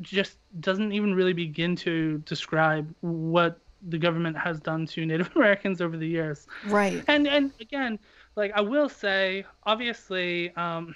just 0.01 0.38
doesn't 0.60 0.91
even 0.91 1.13
really 1.13 1.34
begin 1.34 1.75
to 1.75 2.17
describe 2.25 2.93
what 3.01 3.60
the 3.89 3.97
government 3.97 4.38
has 4.38 4.60
done 4.60 4.86
to 4.86 5.06
Native 5.06 5.30
Americans 5.36 5.82
over 5.82 5.97
the 5.97 6.08
years. 6.08 6.47
Right. 6.67 7.04
And 7.08 7.28
and 7.28 7.51
again, 7.60 7.99
like 8.36 8.52
I 8.56 8.62
will 8.62 8.89
say, 8.89 9.45
obviously, 9.63 10.54
um, 10.56 10.95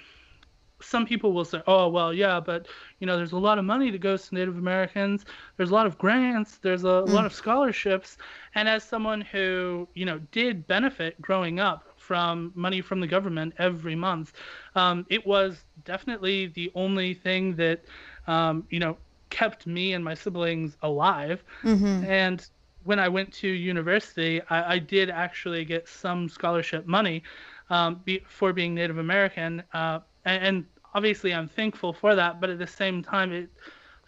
some 0.82 1.06
people 1.06 1.32
will 1.32 1.44
say, 1.44 1.62
"Oh, 1.66 1.88
well, 1.88 2.12
yeah, 2.12 2.40
but 2.40 2.66
you 2.98 3.06
know, 3.06 3.16
there's 3.16 3.32
a 3.32 3.38
lot 3.38 3.58
of 3.58 3.64
money 3.64 3.90
that 3.90 4.00
goes 4.00 4.28
to 4.28 4.34
Native 4.34 4.56
Americans. 4.56 5.24
There's 5.56 5.70
a 5.70 5.74
lot 5.74 5.86
of 5.86 5.98
grants. 5.98 6.58
There's 6.58 6.84
a 6.84 7.04
mm. 7.04 7.08
lot 7.08 7.26
of 7.26 7.32
scholarships." 7.32 8.16
And 8.54 8.68
as 8.68 8.84
someone 8.84 9.20
who 9.20 9.88
you 9.94 10.04
know 10.04 10.18
did 10.32 10.66
benefit 10.66 11.20
growing 11.20 11.60
up 11.60 11.86
from 11.96 12.52
money 12.54 12.80
from 12.80 13.00
the 13.00 13.06
government 13.06 13.54
every 13.58 13.94
month, 13.94 14.32
um, 14.74 15.06
it 15.10 15.26
was 15.26 15.64
definitely 15.84 16.46
the 16.48 16.70
only 16.74 17.14
thing 17.14 17.56
that 17.56 17.84
um, 18.26 18.66
you 18.70 18.80
know 18.80 18.96
kept 19.30 19.66
me 19.66 19.92
and 19.92 20.04
my 20.04 20.14
siblings 20.14 20.76
alive. 20.82 21.42
Mm-hmm. 21.62 22.04
And 22.04 22.48
when 22.84 22.98
I 22.98 23.08
went 23.08 23.32
to 23.34 23.48
university, 23.48 24.40
I, 24.50 24.74
I 24.74 24.78
did 24.78 25.10
actually 25.10 25.64
get 25.64 25.88
some 25.88 26.28
scholarship 26.28 26.86
money 26.86 27.22
um, 27.68 28.00
be, 28.04 28.22
for 28.26 28.52
being 28.52 28.74
Native 28.74 28.98
American, 28.98 29.62
uh, 29.72 30.00
and, 30.24 30.44
and, 30.44 30.66
obviously 30.92 31.32
I'm 31.32 31.46
thankful 31.46 31.92
for 31.92 32.16
that. 32.16 32.40
But 32.40 32.50
at 32.50 32.58
the 32.58 32.66
same 32.66 33.00
time, 33.00 33.32
it 33.32 33.48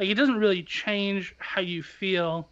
like 0.00 0.08
it 0.08 0.14
doesn't 0.14 0.36
really 0.36 0.64
change 0.64 1.32
how 1.38 1.60
you 1.60 1.80
feel 1.80 2.48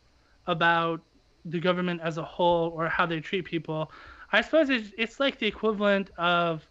about 0.46 1.00
the 1.44 1.59
government 1.59 2.00
as 2.02 2.16
a 2.16 2.22
whole 2.22 2.70
or 2.70 2.87
how 2.88 3.06
they 3.06 3.18
treat 3.18 3.44
people. 3.44 3.90
I 4.33 4.40
suppose 4.40 4.70
it's, 4.70 4.90
it's 4.96 5.18
like 5.18 5.40
the 5.40 5.48
equivalent 5.48 6.11
of 6.16 6.64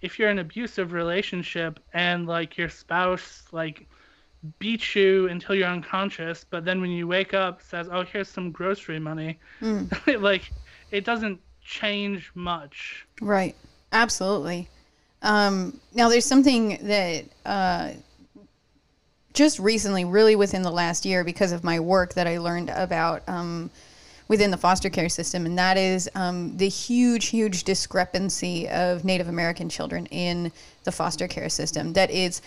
if 0.00 0.18
you're 0.18 0.30
in 0.30 0.38
an 0.38 0.46
abusive 0.46 0.92
relationship 0.92 1.78
and 1.92 2.26
like 2.26 2.58
your 2.58 2.68
spouse 2.68 3.44
like 3.52 3.86
beats 4.58 4.94
you 4.94 5.28
until 5.28 5.54
you're 5.54 5.68
unconscious, 5.68 6.44
but 6.48 6.64
then 6.64 6.80
when 6.80 6.90
you 6.90 7.06
wake 7.06 7.34
up 7.34 7.62
says, 7.62 7.88
"Oh, 7.90 8.04
here's 8.04 8.28
some 8.28 8.50
grocery 8.50 8.98
money." 8.98 9.38
Mm. 9.60 10.20
like 10.22 10.52
it 10.90 11.04
doesn't 11.04 11.40
change 11.62 12.30
much. 12.34 13.06
Right. 13.20 13.56
Absolutely. 13.92 14.68
Um, 15.22 15.80
now 15.94 16.08
there's 16.08 16.24
something 16.24 16.78
that 16.82 17.24
uh, 17.44 17.92
just 19.32 19.58
recently, 19.58 20.04
really 20.04 20.36
within 20.36 20.62
the 20.62 20.70
last 20.70 21.04
year, 21.04 21.24
because 21.24 21.52
of 21.52 21.64
my 21.64 21.80
work 21.80 22.14
that 22.14 22.26
I 22.26 22.38
learned 22.38 22.70
about 22.70 23.22
um, 23.28 23.70
within 24.28 24.50
the 24.50 24.56
foster 24.56 24.90
care 24.90 25.08
system, 25.08 25.46
and 25.46 25.58
that 25.58 25.76
is 25.76 26.08
um, 26.14 26.56
the 26.56 26.68
huge, 26.68 27.26
huge 27.26 27.64
discrepancy 27.64 28.68
of 28.68 29.04
Native 29.04 29.28
American 29.28 29.68
children 29.68 30.06
in 30.06 30.52
the 30.84 30.92
foster 30.92 31.28
care 31.28 31.48
system. 31.48 31.92
That 31.92 32.10
is 32.10 32.42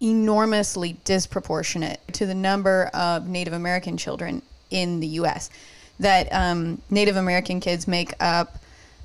enormously 0.00 0.96
disproportionate 1.04 2.00
to 2.12 2.26
the 2.26 2.34
number 2.34 2.86
of 2.94 3.26
Native 3.26 3.52
American 3.52 3.96
children 3.96 4.42
in 4.70 5.00
the 5.00 5.06
U.S. 5.08 5.50
That 5.98 6.28
um, 6.32 6.80
Native 6.90 7.16
American 7.16 7.60
kids 7.60 7.88
make 7.88 8.12
up 8.20 8.58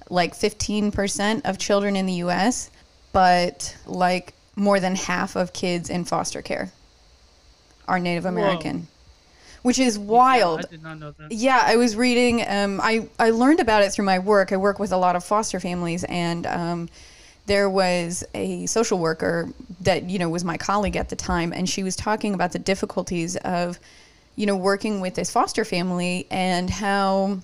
like 0.09 0.33
15% 0.33 1.41
of 1.45 1.57
children 1.57 1.95
in 1.95 2.05
the 2.05 2.13
U.S., 2.13 2.69
but 3.11 3.75
like 3.85 4.33
more 4.55 4.79
than 4.79 4.95
half 4.95 5.35
of 5.35 5.53
kids 5.53 5.89
in 5.89 6.05
foster 6.05 6.41
care 6.41 6.71
are 7.87 7.99
Native 7.99 8.25
American. 8.25 8.79
Whoa. 8.79 8.87
Which 9.63 9.79
is 9.79 9.97
wild. 9.97 10.59
Yeah, 10.59 10.67
I 10.67 10.71
did 10.71 10.83
not 10.83 10.99
know 10.99 11.11
that. 11.11 11.31
Yeah, 11.31 11.63
I 11.63 11.77
was 11.77 11.95
reading. 11.95 12.45
Um, 12.45 12.81
I 12.83 13.07
I 13.17 13.29
learned 13.29 13.61
about 13.61 13.81
it 13.81 13.93
through 13.93 14.03
my 14.03 14.19
work. 14.19 14.51
I 14.51 14.57
work 14.57 14.77
with 14.77 14.91
a 14.91 14.97
lot 14.97 15.15
of 15.15 15.23
foster 15.23 15.57
families, 15.57 16.03
and 16.03 16.45
um, 16.45 16.89
there 17.45 17.69
was 17.69 18.23
a 18.33 18.65
social 18.65 18.99
worker 18.99 19.49
that 19.81 20.09
you 20.09 20.17
know 20.19 20.29
was 20.29 20.43
my 20.43 20.57
colleague 20.57 20.95
at 20.95 21.09
the 21.09 21.15
time 21.15 21.51
and 21.51 21.69
she 21.69 21.83
was 21.83 21.95
talking 21.95 22.33
about 22.33 22.51
the 22.51 22.59
difficulties 22.59 23.35
of 23.37 23.79
you 24.35 24.45
know 24.45 24.55
working 24.55 25.01
with 25.01 25.15
this 25.15 25.31
foster 25.31 25.65
family 25.65 26.25
and 26.31 26.69
how 26.69 27.37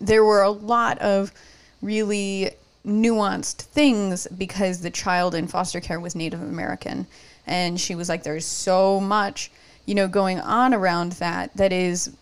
there 0.00 0.24
were 0.24 0.42
a 0.42 0.50
lot 0.50 0.98
of 0.98 1.32
really 1.80 2.50
nuanced 2.84 3.62
things 3.62 4.26
because 4.26 4.80
the 4.80 4.90
child 4.90 5.34
in 5.34 5.46
foster 5.46 5.80
care 5.80 6.00
was 6.00 6.14
Native 6.14 6.42
American. 6.42 7.06
And 7.46 7.80
she 7.80 7.94
was 7.94 8.08
like 8.08 8.22
there's 8.22 8.46
so 8.46 9.00
much 9.00 9.50
you 9.86 9.94
know 9.94 10.08
going 10.08 10.40
on 10.40 10.74
around 10.74 11.12
that 11.12 11.56
that 11.56 11.72
is 11.72 12.16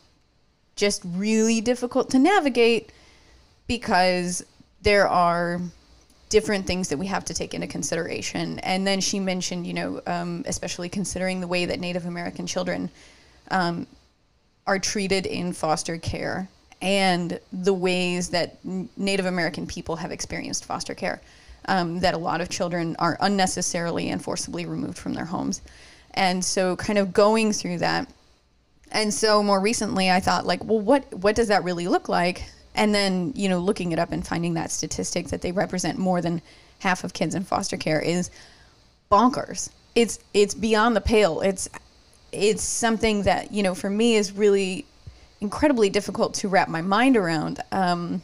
just 0.77 1.03
really 1.05 1.61
difficult 1.61 2.11
to 2.11 2.19
navigate 2.19 2.93
because 3.67 4.45
there 4.83 5.07
are 5.07 5.61
different 6.31 6.65
things 6.67 6.89
that 6.89 6.97
we 6.97 7.07
have 7.07 7.25
to 7.27 7.35
take 7.35 7.53
into 7.53 7.67
consideration. 7.67 8.59
And 8.61 8.87
then 8.87 9.01
she 9.01 9.21
mentioned, 9.21 9.67
you 9.67 9.75
know, 9.75 10.01
um, 10.07 10.45
especially 10.47 10.89
considering 10.89 11.41
the 11.41 11.47
way 11.49 11.67
that 11.67 11.81
Native 11.81 12.07
American 12.07 12.47
children 12.47 12.89
um, 13.51 13.87
are 14.67 14.79
treated 14.79 15.27
in 15.27 15.53
foster 15.53 15.99
care 15.99 16.49
and 16.81 17.39
the 17.53 17.75
ways 17.75 18.31
that 18.31 18.57
Native 18.97 19.27
American 19.27 19.67
people 19.67 19.97
have 19.97 20.13
experienced 20.13 20.65
foster 20.65 20.95
care. 20.95 21.21
Um, 21.67 22.01
that 22.01 22.15
a 22.15 22.19
lot 22.19 22.41
of 22.41 22.49
children 22.49 22.97
are 22.99 23.19
unnecessarily 23.21 24.09
and 24.09 24.25
forcibly 24.25 24.65
removed 24.65 24.97
from 24.97 25.13
their 25.13 25.27
homes. 25.27 25.61
And 26.13 26.43
so, 26.43 26.75
kind 26.75 26.99
of 26.99 27.13
going 27.13 27.53
through 27.53 27.79
that. 27.79 28.09
And 28.91 29.13
so, 29.13 29.43
more 29.43 29.61
recently, 29.61 30.11
I 30.11 30.21
thought, 30.21 30.47
like, 30.47 30.65
well, 30.65 30.81
what, 30.81 31.13
what 31.13 31.37
does 31.37 31.49
that 31.49 31.63
really 31.63 31.87
look 31.87 32.09
like? 32.09 32.51
And 32.75 32.95
then 32.95 33.33
you 33.35 33.49
know 33.49 33.59
looking 33.59 33.93
it 33.93 33.99
up 33.99 34.13
and 34.13 34.27
finding 34.27 34.55
that 34.55 34.71
statistic 34.71 35.29
that 35.29 35.43
they 35.43 35.53
represent 35.53 35.99
more 35.99 36.21
than 36.21 36.41
half 36.81 37.05
of 37.05 37.13
kids 37.13 37.35
in 37.35 37.45
foster 37.45 37.77
care 37.77 38.01
is 38.01 38.31
bonkers. 39.11 39.71
It's 39.95 40.19
it's 40.35 40.55
beyond 40.55 40.97
the 40.97 41.01
pale. 41.01 41.41
It's 41.41 41.69
it's 42.33 42.63
something 42.63 43.23
that 43.25 43.53
you 43.53 43.63
know 43.63 43.75
for 43.75 43.91
me 43.91 44.15
is 44.15 44.33
really 44.33 44.87
incredibly 45.41 45.91
difficult 45.91 46.35
to 46.35 46.49
wrap 46.49 46.69
my 46.69 46.83
mind 46.83 47.17
around. 47.17 47.61
Um, 47.73 48.23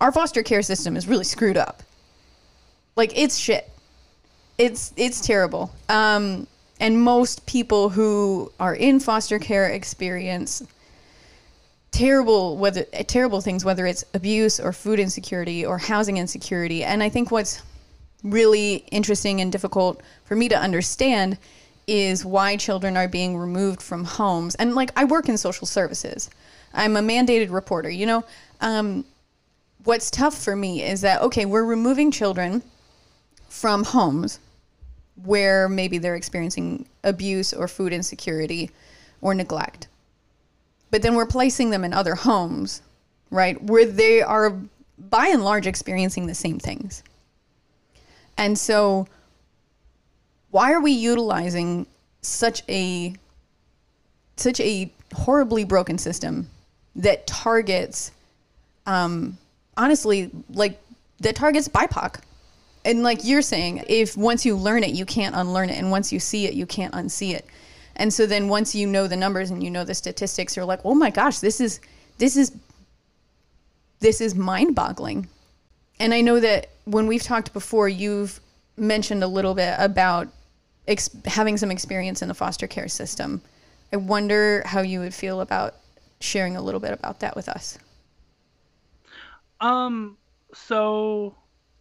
our 0.00 0.12
foster 0.12 0.42
care 0.42 0.62
system 0.62 0.96
is 0.96 1.08
really 1.08 1.24
screwed 1.24 1.56
up. 1.56 1.82
Like 2.96 3.16
it's 3.18 3.36
shit. 3.36 3.70
It's 4.58 4.92
it's 4.96 5.20
terrible. 5.20 5.72
Um, 5.88 6.46
and 6.80 7.00
most 7.00 7.46
people 7.46 7.88
who 7.88 8.52
are 8.60 8.74
in 8.74 9.00
foster 9.00 9.38
care 9.38 9.68
experience 9.68 10.62
terrible 11.94 12.56
whether 12.56 12.82
terrible 13.06 13.40
things 13.40 13.64
whether 13.64 13.86
it's 13.86 14.04
abuse 14.14 14.58
or 14.58 14.72
food 14.72 14.98
insecurity 14.98 15.64
or 15.64 15.78
housing 15.78 16.16
insecurity. 16.16 16.82
And 16.82 17.02
i 17.02 17.08
think 17.08 17.30
what's 17.30 17.62
really 18.24 18.84
interesting 18.90 19.40
and 19.40 19.52
difficult 19.52 20.02
for 20.24 20.34
me 20.34 20.48
to 20.48 20.58
understand 20.58 21.38
is 21.86 22.24
why 22.24 22.56
children 22.56 22.96
are 22.96 23.06
being 23.06 23.36
removed 23.36 23.80
from 23.80 24.02
homes. 24.04 24.56
And 24.56 24.74
like 24.74 24.90
i 24.96 25.04
work 25.04 25.28
in 25.28 25.38
social 25.38 25.68
services. 25.68 26.30
I'm 26.72 26.96
a 26.96 27.00
mandated 27.00 27.52
reporter 27.52 27.90
you 27.90 28.06
know? 28.06 28.24
Um, 28.60 29.04
what's 29.84 30.10
tough 30.10 30.36
for 30.36 30.56
me 30.56 30.82
is 30.82 31.00
that 31.02 31.22
okay 31.22 31.44
we're 31.46 31.64
removing 31.64 32.10
children 32.10 32.60
from 33.48 33.84
homes 33.84 34.40
where 35.22 35.68
maybe 35.68 35.98
they're 35.98 36.16
experiencing 36.16 36.86
abuse 37.04 37.52
or 37.52 37.68
food 37.68 37.92
insecurity 37.92 38.68
or 39.20 39.32
neglect 39.32 39.86
but 40.94 41.02
then 41.02 41.16
we're 41.16 41.26
placing 41.26 41.70
them 41.70 41.82
in 41.82 41.92
other 41.92 42.14
homes, 42.14 42.80
right, 43.28 43.60
where 43.60 43.84
they 43.84 44.22
are 44.22 44.56
by 44.96 45.26
and 45.26 45.42
large 45.42 45.66
experiencing 45.66 46.28
the 46.28 46.36
same 46.36 46.60
things. 46.60 47.02
And 48.38 48.56
so, 48.56 49.08
why 50.52 50.72
are 50.72 50.80
we 50.80 50.92
utilizing 50.92 51.88
such 52.22 52.62
a 52.68 53.12
such 54.36 54.60
a 54.60 54.88
horribly 55.12 55.64
broken 55.64 55.98
system 55.98 56.48
that 56.94 57.26
targets, 57.26 58.12
um, 58.86 59.36
honestly, 59.76 60.30
like 60.50 60.80
that 61.18 61.34
targets 61.34 61.66
BIPOC? 61.66 62.20
And 62.84 63.02
like 63.02 63.24
you're 63.24 63.42
saying, 63.42 63.82
if 63.88 64.16
once 64.16 64.46
you 64.46 64.54
learn 64.54 64.84
it, 64.84 64.90
you 64.90 65.04
can't 65.04 65.34
unlearn 65.34 65.70
it, 65.70 65.76
and 65.76 65.90
once 65.90 66.12
you 66.12 66.20
see 66.20 66.46
it, 66.46 66.54
you 66.54 66.66
can't 66.66 66.94
unsee 66.94 67.34
it. 67.34 67.46
And 67.96 68.12
so 68.12 68.26
then 68.26 68.48
once 68.48 68.74
you 68.74 68.86
know 68.86 69.06
the 69.06 69.16
numbers 69.16 69.50
and 69.50 69.62
you 69.62 69.70
know 69.70 69.84
the 69.84 69.94
statistics, 69.94 70.56
you're 70.56 70.64
like, 70.64 70.80
oh 70.84 70.94
my 70.94 71.10
gosh, 71.10 71.38
this 71.38 71.60
is 71.60 71.80
this 72.18 72.36
is 72.36 72.52
this 74.00 74.20
is 74.20 74.34
mind-boggling. 74.34 75.28
And 76.00 76.12
I 76.12 76.20
know 76.20 76.40
that 76.40 76.70
when 76.84 77.06
we've 77.06 77.22
talked 77.22 77.52
before, 77.52 77.88
you've 77.88 78.40
mentioned 78.76 79.22
a 79.22 79.28
little 79.28 79.54
bit 79.54 79.76
about 79.78 80.28
ex- 80.88 81.10
having 81.24 81.56
some 81.56 81.70
experience 81.70 82.20
in 82.20 82.28
the 82.28 82.34
foster 82.34 82.66
care 82.66 82.88
system. 82.88 83.40
I 83.92 83.96
wonder 83.96 84.62
how 84.66 84.80
you 84.80 85.00
would 85.00 85.14
feel 85.14 85.40
about 85.40 85.76
sharing 86.20 86.56
a 86.56 86.62
little 86.62 86.80
bit 86.80 86.92
about 86.92 87.20
that 87.20 87.36
with 87.36 87.48
us. 87.48 87.78
Um. 89.60 90.16
So 90.52 91.34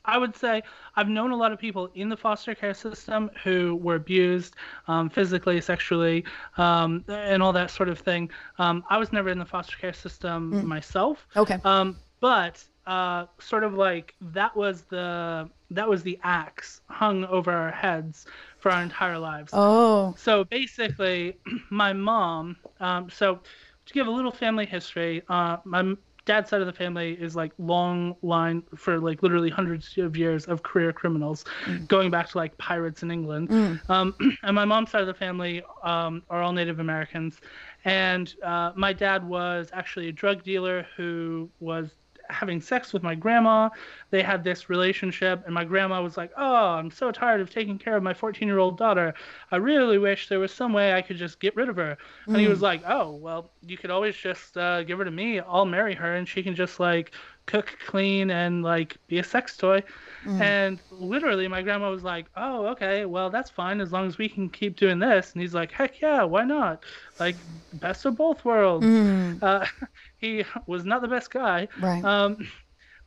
I 0.06 0.18
would 0.18 0.36
say 0.36 0.63
I've 0.96 1.10
known 1.10 1.32
a 1.32 1.36
lot 1.36 1.52
of 1.52 1.60
people 1.60 1.89
in 1.96 2.10
the 2.10 2.18
foster 2.18 2.54
care 2.56 2.74
system 2.74 3.32
who 3.44 3.76
were 3.82 3.96
abused 3.96 4.56
um, 4.88 5.10
physically, 5.10 5.62
sexually, 5.62 6.26
um, 6.58 7.04
and 7.08 7.42
all 7.42 7.54
that 7.54 7.72
sort 7.72 7.89
of 7.89 8.00
thing. 8.00 8.30
Um, 8.60 8.84
I 8.89 8.98
was 8.98 9.13
never 9.13 9.30
in 9.30 9.39
the 9.39 9.46
foster 9.46 9.78
care 9.78 9.94
system 9.94 10.52
mm. 10.52 10.63
myself. 10.63 11.26
Okay. 11.36 11.58
Um, 11.63 11.98
but 12.20 12.63
uh, 12.86 13.26
sort 13.39 13.63
of 13.63 13.74
like 13.74 14.13
that 14.22 14.56
was 14.56 14.82
the 14.84 15.50
that 15.72 15.88
was 15.88 16.04
the 16.04 16.20
axe 16.24 16.82
hung 16.88 17.26
over 17.26 17.52
our 17.52 17.72
heads 17.72 18.26
for 18.60 18.72
our 18.72 18.82
entire 18.82 19.18
lives. 19.18 19.52
Oh. 19.54 20.13
So 20.18 20.44
basically, 20.44 21.38
my 21.70 21.94
mom. 21.94 22.58
Um, 22.80 23.10
so 23.10 23.39
to 23.86 23.94
give 23.94 24.08
a 24.08 24.12
little 24.12 24.32
family 24.32 24.66
history, 24.66 25.24
uh, 25.30 25.58
my 25.63 25.96
dad's 26.26 26.50
side 26.50 26.62
of 26.62 26.68
the 26.68 26.74
family 26.74 27.14
is 27.14 27.36
like 27.36 27.52
long 27.58 28.16
line 28.22 28.64
for 28.76 29.00
like 29.00 29.22
literally 29.24 29.50
hundreds 29.50 29.98
of 29.98 30.16
years 30.16 30.46
of 30.46 30.64
career 30.64 30.94
criminals, 30.94 31.46
mm. 31.66 31.88
going 31.88 32.10
back 32.10 32.30
to 32.30 32.38
like 32.38 32.58
pirates 32.58 33.04
in 33.04 33.12
England. 33.12 33.50
Mm. 33.50 33.90
Um, 33.90 34.16
and 34.44 34.56
my 34.56 34.66
mom's 34.66 34.92
side 34.92 35.02
of 35.02 35.08
the 35.08 35.14
family 35.14 35.62
um, 35.84 36.24
are 36.30 36.42
all 36.42 36.54
Native 36.54 36.80
Americans, 36.80 37.40
and 37.86 38.34
uh, 38.44 38.72
my 38.76 38.94
dad 38.94 39.28
was 39.28 39.70
actually 39.74 40.08
a 40.10 40.12
drug 40.12 40.44
dealer 40.44 40.86
who 40.96 41.50
was 41.60 41.92
having 42.30 42.62
sex 42.62 42.94
with 42.94 43.04
my 43.04 43.16
grandma. 43.16 43.70
They 44.10 44.22
had 44.22 44.44
this 44.44 44.70
relationship, 44.70 45.44
and 45.46 45.54
my 45.54 45.64
grandma 45.64 46.02
was 46.02 46.18
like, 46.18 46.32
"Oh, 46.38 46.68
I'm 46.68 46.92
so 46.92 47.12
tired 47.12 47.42
of 47.42 47.50
taking 47.50 47.78
care 47.78 47.96
of 47.96 48.04
my 48.04 48.14
14 48.14 48.48
year 48.48 48.60
old 48.60 48.78
daughter. 48.78 49.14
I 49.52 49.58
really 49.58 49.98
wish 49.98 50.28
there 50.28 50.40
was 50.40 50.52
some 50.52 50.74
way 50.74 50.94
I 50.94 51.02
could 51.02 51.18
just 51.18 51.40
get 51.40 51.56
rid 51.56 51.70
of 51.70 51.76
her." 51.78 51.98
Mm. 52.28 52.34
And 52.34 52.38
he 52.38 52.48
was 52.48 52.60
mm. 52.60 52.64
like, 52.64 52.84
"Oh, 52.88 53.12
well, 53.12 53.52
you 53.62 53.78
could 53.78 53.92
always 53.92 54.16
just 54.16 54.58
uh, 54.58 54.84
give 54.84 55.00
her 55.00 55.06
to 55.06 55.12
me. 55.12 55.40
I'll 55.40 55.66
marry 55.66 55.96
her, 55.96 56.16
and 56.16 56.28
she 56.28 56.44
can 56.44 56.56
just 56.56 56.80
like 56.80 57.12
cook, 57.46 57.78
clean, 57.86 58.32
and 58.32 58.64
like 58.64 58.98
be 59.08 59.20
a 59.20 59.24
sex 59.24 59.58
toy." 59.58 59.84
Mm. 60.26 60.42
And 60.42 60.82
literally, 60.90 61.48
my 61.48 61.62
grandma 61.62 61.90
was 61.90 62.04
like, 62.04 62.28
"Oh, 62.36 62.68
okay, 62.68 63.06
well, 63.06 63.30
that's 63.30 63.50
fine 63.50 63.82
as 63.82 63.92
long 63.92 64.08
as 64.08 64.18
we 64.18 64.30
can 64.30 64.50
keep 64.50 64.78
doing 64.78 65.00
this." 65.00 65.34
And 65.34 65.42
he's 65.42 65.54
like, 65.54 65.72
"Heck 65.72 66.02
yeah, 66.02 66.24
why 66.24 66.44
not? 66.44 66.84
Like, 67.20 67.38
best 67.74 68.06
of 68.06 68.16
both 68.16 68.46
worlds." 68.46 68.86
Mm. 68.86 69.42
Uh, 69.42 69.66
he 70.18 70.44
was 70.68 70.86
not 70.86 71.02
the 71.02 71.08
best 71.08 71.32
guy. 71.32 71.68
Right. 71.80 72.04
Um, 72.04 72.38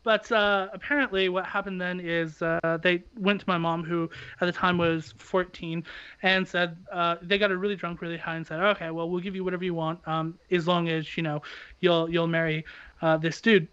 but 0.06 0.30
uh, 0.30 0.68
apparently, 0.72 1.28
what 1.28 1.46
happened 1.46 1.80
then 1.80 1.98
is 1.98 2.40
uh, 2.40 2.78
they 2.80 3.02
went 3.18 3.40
to 3.40 3.44
my 3.48 3.58
mom, 3.58 3.82
who 3.82 4.08
at 4.40 4.46
the 4.46 4.52
time 4.52 4.78
was 4.78 5.12
14, 5.18 5.84
and 6.22 6.46
said 6.46 6.76
uh, 6.92 7.16
they 7.22 7.38
got 7.38 7.50
her 7.50 7.58
really 7.58 7.74
drunk, 7.74 8.00
really 8.00 8.16
high, 8.16 8.36
and 8.36 8.46
said, 8.46 8.60
"Okay, 8.60 8.90
well, 8.92 9.10
we'll 9.10 9.20
give 9.20 9.34
you 9.34 9.42
whatever 9.42 9.64
you 9.64 9.74
want, 9.74 9.98
um, 10.06 10.38
as 10.52 10.68
long 10.68 10.88
as 10.88 11.16
you 11.16 11.24
know 11.24 11.42
you'll 11.80 12.08
you'll 12.08 12.28
marry 12.28 12.64
uh, 13.02 13.16
this 13.16 13.40
dude." 13.40 13.66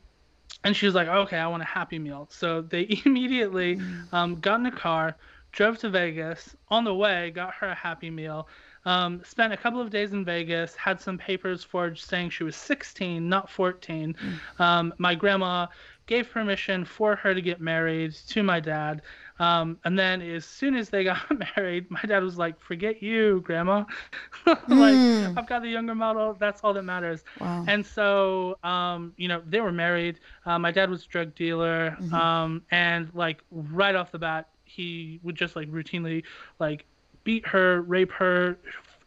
And 0.64 0.76
she 0.76 0.86
was 0.86 0.96
like, 0.96 1.08
"Okay, 1.08 1.38
I 1.38 1.48
want 1.48 1.64
a 1.64 1.66
Happy 1.66 2.00
Meal." 2.00 2.28
So 2.32 2.62
they 2.62 3.02
immediately 3.06 3.78
mm. 3.78 4.14
um, 4.14 4.40
got 4.40 4.60
in 4.60 4.66
a 4.66 4.72
car, 4.72 5.16
drove 5.52 5.78
to 5.80 5.90
Vegas. 5.90 6.56
On 6.70 6.84
the 6.84 6.94
way, 6.94 7.32
got 7.32 7.54
her 7.56 7.68
a 7.68 7.76
Happy 7.76 8.10
Meal. 8.10 8.48
Um, 8.86 9.22
spent 9.24 9.54
a 9.54 9.58
couple 9.58 9.80
of 9.80 9.90
days 9.90 10.12
in 10.12 10.26
Vegas, 10.26 10.76
had 10.76 11.00
some 11.00 11.18
papers 11.18 11.64
forged 11.64 12.04
saying 12.04 12.32
she 12.32 12.44
was 12.44 12.56
16, 12.56 13.28
not 13.30 13.50
14. 13.50 14.14
Mm. 14.14 14.60
Um, 14.60 14.94
my 14.98 15.16
grandma 15.16 15.68
gave 16.06 16.30
permission 16.30 16.84
for 16.84 17.16
her 17.16 17.34
to 17.34 17.42
get 17.42 17.62
married 17.62 18.14
to 18.28 18.44
my 18.44 18.60
dad. 18.60 19.02
Um, 19.40 19.80
and 19.84 19.98
then 19.98 20.22
as 20.22 20.46
soon 20.46 20.76
as 20.76 20.90
they 20.90 21.04
got 21.04 21.20
married, 21.58 21.90
my 21.90 22.02
dad 22.02 22.24
was 22.24 22.38
like, 22.38 22.60
"Forget 22.60 23.02
you, 23.02 23.42
grandma. 23.42 23.84
like 24.46 24.58
mm. 24.68 25.38
I've 25.38 25.48
got 25.48 25.62
the 25.62 25.70
younger 25.70 25.96
model. 25.96 26.36
That's 26.40 26.62
all 26.64 26.74
that 26.74 26.84
matters." 26.84 27.24
Wow. 27.40 27.66
And 27.68 27.86
so, 27.86 28.58
um, 28.64 29.14
you 29.18 29.28
know, 29.28 29.42
they 29.48 29.62
were 29.62 29.72
married. 29.72 30.20
Uh, 30.46 30.60
my 30.60 30.72
dad 30.72 30.90
was 30.90 31.06
a 31.06 31.08
drug 31.08 31.36
dealer, 31.36 31.98
mm-hmm. 32.00 32.14
um, 32.14 32.62
and 32.72 33.10
like 33.14 33.44
right 33.52 33.96
off 33.96 34.12
the 34.12 34.20
bat, 34.20 34.50
he 34.66 35.20
would 35.24 35.36
just 35.36 35.56
like 35.56 35.70
routinely 35.72 36.24
like 36.60 36.86
beat 37.24 37.48
her, 37.48 37.82
rape 37.82 38.12
her, 38.12 38.58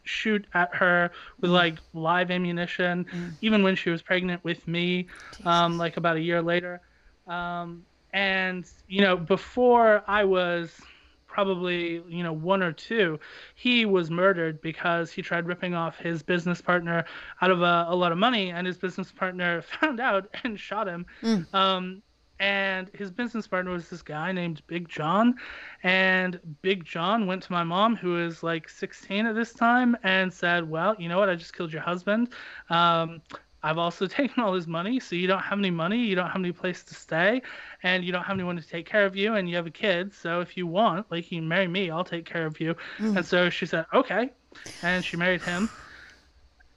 shoot 0.03 0.45
at 0.53 0.73
her 0.73 1.11
with 1.39 1.51
mm. 1.51 1.53
like 1.53 1.77
live 1.93 2.31
ammunition, 2.31 3.05
mm. 3.05 3.33
even 3.41 3.63
when 3.63 3.75
she 3.75 3.89
was 3.89 4.01
pregnant 4.01 4.43
with 4.43 4.67
me, 4.67 5.07
um, 5.45 5.77
like 5.77 5.97
about 5.97 6.17
a 6.17 6.21
year 6.21 6.41
later. 6.41 6.81
Um, 7.27 7.85
and 8.13 8.69
you 8.87 9.01
know, 9.01 9.17
before 9.17 10.03
I 10.07 10.23
was 10.23 10.79
probably 11.27 12.01
you 12.07 12.23
know 12.23 12.33
one 12.33 12.63
or 12.63 12.71
two, 12.71 13.19
he 13.55 13.85
was 13.85 14.09
murdered 14.09 14.61
because 14.61 15.11
he 15.11 15.21
tried 15.21 15.45
ripping 15.45 15.75
off 15.75 15.97
his 15.97 16.23
business 16.23 16.61
partner 16.61 17.05
out 17.41 17.51
of 17.51 17.61
a, 17.61 17.85
a 17.89 17.95
lot 17.95 18.11
of 18.11 18.17
money, 18.17 18.51
and 18.51 18.65
his 18.65 18.77
business 18.77 19.11
partner 19.11 19.61
found 19.79 19.99
out 19.99 20.27
and 20.43 20.59
shot 20.59 20.87
him. 20.87 21.05
Mm. 21.21 21.53
Um, 21.53 22.01
and 22.39 22.89
his 22.93 23.09
business 23.09 23.47
partner 23.47 23.71
was 23.71 23.89
this 23.89 24.01
guy 24.01 24.31
named 24.31 24.61
Big 24.67 24.87
John. 24.87 25.35
And 25.83 26.39
Big 26.61 26.85
John 26.85 27.25
went 27.25 27.41
to 27.43 27.51
my 27.51 27.63
mom, 27.63 27.95
who 27.95 28.23
is 28.23 28.43
like 28.43 28.69
16 28.69 29.25
at 29.25 29.35
this 29.35 29.53
time, 29.53 29.97
and 30.03 30.31
said, 30.31 30.69
Well, 30.69 30.95
you 30.99 31.09
know 31.09 31.17
what? 31.17 31.29
I 31.29 31.35
just 31.35 31.55
killed 31.55 31.73
your 31.73 31.81
husband. 31.81 32.29
Um, 32.69 33.21
I've 33.63 33.77
also 33.77 34.07
taken 34.19 34.43
all 34.43 34.53
his 34.53 34.67
money, 34.67 34.99
so 34.99 35.15
you 35.15 35.27
don't 35.27 35.41
have 35.41 35.59
any 35.59 35.71
money, 35.71 35.99
you 36.05 36.15
don't 36.15 36.27
have 36.27 36.35
any 36.35 36.51
place 36.51 36.83
to 36.85 36.95
stay, 36.95 37.41
and 37.83 38.03
you 38.03 38.11
don't 38.11 38.23
have 38.23 38.35
anyone 38.35 38.57
to 38.57 38.67
take 38.67 38.85
care 38.85 39.05
of 39.05 39.15
you, 39.15 39.35
and 39.35 39.49
you 39.49 39.55
have 39.55 39.67
a 39.67 39.71
kid. 39.71 40.13
So 40.13 40.41
if 40.41 40.57
you 40.57 40.67
want, 40.67 41.11
like, 41.11 41.31
you 41.31 41.39
can 41.39 41.47
marry 41.47 41.67
me, 41.67 41.89
I'll 41.89 42.03
take 42.03 42.25
care 42.25 42.45
of 42.45 42.59
you. 42.59 42.75
Mm. 42.99 43.17
And 43.17 43.25
so 43.25 43.49
she 43.49 43.65
said, 43.65 43.85
Okay. 43.93 44.31
And 44.81 45.03
she 45.03 45.17
married 45.17 45.41
him. 45.41 45.69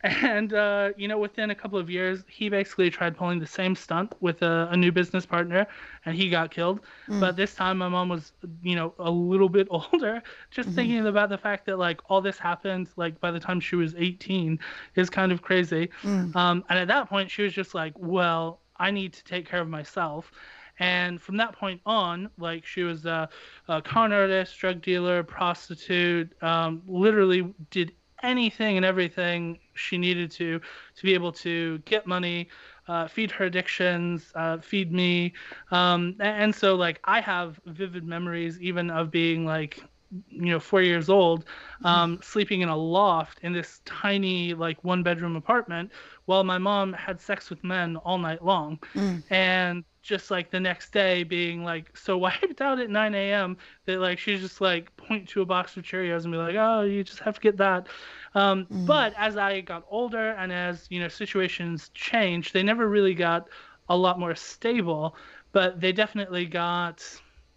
And 0.02 0.54
uh, 0.54 0.90
you 0.96 1.08
know, 1.08 1.18
within 1.18 1.50
a 1.50 1.54
couple 1.54 1.78
of 1.78 1.90
years, 1.90 2.24
he 2.26 2.48
basically 2.48 2.88
tried 2.90 3.16
pulling 3.16 3.38
the 3.38 3.46
same 3.46 3.76
stunt 3.76 4.14
with 4.20 4.40
a, 4.40 4.68
a 4.70 4.76
new 4.76 4.90
business 4.90 5.26
partner, 5.26 5.66
and 6.06 6.16
he 6.16 6.30
got 6.30 6.50
killed. 6.50 6.80
Mm. 7.08 7.20
But 7.20 7.36
this 7.36 7.54
time, 7.54 7.78
my 7.78 7.88
mom 7.88 8.08
was, 8.08 8.32
you 8.62 8.76
know, 8.76 8.94
a 8.98 9.10
little 9.10 9.50
bit 9.50 9.68
older. 9.70 10.22
Just 10.50 10.70
mm-hmm. 10.70 10.76
thinking 10.76 11.06
about 11.06 11.28
the 11.28 11.38
fact 11.38 11.66
that 11.66 11.78
like 11.78 12.00
all 12.08 12.22
this 12.22 12.38
happened, 12.38 12.88
like 12.96 13.20
by 13.20 13.30
the 13.30 13.40
time 13.40 13.60
she 13.60 13.76
was 13.76 13.94
18, 13.94 14.58
is 14.96 15.10
kind 15.10 15.32
of 15.32 15.42
crazy. 15.42 15.90
Mm. 16.02 16.34
Um, 16.34 16.64
and 16.70 16.78
at 16.78 16.88
that 16.88 17.08
point, 17.08 17.30
she 17.30 17.42
was 17.42 17.52
just 17.52 17.74
like, 17.74 17.92
well, 17.96 18.60
I 18.76 18.90
need 18.90 19.12
to 19.12 19.24
take 19.24 19.46
care 19.46 19.60
of 19.60 19.68
myself. 19.68 20.32
And 20.78 21.20
from 21.20 21.36
that 21.36 21.52
point 21.52 21.82
on, 21.84 22.30
like 22.38 22.64
she 22.64 22.82
was 22.82 23.04
a, 23.04 23.28
a 23.68 23.82
con 23.82 24.14
artist, 24.14 24.58
drug 24.58 24.80
dealer, 24.80 25.22
prostitute, 25.22 26.32
um, 26.42 26.80
literally 26.86 27.54
did 27.70 27.92
anything 28.22 28.76
and 28.76 28.84
everything 28.84 29.58
she 29.74 29.98
needed 29.98 30.30
to 30.32 30.60
to 30.96 31.02
be 31.02 31.14
able 31.14 31.32
to 31.32 31.78
get 31.78 32.06
money, 32.06 32.48
uh, 32.88 33.08
feed 33.08 33.30
her 33.30 33.46
addictions, 33.46 34.32
uh, 34.34 34.58
feed 34.58 34.92
me, 34.92 35.32
um, 35.70 36.16
and 36.20 36.54
so 36.54 36.74
like 36.74 37.00
I 37.04 37.20
have 37.20 37.60
vivid 37.66 38.04
memories 38.04 38.60
even 38.60 38.90
of 38.90 39.10
being 39.10 39.44
like 39.44 39.82
you 40.28 40.46
know 40.46 40.58
four 40.58 40.82
years 40.82 41.08
old 41.08 41.44
um, 41.84 42.14
mm-hmm. 42.14 42.22
sleeping 42.22 42.62
in 42.62 42.68
a 42.68 42.76
loft 42.76 43.38
in 43.42 43.52
this 43.52 43.80
tiny 43.84 44.54
like 44.54 44.82
one 44.82 45.02
bedroom 45.02 45.36
apartment 45.36 45.90
while 46.24 46.42
my 46.42 46.58
mom 46.58 46.92
had 46.92 47.20
sex 47.20 47.48
with 47.48 47.62
men 47.62 47.96
all 47.98 48.18
night 48.18 48.44
long 48.44 48.78
mm. 48.94 49.22
and 49.30 49.84
just 50.02 50.30
like 50.30 50.50
the 50.50 50.60
next 50.60 50.92
day 50.92 51.22
being 51.22 51.64
like 51.64 51.96
so 51.96 52.16
wiped 52.18 52.60
out 52.60 52.78
at 52.78 52.90
9 52.90 53.14
a.m 53.14 53.56
that 53.86 53.98
like 54.00 54.18
she's 54.18 54.40
just 54.40 54.60
like 54.60 54.94
point 54.96 55.28
to 55.28 55.42
a 55.42 55.46
box 55.46 55.76
of 55.76 55.82
cheerios 55.84 56.24
and 56.24 56.32
be 56.32 56.38
like 56.38 56.56
oh 56.58 56.82
you 56.82 57.04
just 57.04 57.20
have 57.20 57.34
to 57.34 57.40
get 57.40 57.56
that 57.56 57.86
um, 58.34 58.66
mm. 58.66 58.86
But 58.86 59.14
as 59.16 59.36
I 59.36 59.60
got 59.60 59.84
older 59.90 60.30
and 60.30 60.52
as 60.52 60.86
you 60.90 61.00
know 61.00 61.08
situations 61.08 61.90
changed, 61.94 62.52
they 62.52 62.62
never 62.62 62.88
really 62.88 63.14
got 63.14 63.48
a 63.88 63.96
lot 63.96 64.18
more 64.20 64.34
stable, 64.34 65.16
but 65.52 65.80
they 65.80 65.92
definitely 65.92 66.46
got 66.46 67.04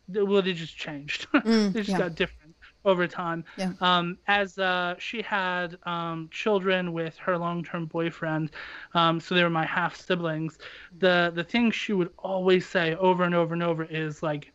well, 0.08 0.42
they 0.42 0.54
just 0.54 0.76
changed. 0.76 1.28
Mm, 1.34 1.74
they 1.74 1.82
just 1.82 1.90
yeah. 1.92 1.98
got 1.98 2.16
different 2.16 2.43
over 2.86 3.08
time. 3.08 3.44
Yeah. 3.58 3.74
Um, 3.82 4.18
as 4.28 4.58
uh, 4.58 4.96
she 4.98 5.22
had 5.22 5.78
um, 5.84 6.30
children 6.32 6.94
with 6.94 7.18
her 7.18 7.38
long-term 7.38 7.88
boyfriend, 7.88 8.52
um, 8.94 9.20
so 9.20 9.36
they 9.36 9.44
were 9.44 9.50
my 9.50 9.66
half 9.66 9.96
siblings. 9.96 10.58
The 11.00 11.32
the 11.34 11.44
thing 11.44 11.72
she 11.72 11.94
would 11.94 12.12
always 12.18 12.68
say 12.68 12.96
over 12.96 13.24
and 13.24 13.36
over 13.36 13.54
and 13.54 13.64
over 13.64 13.84
is 13.84 14.24
like, 14.24 14.52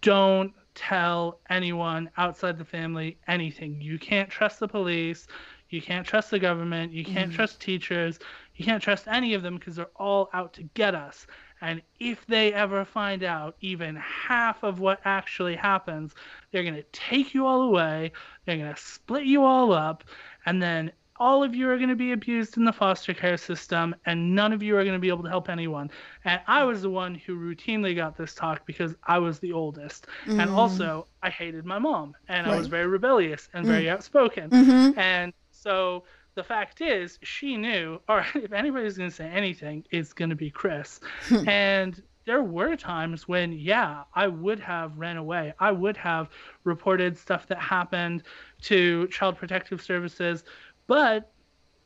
"Don't 0.00 0.52
tell 0.74 1.38
anyone 1.50 2.10
outside 2.16 2.58
the 2.58 2.64
family 2.64 3.16
anything. 3.28 3.80
You 3.80 3.98
can't 3.98 4.28
trust 4.28 4.60
the 4.60 4.68
police. 4.68 5.26
You 5.70 5.80
can't 5.80 6.06
trust 6.06 6.30
the 6.30 6.38
government. 6.38 6.92
You 6.92 7.04
can't 7.04 7.32
mm. 7.32 7.34
trust 7.34 7.60
teachers. 7.60 8.18
You 8.56 8.64
can't 8.64 8.82
trust 8.82 9.08
any 9.08 9.34
of 9.34 9.42
them 9.42 9.56
because 9.56 9.76
they're 9.76 9.86
all 9.96 10.30
out 10.32 10.52
to 10.54 10.62
get 10.74 10.94
us. 10.94 11.26
And 11.64 11.80
if 11.98 12.26
they 12.26 12.52
ever 12.52 12.84
find 12.84 13.22
out 13.24 13.56
even 13.62 13.96
half 13.96 14.62
of 14.62 14.80
what 14.80 15.00
actually 15.06 15.56
happens, 15.56 16.14
they're 16.52 16.62
going 16.62 16.74
to 16.74 16.84
take 16.92 17.32
you 17.32 17.46
all 17.46 17.62
away. 17.62 18.12
They're 18.44 18.58
going 18.58 18.74
to 18.74 18.80
split 18.80 19.24
you 19.24 19.44
all 19.44 19.72
up. 19.72 20.04
And 20.44 20.62
then 20.62 20.92
all 21.16 21.42
of 21.42 21.54
you 21.54 21.70
are 21.70 21.78
going 21.78 21.88
to 21.88 21.96
be 21.96 22.12
abused 22.12 22.58
in 22.58 22.66
the 22.66 22.72
foster 22.72 23.14
care 23.14 23.38
system 23.38 23.94
and 24.04 24.34
none 24.34 24.52
of 24.52 24.62
you 24.62 24.76
are 24.76 24.82
going 24.82 24.94
to 24.94 25.00
be 25.00 25.08
able 25.08 25.22
to 25.22 25.28
help 25.28 25.48
anyone 25.48 25.88
and 26.24 26.40
i 26.48 26.64
was 26.64 26.82
the 26.82 26.90
one 26.90 27.14
who 27.14 27.36
routinely 27.36 27.94
got 27.94 28.16
this 28.16 28.34
talk 28.34 28.66
because 28.66 28.96
i 29.04 29.16
was 29.16 29.38
the 29.38 29.52
oldest 29.52 30.08
mm-hmm. 30.26 30.40
and 30.40 30.50
also 30.50 31.06
i 31.22 31.30
hated 31.30 31.64
my 31.64 31.78
mom 31.78 32.16
and 32.26 32.48
right. 32.48 32.54
i 32.54 32.58
was 32.58 32.66
very 32.66 32.88
rebellious 32.88 33.48
and 33.54 33.64
very 33.64 33.84
mm-hmm. 33.84 33.94
outspoken 33.94 34.50
mm-hmm. 34.50 34.98
and 34.98 35.32
so 35.52 36.02
the 36.34 36.42
fact 36.44 36.80
is 36.80 37.18
she 37.22 37.56
knew 37.56 38.00
all 38.08 38.16
right 38.16 38.26
if 38.36 38.52
anybody's 38.52 38.96
going 38.96 39.10
to 39.10 39.14
say 39.14 39.28
anything 39.28 39.84
it's 39.90 40.12
going 40.12 40.30
to 40.30 40.36
be 40.36 40.50
chris 40.50 41.00
and 41.46 42.02
there 42.26 42.42
were 42.42 42.74
times 42.76 43.28
when 43.28 43.52
yeah 43.52 44.04
i 44.14 44.26
would 44.26 44.58
have 44.58 44.96
ran 44.96 45.16
away 45.16 45.52
i 45.60 45.70
would 45.70 45.96
have 45.96 46.28
reported 46.64 47.16
stuff 47.16 47.46
that 47.46 47.58
happened 47.58 48.22
to 48.62 49.06
child 49.08 49.36
protective 49.36 49.82
services 49.82 50.44
but 50.86 51.30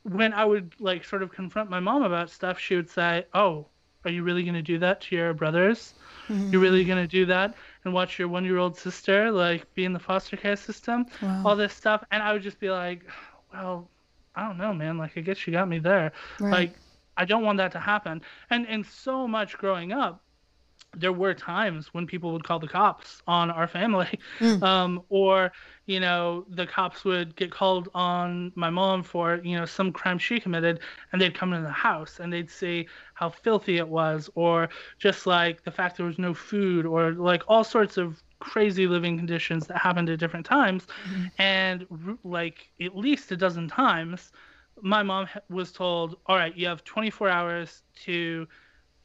when 0.03 0.33
I 0.33 0.45
would 0.45 0.75
like 0.81 1.05
sort 1.05 1.23
of 1.23 1.31
confront 1.31 1.71
my 1.71 1.81
mom 1.81 2.03
about 2.03 2.31
stuff, 2.31 2.59
she 2.59 2.77
would 2.77 2.89
say, 2.89 3.27
"Oh, 3.35 3.67
are 4.05 4.11
you 4.11 4.23
really 4.23 4.43
going 4.43 4.55
to 4.55 4.63
do 4.63 4.79
that 4.79 5.01
to 5.03 5.17
your 5.17 5.35
brothers? 5.35 5.95
Mm-hmm. 6.29 6.51
You're 6.53 6.61
really 6.61 6.85
going 6.85 7.03
to 7.03 7.09
do 7.09 7.27
that 7.27 7.55
and 7.85 7.93
watch 7.93 8.19
your 8.19 8.29
one-year-old 8.29 8.77
sister 8.77 9.31
like 9.31 9.73
be 9.75 9.85
in 9.85 9.93
the 9.93 9.99
foster 9.99 10.37
care 10.37 10.57
system, 10.57 11.07
wow. 11.23 11.43
all 11.45 11.57
this 11.57 11.75
stuff?" 11.75 12.05
And 12.11 12.23
I 12.23 12.33
would 12.33 12.43
just 12.43 12.61
be 12.61 12.71
like, 12.71 13.03
"Well, 13.53 13.89
I 14.39 14.47
don't 14.47 14.59
know, 14.59 14.73
man. 14.73 14.99
Like 14.99 15.19
I 15.19 15.21
guess 15.21 15.47
you 15.47 15.53
got 15.53 15.69
me 15.69 15.79
there. 15.81 16.13
Right. 16.41 16.53
Like 16.53 16.75
I 17.17 17.25
don't 17.25 17.43
want 17.43 17.59
that 17.59 17.73
to 17.73 17.81
happen. 17.81 18.23
And 18.51 18.67
and 18.69 18.87
so 18.87 19.27
much 19.27 19.59
growing 19.59 19.93
up, 19.93 20.23
there 20.97 21.13
were 21.13 21.35
times 21.35 21.93
when 21.93 22.07
people 22.07 22.33
would 22.33 22.45
call 22.45 22.59
the 22.61 22.69
cops 22.69 23.23
on 23.27 23.51
our 23.51 23.67
family, 23.67 24.19
Mm. 24.41 24.63
um, 24.63 25.03
or 25.09 25.53
you 25.87 26.01
know 26.01 26.47
the 26.49 26.67
cops 26.67 27.05
would 27.05 27.35
get 27.37 27.51
called 27.51 27.89
on 27.95 28.53
my 28.55 28.71
mom 28.71 29.03
for 29.03 29.41
you 29.43 29.57
know 29.59 29.67
some 29.67 29.93
crime 29.93 30.19
she 30.19 30.41
committed, 30.41 30.81
and 31.13 31.21
they'd 31.21 31.35
come 31.35 31.53
into 31.53 31.67
the 31.67 31.73
house 31.73 32.21
and 32.21 32.33
they'd 32.33 32.51
see 32.51 32.87
how 33.15 33.29
filthy 33.29 33.77
it 33.79 33.89
was, 33.89 34.31
or 34.35 34.69
just 34.99 35.27
like 35.27 35.65
the 35.65 35.71
fact 35.73 35.97
there 35.97 36.07
was 36.07 36.19
no 36.19 36.33
food, 36.33 36.87
or 36.87 37.13
like 37.13 37.43
all 37.49 37.65
sorts 37.65 37.97
of 37.99 38.23
crazy 38.41 38.87
living 38.87 39.17
conditions 39.17 39.67
that 39.67 39.79
happened 39.79 40.09
at 40.11 40.19
different 40.19 40.47
times, 40.47 40.87
mm-hmm. 41.09 41.25
and 41.39 41.87
like 42.25 42.71
at 42.81 42.97
least 42.97 43.31
a 43.33 43.37
dozen 43.37 43.69
times, 43.69 44.33
my 44.81 45.03
mom 45.03 45.29
was 45.49 45.73
told, 45.73 46.17
"All 46.27 46.37
right, 46.37 46.57
you 46.57 46.67
have 46.67 46.85
24 46.85 47.29
hours 47.29 47.83
to." 48.05 48.47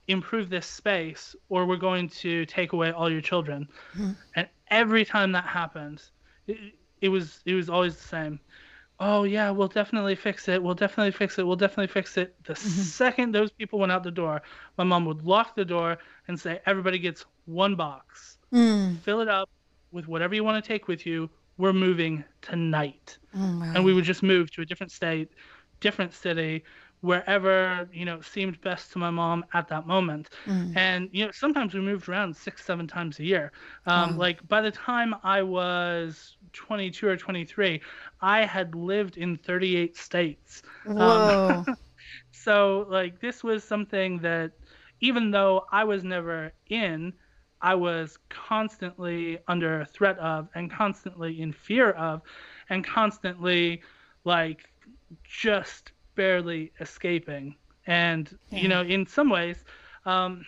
improve 0.08 0.50
this 0.50 0.65
space 0.65 1.36
or 1.50 1.65
we're 1.65 1.78
going 1.78 2.10
to 2.10 2.46
take 2.46 2.74
away 2.74 2.91
all 2.91 3.10
your 3.10 3.22
children. 3.22 3.67
Mm-hmm. 3.93 4.12
And 4.36 4.50
every 4.69 5.06
time 5.06 5.32
that 5.32 5.46
happened 5.46 6.02
it, 6.48 6.58
it 7.02 7.10
was 7.10 7.41
it 7.46 7.54
was 7.54 7.69
always 7.69 7.96
the 7.96 8.08
same. 8.08 8.39
Oh 9.00 9.24
yeah 9.24 9.50
we'll 9.50 9.67
definitely 9.67 10.15
fix 10.15 10.48
it. 10.48 10.62
We'll 10.62 10.76
definitely 10.76 11.12
fix 11.12 11.39
it. 11.39 11.48
We'll 11.48 11.56
definitely 11.56 11.88
fix 11.88 12.17
it. 12.17 12.36
The 12.43 12.54
mm-hmm. 12.54 12.82
second 12.82 13.34
those 13.34 13.52
people 13.52 13.80
went 13.80 13.91
out 13.91 14.04
the 14.04 14.12
door 14.12 14.41
my 14.78 14.84
mom 14.84 15.06
would 15.06 15.24
lock 15.24 15.56
the 15.56 15.65
door 15.65 15.98
and 16.28 16.39
say 16.39 16.60
everybody 16.65 17.00
gets 17.00 17.26
one 17.46 17.76
box 17.76 18.38
Mm. 18.54 19.00
fill 19.02 19.22
it 19.22 19.28
up 19.28 19.50
with 19.92 20.08
whatever 20.08 20.36
you 20.36 20.44
want 20.44 20.63
to 20.63 20.68
take 20.68 20.88
with 20.88 21.06
you 21.06 21.30
we're 21.58 21.74
moving 21.74 22.24
tonight 22.42 23.18
Oh, 23.36 23.39
wow. 23.39 23.72
and 23.76 23.84
we 23.84 23.94
would 23.94 24.04
just 24.06 24.24
move 24.24 24.52
to 24.52 24.62
a 24.62 24.66
different 24.66 24.92
state, 24.92 25.30
different 25.82 26.13
city, 26.13 26.63
wherever 27.02 27.88
you 27.92 28.06
know 28.06 28.22
seemed 28.22 28.60
best 28.62 28.92
to 28.94 29.00
my 29.00 29.10
mom 29.10 29.44
at 29.54 29.68
that 29.68 29.86
moment. 29.88 30.30
Mm. 30.46 30.76
And 30.76 31.10
you 31.12 31.26
know 31.26 31.32
sometimes 31.34 31.74
we 31.74 31.82
moved 31.82 32.08
around 32.10 32.36
six, 32.36 32.63
seven 32.66 32.88
times 32.88 33.20
a 33.20 33.24
year. 33.24 33.52
Um, 33.86 34.12
Wow. 34.13 34.22
Like 34.22 34.48
by 34.48 34.62
the 34.62 34.72
time 34.72 35.16
I 35.24 35.42
was 35.42 36.38
22 36.54 37.08
or 37.08 37.18
23, 37.18 37.82
I 38.22 38.46
had 38.46 38.76
lived 38.76 39.18
in 39.18 39.38
38 39.38 39.98
states. 39.98 40.62
Whoa. 40.86 41.66
So 42.32 42.86
like 42.89 43.20
this 43.20 43.44
was 43.44 43.63
something 43.63 44.20
that 44.20 44.52
even 45.02 45.32
though 45.32 45.66
I 45.72 45.84
was 45.84 46.04
never 46.04 46.52
in, 46.70 47.13
I 47.63 47.76
was 47.76 48.17
constantly 48.30 49.39
under 49.47 49.86
threat 49.86 50.19
of 50.19 50.49
and 50.56 50.71
constantly 50.71 51.41
in 51.41 51.54
fear 51.54 51.91
of 51.91 52.21
and 52.69 52.86
constantly 52.86 53.84
like 54.26 54.69
just 55.23 55.93
barely 56.15 56.73
escaping. 56.80 57.56
And 57.88 58.38
Yeah. 58.39 58.52
you 58.52 58.67
know, 58.69 58.84
in 58.84 59.08
some 59.08 59.30
ways, 59.30 59.63
um 60.06 60.45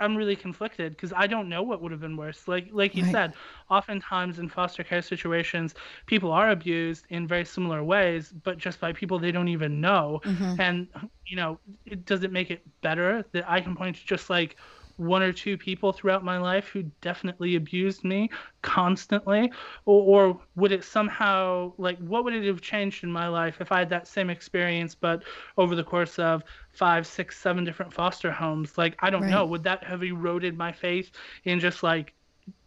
I'm 0.00 0.16
really 0.16 0.36
conflicted 0.36 0.92
because 0.92 1.12
I 1.14 1.26
don't 1.26 1.48
know 1.48 1.62
what 1.62 1.80
would 1.82 1.92
have 1.92 2.00
been 2.00 2.16
worse. 2.16 2.48
Like 2.48 2.68
like 2.72 2.96
you 2.96 3.04
Right. 3.04 3.04
said, 3.04 3.34
oftentimes 3.70 4.38
in 4.38 4.48
foster 4.48 4.82
care 4.84 5.02
situations, 5.02 5.74
people 6.06 6.32
are 6.32 6.50
abused 6.50 7.06
in 7.10 7.26
very 7.26 7.44
similar 7.44 7.82
ways, 7.84 8.32
but 8.32 8.58
just 8.58 8.80
by 8.80 8.92
people 8.92 9.18
they 9.18 9.32
don't 9.32 9.48
even 9.48 9.80
know. 9.80 10.20
Mhm. 10.24 10.58
And 10.58 10.88
you 11.26 11.36
know, 11.36 11.60
it 11.86 12.04
does 12.06 12.24
it 12.24 12.32
make 12.32 12.50
it 12.50 12.64
better 12.82 13.24
that 13.32 13.48
I 13.48 13.60
can 13.60 13.76
point 13.76 13.96
to 13.96 14.04
just 14.06 14.28
like 14.30 14.56
one 15.00 15.22
or 15.22 15.32
two 15.32 15.56
people 15.56 15.92
throughout 15.92 16.22
my 16.22 16.36
life 16.36 16.68
who 16.68 16.82
definitely 17.00 17.56
abused 17.56 18.04
me 18.04 18.28
constantly 18.60 19.50
or, 19.86 20.28
or 20.28 20.40
would 20.56 20.72
it 20.72 20.84
somehow 20.84 21.72
like 21.78 21.98
what 21.98 22.22
would 22.22 22.34
it 22.34 22.44
have 22.44 22.60
changed 22.60 23.02
in 23.02 23.10
my 23.10 23.26
life 23.26 23.56
if 23.60 23.72
i 23.72 23.78
had 23.78 23.88
that 23.88 24.06
same 24.06 24.28
experience 24.28 24.94
but 24.94 25.22
over 25.56 25.74
the 25.74 25.82
course 25.82 26.18
of 26.18 26.42
five 26.72 27.06
six 27.06 27.38
seven 27.38 27.64
different 27.64 27.92
foster 27.92 28.30
homes 28.30 28.76
like 28.76 28.94
i 29.00 29.08
don't 29.08 29.26
know 29.26 29.46
would 29.46 29.62
that 29.62 29.82
have 29.82 30.02
eroded 30.02 30.56
my 30.56 30.70
faith 30.70 31.10
in 31.44 31.58
just 31.58 31.82
like 31.82 32.12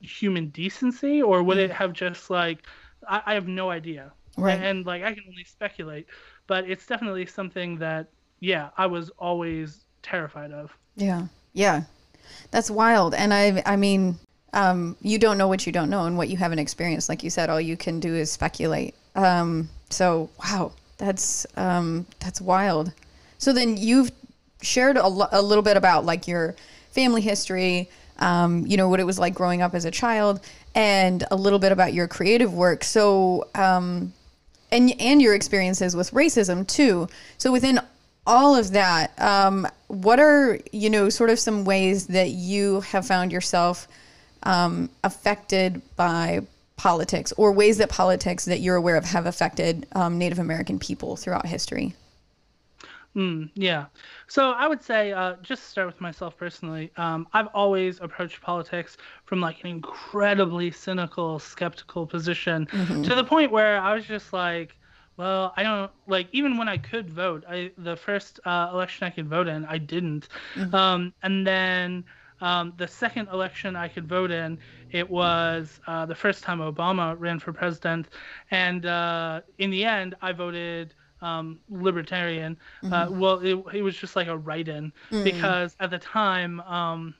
human 0.02 0.48
decency 0.50 1.22
or 1.22 1.43
would 1.43 1.58
it 1.58 1.69
mm. 1.69 1.74
have 1.76 1.93
just 1.93 2.30
like 2.32 2.65
i, 3.08 3.22
I 3.28 3.34
have 3.36 3.48
no 3.48 3.69
idea 3.69 4.12
Right. 4.36 4.60
and 4.60 4.84
like 4.86 5.04
i 5.04 5.13
can 5.13 5.24
only 5.30 5.43
speculate 5.43 6.08
but 6.48 6.67
it's 6.67 6.88
definitely 6.88 7.28
something 7.28 7.78
that 7.78 8.08
yeah 8.39 8.69
i 8.78 8.88
was 8.88 9.12
always 9.19 9.86
terrified 10.02 10.52
of 10.52 10.76
Yeah. 10.96 11.28
Yeah. 11.54 11.84
That's 12.52 12.70
wild. 12.70 13.14
And 13.14 13.34
I 13.34 13.62
I 13.66 13.76
mean, 13.76 14.18
um, 14.54 14.96
you 15.02 15.18
don't 15.18 15.38
know 15.38 15.48
what 15.48 15.66
you 15.66 15.72
don't 15.72 15.90
know 15.90 16.06
and 16.06 16.18
what 16.18 16.30
you 16.30 16.38
haven't 16.38 16.60
experienced. 16.60 17.10
Like 17.10 17.24
you 17.24 17.30
said, 17.30 17.50
all 17.50 17.60
you 17.60 17.76
can 17.76 18.00
do 18.00 18.14
is 18.14 18.32
speculate. 18.32 18.96
Um, 19.16 19.70
so 19.90 20.30
wow, 20.40 20.72
that's 20.98 21.46
um, 21.58 22.06
that's 22.20 22.40
wild. 22.40 22.94
So 23.38 23.52
then 23.52 23.78
you've 23.78 24.12
shared 24.62 24.98
a, 24.98 25.08
lo- 25.08 25.28
a 25.32 25.42
little 25.42 25.64
bit 25.64 25.76
about 25.76 26.06
like 26.06 26.28
your 26.28 26.56
family 26.92 27.22
history, 27.22 27.90
um, 28.20 28.66
you 28.68 28.78
know, 28.78 28.88
what 28.88 29.00
it 29.00 29.06
was 29.06 29.20
like 29.20 29.34
growing 29.34 29.62
up 29.62 29.74
as 29.74 29.86
a 29.86 29.92
child, 29.92 30.40
and 30.76 31.24
a 31.32 31.36
little 31.36 31.60
bit 31.60 31.72
about 31.72 31.94
your 31.94 32.08
creative 32.08 32.54
work. 32.54 32.84
So 32.84 33.48
um, 33.56 34.14
and 34.72 34.94
and 35.00 35.22
your 35.22 35.36
experiences 35.36 35.96
with 35.96 36.12
racism 36.12 36.68
too. 36.68 37.08
So 37.38 37.52
within 37.52 37.80
all 38.26 38.56
of 38.56 38.72
that, 38.72 39.20
um, 39.22 39.68
what 39.88 40.20
are 40.20 40.60
you 40.72 40.90
know 40.90 41.10
sort 41.10 41.30
of 41.30 41.40
some 41.40 41.66
ways 41.66 42.08
that 42.08 42.30
you 42.30 42.82
have 42.82 43.06
found 43.06 43.32
yourself 43.32 43.88
um, 44.44 44.90
affected 45.04 45.82
by 45.96 46.42
politics, 46.78 47.32
or 47.38 47.52
ways 47.52 47.78
that 47.78 47.90
politics 47.90 48.46
that 48.46 48.60
you're 48.60 48.76
aware 48.76 48.96
of 48.96 49.06
have 49.06 49.26
affected 49.26 49.86
um, 49.94 50.18
Native 50.18 50.40
American 50.40 50.80
people 50.80 51.16
throughout 51.16 51.46
history? 51.46 51.96
Mm, 53.16 53.52
yeah. 53.54 53.86
So 54.28 54.52
I 54.52 54.68
would 54.68 54.82
say, 54.82 55.12
uh, 55.12 55.36
just 55.44 55.62
to 55.62 55.70
start 55.70 55.88
with 55.88 56.02
myself 56.02 56.36
personally, 56.36 56.92
um, 56.98 57.28
I've 57.34 57.48
always 57.54 58.00
approached 58.02 58.42
politics 58.42 58.98
from 59.26 59.40
like 59.40 59.62
an 59.62 59.68
incredibly 59.68 60.72
cynical, 60.72 61.38
skeptical 61.38 62.08
position 62.08 62.66
to 63.04 63.16
the 63.16 63.24
point 63.24 63.52
where 63.52 63.80
I 63.80 63.94
was 63.94 64.06
just 64.06 64.34
like, 64.34 64.76
well, 65.17 65.54
I 65.56 65.63
don't 65.63 65.91
like 66.08 66.28
even 66.32 66.58
when 66.58 66.67
I 66.69 66.78
could 66.78 67.10
vote. 67.10 67.43
I 67.47 67.71
the 67.78 67.95
first 67.95 68.39
uh, 68.45 68.69
election 68.71 69.06
I 69.08 69.10
could 69.12 69.28
vote 69.28 69.47
in, 69.47 69.65
I 69.65 69.78
didn't, 69.78 70.28
um, 70.71 71.13
and 71.21 71.45
then 71.45 72.06
um, 72.41 72.73
the 72.78 72.88
second 72.88 73.30
election 73.30 73.76
I 73.76 73.88
could 73.88 74.08
vote 74.08 74.32
in, 74.32 74.60
it 74.91 75.10
was 75.10 75.80
uh, 75.88 76.06
the 76.06 76.15
first 76.15 76.43
time 76.43 76.60
Obama 76.60 77.15
ran 77.19 77.39
for 77.39 77.54
president, 77.54 78.10
and 78.52 78.86
uh, 78.86 79.41
in 79.58 79.69
the 79.71 79.86
end, 79.86 80.15
I 80.21 80.32
voted 80.34 80.93
um, 81.21 81.60
libertarian. 81.69 82.58
Uh, 82.89 83.10
well, 83.12 83.39
it, 83.39 83.56
it 83.73 83.82
was 83.82 83.95
just 83.97 84.15
like 84.15 84.28
a 84.28 84.38
write-in 84.38 84.91
because 85.23 85.76
at 85.80 85.89
the 85.91 85.99
time, 85.99 86.60
um, 86.62 87.15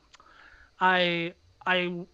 I 0.80 1.34
I 1.66 2.06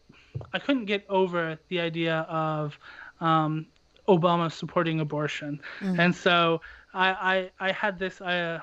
I 0.54 0.60
couldn't 0.60 0.86
get 0.86 1.06
over 1.10 1.58
the 1.70 1.80
idea 1.80 2.20
of 2.30 2.78
um, 3.20 3.68
Obama 4.10 4.52
supporting 4.52 5.00
abortion, 5.02 5.62
and 5.98 6.16
so 6.16 6.62
I 6.94 7.10
I, 7.60 7.70
I 7.70 7.72
had 7.74 8.00
this 8.00 8.22
uh, 8.22 8.60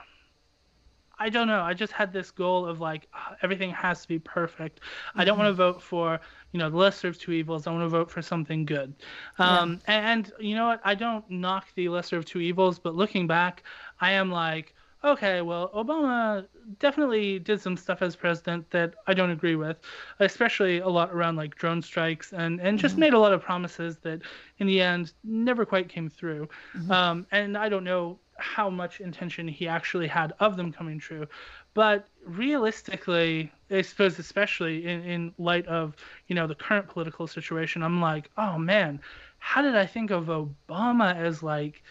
I 1.18 1.30
don't 1.30 1.48
know 1.48 1.62
I 1.62 1.74
just 1.74 1.92
had 1.92 2.12
this 2.12 2.30
goal 2.30 2.66
of 2.66 2.80
like 2.80 3.08
everything 3.42 3.70
has 3.72 4.02
to 4.02 4.08
be 4.08 4.18
perfect. 4.18 4.80
I 5.16 5.24
don't 5.24 5.38
want 5.38 5.48
to 5.48 5.54
vote 5.54 5.82
for 5.82 6.20
you 6.52 6.58
know 6.58 6.70
the 6.70 6.76
lesser 6.76 7.08
of 7.08 7.18
two 7.18 7.32
evils. 7.32 7.66
I 7.66 7.72
want 7.72 7.84
to 7.84 7.88
vote 7.88 8.10
for 8.10 8.22
something 8.22 8.66
good. 8.66 8.94
Um, 9.38 9.80
and, 9.86 10.06
and 10.28 10.32
you 10.46 10.54
know 10.56 10.66
what? 10.68 10.80
I 10.84 10.94
don't 10.94 11.28
knock 11.30 11.68
the 11.74 11.88
lesser 11.88 12.18
of 12.18 12.26
two 12.26 12.40
evils, 12.40 12.78
but 12.78 12.94
looking 12.96 13.26
back, 13.26 13.64
I 14.00 14.12
am 14.12 14.30
like. 14.30 14.75
Okay, 15.06 15.40
well, 15.40 15.70
Obama 15.72 16.46
definitely 16.80 17.38
did 17.38 17.60
some 17.60 17.76
stuff 17.76 18.02
as 18.02 18.16
president 18.16 18.68
that 18.72 18.94
I 19.06 19.14
don't 19.14 19.30
agree 19.30 19.54
with, 19.54 19.76
especially 20.18 20.78
a 20.78 20.88
lot 20.88 21.12
around 21.12 21.36
like 21.36 21.54
drone 21.54 21.80
strikes 21.80 22.32
and, 22.32 22.60
and 22.60 22.76
just 22.76 22.98
made 22.98 23.14
a 23.14 23.18
lot 23.18 23.32
of 23.32 23.40
promises 23.40 23.98
that 23.98 24.22
in 24.58 24.66
the 24.66 24.82
end 24.82 25.12
never 25.22 25.64
quite 25.64 25.88
came 25.88 26.10
through. 26.10 26.48
Um, 26.90 27.24
and 27.30 27.56
I 27.56 27.68
don't 27.68 27.84
know 27.84 28.18
how 28.38 28.68
much 28.68 29.00
intention 29.00 29.46
he 29.46 29.68
actually 29.68 30.08
had 30.08 30.32
of 30.40 30.56
them 30.56 30.72
coming 30.72 30.98
true. 30.98 31.28
But 31.72 32.08
realistically, 32.24 33.52
I 33.70 33.82
suppose 33.82 34.18
especially 34.18 34.86
in, 34.86 35.04
in 35.04 35.34
light 35.38 35.66
of, 35.66 35.94
you 36.26 36.34
know, 36.34 36.48
the 36.48 36.56
current 36.56 36.88
political 36.88 37.28
situation, 37.28 37.84
I'm 37.84 38.00
like, 38.00 38.28
oh 38.36 38.58
man, 38.58 39.00
how 39.38 39.62
did 39.62 39.76
I 39.76 39.86
think 39.86 40.10
of 40.10 40.26
Obama 40.26 41.14
as 41.14 41.44
like 41.44 41.84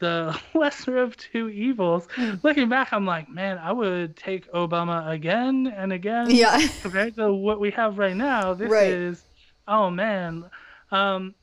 the 0.00 0.38
lesser 0.54 0.96
of 0.98 1.16
two 1.16 1.48
evils? 1.48 2.08
Looking 2.42 2.68
back, 2.68 2.92
I'm 2.92 3.06
like, 3.06 3.28
man, 3.28 3.58
I 3.58 3.72
would 3.72 4.16
take 4.16 4.50
Obama 4.52 5.08
again 5.10 5.72
and 5.76 5.92
again 5.92 6.30
Yeah. 6.30 6.60
compared 6.82 7.14
to 7.16 7.32
what 7.32 7.60
we 7.60 7.70
have 7.72 7.98
right 7.98 8.16
now. 8.16 8.54
This 8.54 8.70
Right. 8.70 8.90
is, 8.90 9.24
oh 9.68 9.90
man. 9.90 10.44
Um, 10.90 11.34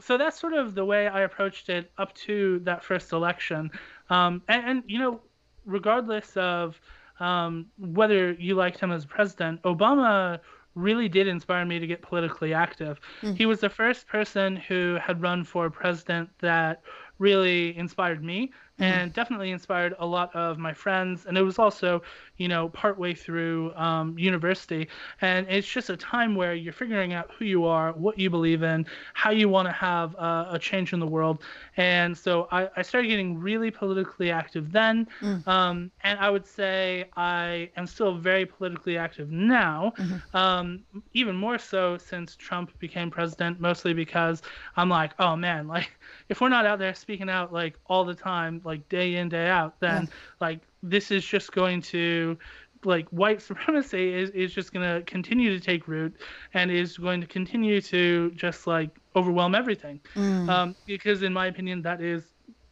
so 0.00 0.16
that's 0.18 0.38
sort 0.38 0.52
of 0.52 0.74
the 0.74 0.84
way 0.84 1.08
I 1.08 1.20
approached 1.22 1.68
it 1.68 1.90
up 1.98 2.14
to 2.26 2.60
that 2.64 2.84
first 2.84 3.12
election. 3.12 3.70
Um, 4.10 4.42
and, 4.48 4.64
and, 4.66 4.82
you 4.86 4.98
know, 4.98 5.20
regardless 5.64 6.36
of 6.36 6.80
um, 7.18 7.66
whether 7.78 8.32
you 8.32 8.54
liked 8.54 8.78
him 8.78 8.92
as 8.92 9.04
president, 9.06 9.62
Obama 9.62 10.38
really 10.74 11.08
did 11.08 11.26
inspire 11.26 11.64
me 11.64 11.78
to 11.78 11.86
get 11.86 12.02
politically 12.02 12.52
active. 12.52 13.00
He 13.34 13.46
was 13.46 13.60
the 13.60 13.70
first 13.70 14.06
person 14.06 14.56
who 14.56 14.98
had 15.02 15.22
run 15.22 15.42
for 15.42 15.70
president 15.70 16.28
that 16.40 16.82
really 17.18 17.76
inspired 17.76 18.22
me 18.22 18.52
hmm. 18.76 18.82
and 18.82 19.12
definitely 19.12 19.50
inspired 19.50 19.94
a 19.98 20.06
lot 20.06 20.34
of 20.34 20.58
my 20.58 20.72
friends. 20.72 21.26
And 21.26 21.36
it 21.36 21.42
was 21.42 21.58
also, 21.58 22.02
you 22.38 22.48
know, 22.48 22.68
partway 22.70 23.14
through 23.14 23.72
um, 23.74 24.18
university. 24.18 24.88
And 25.20 25.46
it's 25.48 25.66
just 25.66 25.90
a 25.90 25.96
time 25.96 26.34
where 26.34 26.54
you're 26.54 26.72
figuring 26.72 27.12
out 27.12 27.30
who 27.38 27.44
you 27.44 27.64
are, 27.64 27.92
what 27.92 28.18
you 28.18 28.30
believe 28.30 28.62
in, 28.62 28.86
how 29.14 29.30
you 29.30 29.48
want 29.48 29.66
to 29.68 29.72
have 29.72 30.14
uh, 30.16 30.46
a 30.50 30.58
change 30.58 30.92
in 30.92 31.00
the 31.00 31.06
world. 31.06 31.42
And 31.76 32.16
so 32.16 32.48
I, 32.50 32.68
I 32.76 32.82
started 32.82 33.08
getting 33.08 33.38
really 33.38 33.70
politically 33.70 34.30
active 34.30 34.72
then. 34.72 35.08
Mm. 35.20 35.46
Um, 35.46 35.90
and 36.02 36.18
I 36.18 36.30
would 36.30 36.46
say 36.46 37.08
I 37.16 37.70
am 37.76 37.86
still 37.86 38.16
very 38.16 38.46
politically 38.46 38.96
active 38.98 39.30
now, 39.30 39.92
mm-hmm. 39.98 40.36
um, 40.36 40.84
even 41.14 41.36
more 41.36 41.58
so 41.58 41.98
since 41.98 42.36
Trump 42.36 42.76
became 42.78 43.10
president, 43.10 43.60
mostly 43.60 43.92
because 43.92 44.42
I'm 44.76 44.88
like, 44.88 45.12
oh 45.18 45.36
man, 45.36 45.68
like 45.68 45.90
if 46.28 46.40
we're 46.40 46.48
not 46.48 46.66
out 46.66 46.78
there 46.78 46.94
speaking 46.94 47.30
out 47.30 47.52
like 47.52 47.74
all 47.86 48.04
the 48.04 48.14
time, 48.14 48.60
like 48.64 48.88
day 48.88 49.16
in 49.16 49.28
day 49.28 49.48
out, 49.48 49.78
then 49.80 50.04
yeah. 50.04 50.10
like 50.40 50.60
this 50.82 51.10
is 51.10 51.24
just 51.24 51.52
going 51.52 51.82
to 51.82 52.36
like 52.84 53.08
white 53.08 53.42
supremacy 53.50 54.12
is, 54.12 54.30
is 54.30 54.52
just 54.52 54.72
going 54.72 54.86
to 54.86 55.02
continue 55.04 55.50
to 55.50 55.64
take 55.64 55.88
root 55.88 56.14
and 56.54 56.70
is 56.70 56.98
going 56.98 57.20
to 57.20 57.26
continue 57.26 57.80
to 57.80 58.30
just 58.32 58.66
like 58.66 58.90
overwhelm 59.14 59.54
everything 59.54 60.00
mm. 60.14 60.48
um, 60.48 60.74
because 60.86 61.22
in 61.22 61.32
my 61.32 61.46
opinion 61.46 61.82
that 61.82 62.00
is 62.00 62.22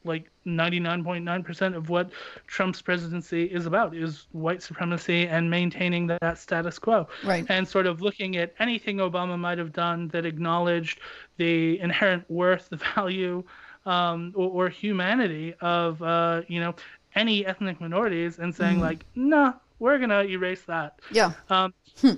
like 0.05 0.31
99.9% 0.47 1.75
of 1.75 1.89
what 1.89 2.11
Trump's 2.47 2.83
presidency 2.83 3.45
is 3.45 3.67
about 3.67 3.97
is 3.97 4.27
white 4.33 4.63
supremacy 4.63 5.27
and 5.27 5.51
maintaining 5.51 6.07
that 6.07 6.39
status 6.39 6.79
quo. 6.79 7.09
Right. 7.25 7.47
And 7.49 7.67
sort 7.67 7.87
of 7.87 8.03
looking 8.03 8.37
at 8.37 8.55
anything 8.59 8.99
Obama 8.99 9.39
might 9.39 9.59
have 9.59 9.73
done 9.73 10.09
that 10.09 10.27
acknowledged 10.27 11.01
the 11.39 11.81
inherent 11.81 12.31
worth, 12.31 12.69
the 12.69 12.77
value, 12.95 13.43
um, 13.87 14.33
or, 14.35 14.67
or, 14.67 14.69
humanity 14.71 15.55
of, 15.61 16.03
uh, 16.03 16.41
you 16.49 16.59
know, 16.59 16.75
any 17.15 17.47
ethnic 17.47 17.81
minorities 17.81 18.39
and 18.39 18.55
saying, 18.55 18.79
mm. 18.79 18.83
like, 18.83 19.05
no, 19.15 19.37
nah, 19.37 19.53
we're 19.79 19.99
going 19.99 20.11
to 20.11 20.25
erase 20.25 20.63
that. 20.63 21.01
Yeah. 21.11 21.33
Um, 21.51 21.75
hmm. 22.01 22.13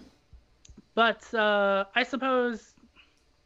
But 0.94 1.32
uh, 1.34 1.84
I 1.94 2.02
suppose 2.02 2.74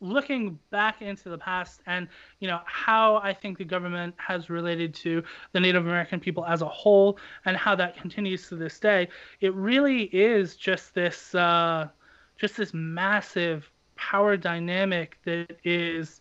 looking 0.01 0.59
back 0.71 1.03
into 1.03 1.29
the 1.29 1.37
past 1.37 1.83
and 1.87 2.09
you 2.39 2.49
know 2.49 2.61
how 2.65 3.17
I 3.17 3.35
think 3.35 3.59
the 3.59 3.65
government 3.65 4.15
has 4.17 4.49
related 4.49 4.95
to 4.95 5.23
the 5.53 5.61
Native 5.61 5.87
American 5.87 6.21
people 6.21 6.45
as 6.47 6.63
a 6.63 6.69
whole 6.69 7.19
and 7.45 7.57
how 7.57 7.75
that 7.77 7.97
continues 7.97 8.49
to 8.49 8.57
this 8.57 8.79
day, 8.79 9.09
it 9.41 9.55
really 9.55 10.05
is 10.05 10.57
just 10.57 10.95
this 10.95 11.35
uh, 11.35 11.89
just 12.39 12.57
this 12.57 12.73
massive 12.73 13.71
power 13.97 14.37
dynamic 14.37 15.19
that 15.25 15.59
is 15.65 16.21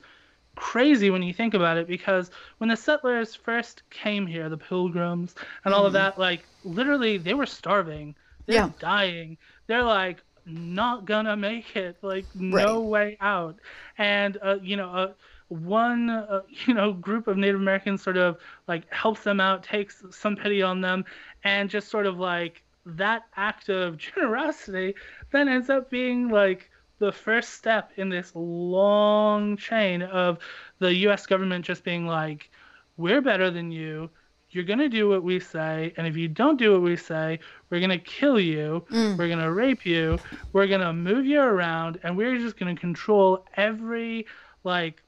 crazy 0.59 1.09
when 1.09 1.23
you 1.23 1.33
think 1.33 1.53
about 1.53 1.77
it 1.77 1.87
because 1.87 2.31
when 2.57 2.69
the 2.69 2.75
settlers 2.75 3.33
first 3.33 3.81
came 3.89 4.27
here 4.27 4.49
the 4.49 4.57
pilgrims 4.57 5.33
and 5.63 5.73
all 5.73 5.83
mm. 5.83 5.87
of 5.87 5.93
mm-hmm. 5.93 6.03
that 6.03 6.19
like 6.19 6.43
literally 6.65 7.17
they 7.17 7.33
were 7.33 7.45
starving 7.45 8.13
they're 8.45 8.57
yeah. 8.57 8.69
dying 8.77 9.37
they're 9.67 9.83
like 9.83 10.21
not 10.45 11.05
gonna 11.05 11.37
make 11.37 11.77
it 11.77 11.95
like 12.01 12.25
no 12.35 12.81
right. 12.81 12.89
way 12.89 13.17
out 13.21 13.55
and 13.97 14.37
uh, 14.41 14.57
you 14.61 14.75
know 14.75 14.91
uh, 14.91 15.13
one 15.47 16.09
uh, 16.09 16.41
you 16.67 16.73
know 16.73 16.91
group 16.91 17.27
of 17.27 17.37
native 17.37 17.61
americans 17.61 18.03
sort 18.03 18.17
of 18.17 18.37
like 18.67 18.83
helps 18.93 19.23
them 19.23 19.39
out 19.39 19.63
takes 19.63 20.03
some 20.11 20.35
pity 20.35 20.61
on 20.61 20.81
them 20.81 21.05
and 21.45 21.69
just 21.69 21.87
sort 21.87 22.05
of 22.05 22.19
like 22.19 22.63
that 22.85 23.23
act 23.37 23.69
of 23.69 23.97
generosity 24.09 24.93
then 25.31 25.47
ends 25.47 25.69
up 25.69 25.89
being 25.89 26.27
like 26.27 26.69
the 26.99 27.11
first 27.11 27.53
step 27.53 27.91
in 27.95 28.09
this 28.09 28.31
long 28.35 29.57
chain 29.57 30.01
of 30.01 30.37
the 30.79 30.93
US 31.07 31.25
government 31.25 31.65
just 31.65 31.83
being 31.83 32.05
like 32.05 32.51
we're 32.97 33.21
better 33.21 33.49
than 33.49 33.71
you 33.71 34.09
you're 34.51 34.63
going 34.63 34.79
to 34.79 34.89
do 34.89 35.07
what 35.07 35.23
we 35.23 35.39
say 35.39 35.93
and 35.97 36.07
if 36.07 36.17
you 36.17 36.27
don't 36.27 36.57
do 36.57 36.71
what 36.73 36.81
we 36.81 36.95
say 36.95 37.39
we're 37.69 37.79
going 37.79 37.89
to 37.89 37.97
kill 37.97 38.39
you 38.39 38.83
mm. 38.91 39.17
we're 39.17 39.27
going 39.27 39.39
to 39.39 39.51
rape 39.51 39.85
you 39.85 40.17
we're 40.53 40.67
going 40.67 40.81
to 40.81 40.93
move 40.93 41.25
you 41.25 41.39
around 41.39 41.99
and 42.03 42.15
we're 42.15 42.37
just 42.37 42.57
going 42.57 42.73
to 42.73 42.79
control 42.79 43.45
every 43.55 44.25
like 44.63 45.01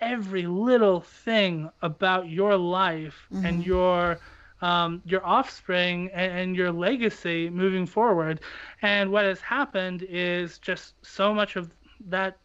every 0.00 0.46
little 0.46 1.00
thing 1.00 1.70
about 1.82 2.28
your 2.28 2.56
life 2.56 3.26
mm-hmm. 3.32 3.46
and 3.46 3.64
your 3.64 4.18
um, 4.62 5.02
your 5.04 5.24
offspring 5.26 6.10
and, 6.14 6.32
and, 6.32 6.56
your 6.56 6.72
legacy 6.72 7.50
moving 7.50 7.84
forward 7.84 8.40
and 8.80 9.10
what 9.10 9.24
has 9.24 9.40
happened 9.40 10.06
is 10.08 10.58
just 10.58 10.94
so 11.02 11.34
much 11.34 11.56
of 11.56 11.70
that 12.08 12.38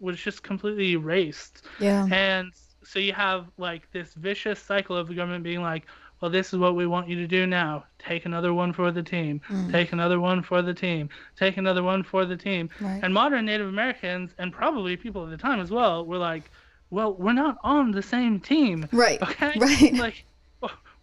was 0.00 0.18
just 0.20 0.42
completely 0.42 0.92
erased 0.92 1.62
yeah 1.78 2.06
and 2.10 2.52
so 2.84 2.98
you 2.98 3.12
have 3.12 3.46
like 3.58 3.90
this 3.92 4.14
vicious 4.14 4.60
cycle 4.60 4.96
of 4.96 5.08
the 5.08 5.14
government 5.14 5.44
being 5.44 5.62
like, 5.62 5.86
well, 6.20 6.30
this 6.30 6.52
is 6.52 6.58
what 6.58 6.76
we 6.76 6.86
want 6.86 7.08
you 7.08 7.16
to 7.16 7.26
do 7.26 7.46
now. 7.46 7.84
Take 7.98 8.26
another 8.26 8.54
one 8.54 8.72
for 8.72 8.92
the 8.92 9.02
team. 9.02 9.40
Mm. 9.48 9.72
Take 9.72 9.92
another 9.92 10.20
one 10.20 10.42
for 10.42 10.62
the 10.62 10.74
team. 10.74 11.08
Take 11.36 11.56
another 11.56 11.82
one 11.82 12.04
for 12.04 12.24
the 12.24 12.36
team. 12.36 12.70
Right. 12.80 13.00
And 13.02 13.12
modern 13.12 13.44
Native 13.44 13.66
Americans 13.66 14.32
and 14.38 14.52
probably 14.52 14.96
people 14.96 15.24
at 15.24 15.30
the 15.30 15.36
time 15.36 15.60
as 15.60 15.70
well 15.70 16.06
were 16.06 16.18
like, 16.18 16.44
well, 16.90 17.14
we're 17.14 17.32
not 17.32 17.58
on 17.64 17.90
the 17.90 18.02
same 18.02 18.38
team. 18.38 18.88
Right. 18.92 19.20
Okay. 19.20 19.52
Right. 19.58 19.94
Like, 19.94 20.24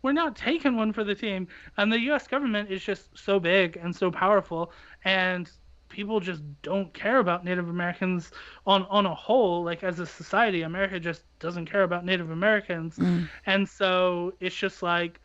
we're 0.01 0.13
not 0.13 0.35
taking 0.35 0.75
one 0.75 0.93
for 0.93 1.03
the 1.03 1.15
team. 1.15 1.47
And 1.77 1.91
the 1.91 1.99
U.S. 2.01 2.27
government 2.27 2.71
is 2.71 2.83
just 2.83 3.17
so 3.17 3.39
big 3.39 3.77
and 3.77 3.95
so 3.95 4.11
powerful, 4.11 4.71
and 5.03 5.49
people 5.89 6.19
just 6.19 6.41
don't 6.61 6.93
care 6.93 7.17
about 7.17 7.43
Native 7.43 7.67
Americans 7.67 8.31
on 8.65 8.83
on 8.89 9.05
a 9.05 9.13
whole. 9.13 9.63
Like 9.63 9.83
as 9.83 9.99
a 9.99 10.05
society, 10.05 10.61
America 10.61 10.99
just 10.99 11.23
doesn't 11.39 11.65
care 11.65 11.83
about 11.83 12.05
Native 12.05 12.31
Americans, 12.31 12.97
mm. 12.97 13.27
and 13.45 13.67
so 13.67 14.33
it's 14.39 14.55
just 14.55 14.81
like, 14.81 15.19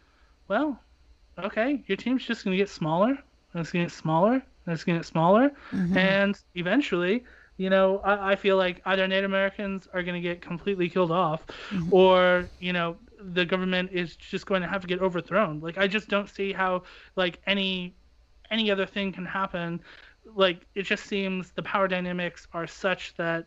well, 0.49 0.81
okay, 1.39 1.83
your 1.87 1.97
team's 1.97 2.25
just 2.25 2.45
gonna 2.45 2.57
get 2.57 2.68
smaller, 2.68 3.11
and 3.11 3.61
it's 3.61 3.70
gonna 3.70 3.85
get 3.85 3.93
smaller, 3.93 4.35
and 4.35 4.72
it's 4.72 4.85
gonna 4.85 4.99
get 4.99 5.07
smaller, 5.07 5.51
mm-hmm. 5.70 5.97
and 5.97 6.39
eventually. 6.55 7.25
You 7.57 7.70
know, 7.70 7.99
I, 7.99 8.33
I, 8.33 8.35
feel 8.35 8.57
like 8.57 8.83
either 8.85 9.07
Native 9.07 9.31
Americans 9.31 9.87
are 9.95 10.03
going 10.03 10.20
to 10.20 10.20
get 10.20 10.41
completely 10.41 10.89
killed 10.89 11.12
off, 11.12 11.47
mm-hmm. 11.70 11.95
or 11.95 12.49
you 12.59 12.72
know, 12.72 12.97
the 13.33 13.45
government 13.45 13.91
is 13.93 14.16
just 14.16 14.47
going 14.47 14.62
to 14.62 14.68
have 14.68 14.83
to 14.83 14.87
get 14.87 15.01
overthrown. 15.01 15.61
Like 15.61 15.79
I 15.79 15.87
just 15.87 16.09
don't 16.09 16.29
see 16.29 16.53
how 16.53 16.83
like 17.16 17.41
any 17.47 17.95
any 18.51 18.70
other 18.70 18.87
thing 18.87 19.12
can 19.12 19.25
happen 19.25 19.81
like 20.35 20.66
it 20.75 20.83
just 20.83 21.05
seems 21.05 21.51
the 21.53 21.62
power 21.62 21.89
dynamics 21.89 22.47
are 22.53 22.66
such 22.66 23.14
that 23.16 23.47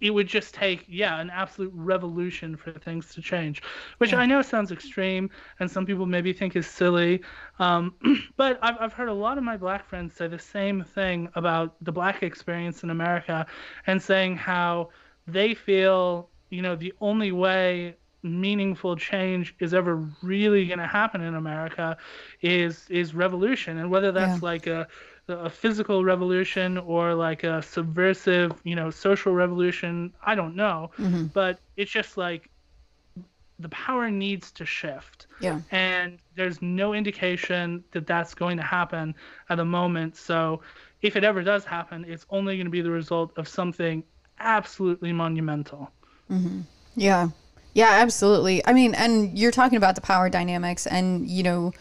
it 0.00 0.10
would 0.10 0.28
just 0.28 0.54
take 0.54 0.84
yeah 0.86 1.20
an 1.20 1.30
absolute 1.30 1.72
revolution 1.74 2.56
for 2.56 2.72
things 2.72 3.12
to 3.14 3.20
change 3.20 3.62
which 3.98 4.12
yeah. 4.12 4.18
i 4.18 4.26
know 4.26 4.42
sounds 4.42 4.70
extreme 4.70 5.28
and 5.60 5.70
some 5.70 5.84
people 5.84 6.06
maybe 6.06 6.32
think 6.32 6.54
is 6.54 6.66
silly 6.66 7.20
um, 7.58 7.94
but 8.36 8.58
I've, 8.62 8.76
I've 8.78 8.92
heard 8.92 9.08
a 9.08 9.14
lot 9.14 9.38
of 9.38 9.44
my 9.44 9.56
black 9.56 9.88
friends 9.88 10.14
say 10.14 10.28
the 10.28 10.38
same 10.38 10.84
thing 10.84 11.28
about 11.34 11.74
the 11.82 11.92
black 11.92 12.22
experience 12.22 12.82
in 12.82 12.90
america 12.90 13.46
and 13.86 14.00
saying 14.00 14.36
how 14.36 14.90
they 15.26 15.54
feel 15.54 16.28
you 16.50 16.62
know 16.62 16.76
the 16.76 16.92
only 17.00 17.32
way 17.32 17.96
meaningful 18.22 18.96
change 18.96 19.54
is 19.60 19.72
ever 19.72 19.96
really 20.22 20.66
going 20.66 20.78
to 20.78 20.86
happen 20.86 21.20
in 21.20 21.34
America 21.34 21.96
is 22.42 22.86
is 22.88 23.14
revolution, 23.14 23.78
and 23.78 23.90
whether 23.90 24.12
that's 24.12 24.42
yeah. 24.42 24.48
like 24.48 24.66
a 24.66 24.88
a 25.28 25.50
physical 25.50 26.04
revolution 26.04 26.78
or 26.78 27.14
like 27.14 27.44
a 27.44 27.62
subversive, 27.62 28.52
you 28.64 28.74
know, 28.74 28.90
social 28.90 29.34
revolution, 29.34 30.12
I 30.24 30.34
don't 30.34 30.56
know, 30.56 30.90
mm-hmm. 30.98 31.26
but 31.26 31.58
it's 31.76 31.90
just 31.90 32.16
like 32.16 32.48
the 33.58 33.68
power 33.68 34.10
needs 34.10 34.50
to 34.52 34.64
shift. 34.64 35.26
Yeah. 35.40 35.60
And 35.70 36.18
there's 36.34 36.62
no 36.62 36.94
indication 36.94 37.84
that 37.90 38.06
that's 38.06 38.34
going 38.34 38.56
to 38.56 38.62
happen 38.62 39.14
at 39.50 39.56
the 39.56 39.64
moment. 39.64 40.16
So 40.16 40.62
if 41.02 41.16
it 41.16 41.24
ever 41.24 41.42
does 41.42 41.64
happen, 41.64 42.04
it's 42.08 42.24
only 42.30 42.56
going 42.56 42.66
to 42.66 42.70
be 42.70 42.80
the 42.80 42.90
result 42.90 43.36
of 43.36 43.48
something 43.48 44.04
absolutely 44.38 45.12
monumental. 45.12 45.90
Mm-hmm. 46.30 46.60
Yeah. 46.96 47.28
Yeah, 47.74 47.90
absolutely. 47.90 48.64
I 48.66 48.72
mean, 48.72 48.94
and 48.94 49.38
you're 49.38 49.52
talking 49.52 49.76
about 49.76 49.94
the 49.94 50.00
power 50.00 50.28
dynamics 50.28 50.86
and 50.86 51.28
you 51.28 51.42
know 51.42 51.72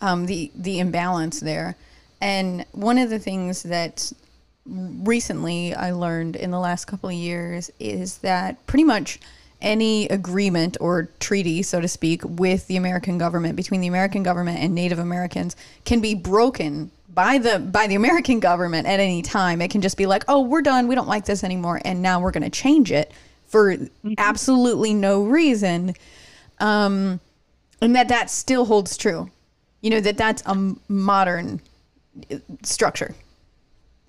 um, 0.00 0.26
the 0.26 0.50
the 0.54 0.78
imbalance 0.78 1.40
there. 1.40 1.76
And 2.20 2.66
one 2.72 2.98
of 2.98 3.10
the 3.10 3.18
things 3.18 3.62
that 3.62 4.12
recently 4.66 5.74
I 5.74 5.92
learned 5.92 6.36
in 6.36 6.50
the 6.50 6.58
last 6.58 6.84
couple 6.84 7.08
of 7.08 7.14
years 7.14 7.70
is 7.78 8.18
that 8.18 8.66
pretty 8.66 8.84
much 8.84 9.20
any 9.60 10.06
agreement 10.08 10.76
or 10.80 11.08
treaty, 11.18 11.62
so 11.62 11.80
to 11.80 11.88
speak, 11.88 12.22
with 12.24 12.66
the 12.66 12.76
American 12.76 13.18
government 13.18 13.56
between 13.56 13.80
the 13.80 13.86
American 13.88 14.22
government 14.22 14.58
and 14.58 14.74
Native 14.74 14.98
Americans 14.98 15.56
can 15.84 16.00
be 16.00 16.14
broken 16.14 16.90
by 17.12 17.38
the 17.38 17.58
by 17.58 17.86
the 17.86 17.94
American 17.94 18.38
government 18.38 18.86
at 18.86 19.00
any 19.00 19.22
time. 19.22 19.60
It 19.62 19.70
can 19.70 19.80
just 19.80 19.96
be 19.96 20.06
like, 20.06 20.24
"Oh, 20.28 20.42
we're 20.42 20.62
done. 20.62 20.88
We 20.88 20.94
don't 20.94 21.08
like 21.08 21.24
this 21.24 21.42
anymore, 21.42 21.80
and 21.84 22.02
now 22.02 22.20
we're 22.20 22.30
going 22.32 22.44
to 22.44 22.50
change 22.50 22.92
it." 22.92 23.12
For 23.48 23.74
mm-hmm. 23.74 24.14
absolutely 24.18 24.94
no 24.94 25.24
reason. 25.24 25.94
Um, 26.60 27.20
and 27.80 27.94
that 27.96 28.08
that 28.08 28.30
still 28.30 28.64
holds 28.64 28.96
true. 28.96 29.30
You 29.80 29.90
know, 29.90 30.00
that 30.00 30.16
that's 30.16 30.42
a 30.46 30.74
modern 30.88 31.60
uh, 32.30 32.36
structure. 32.62 33.14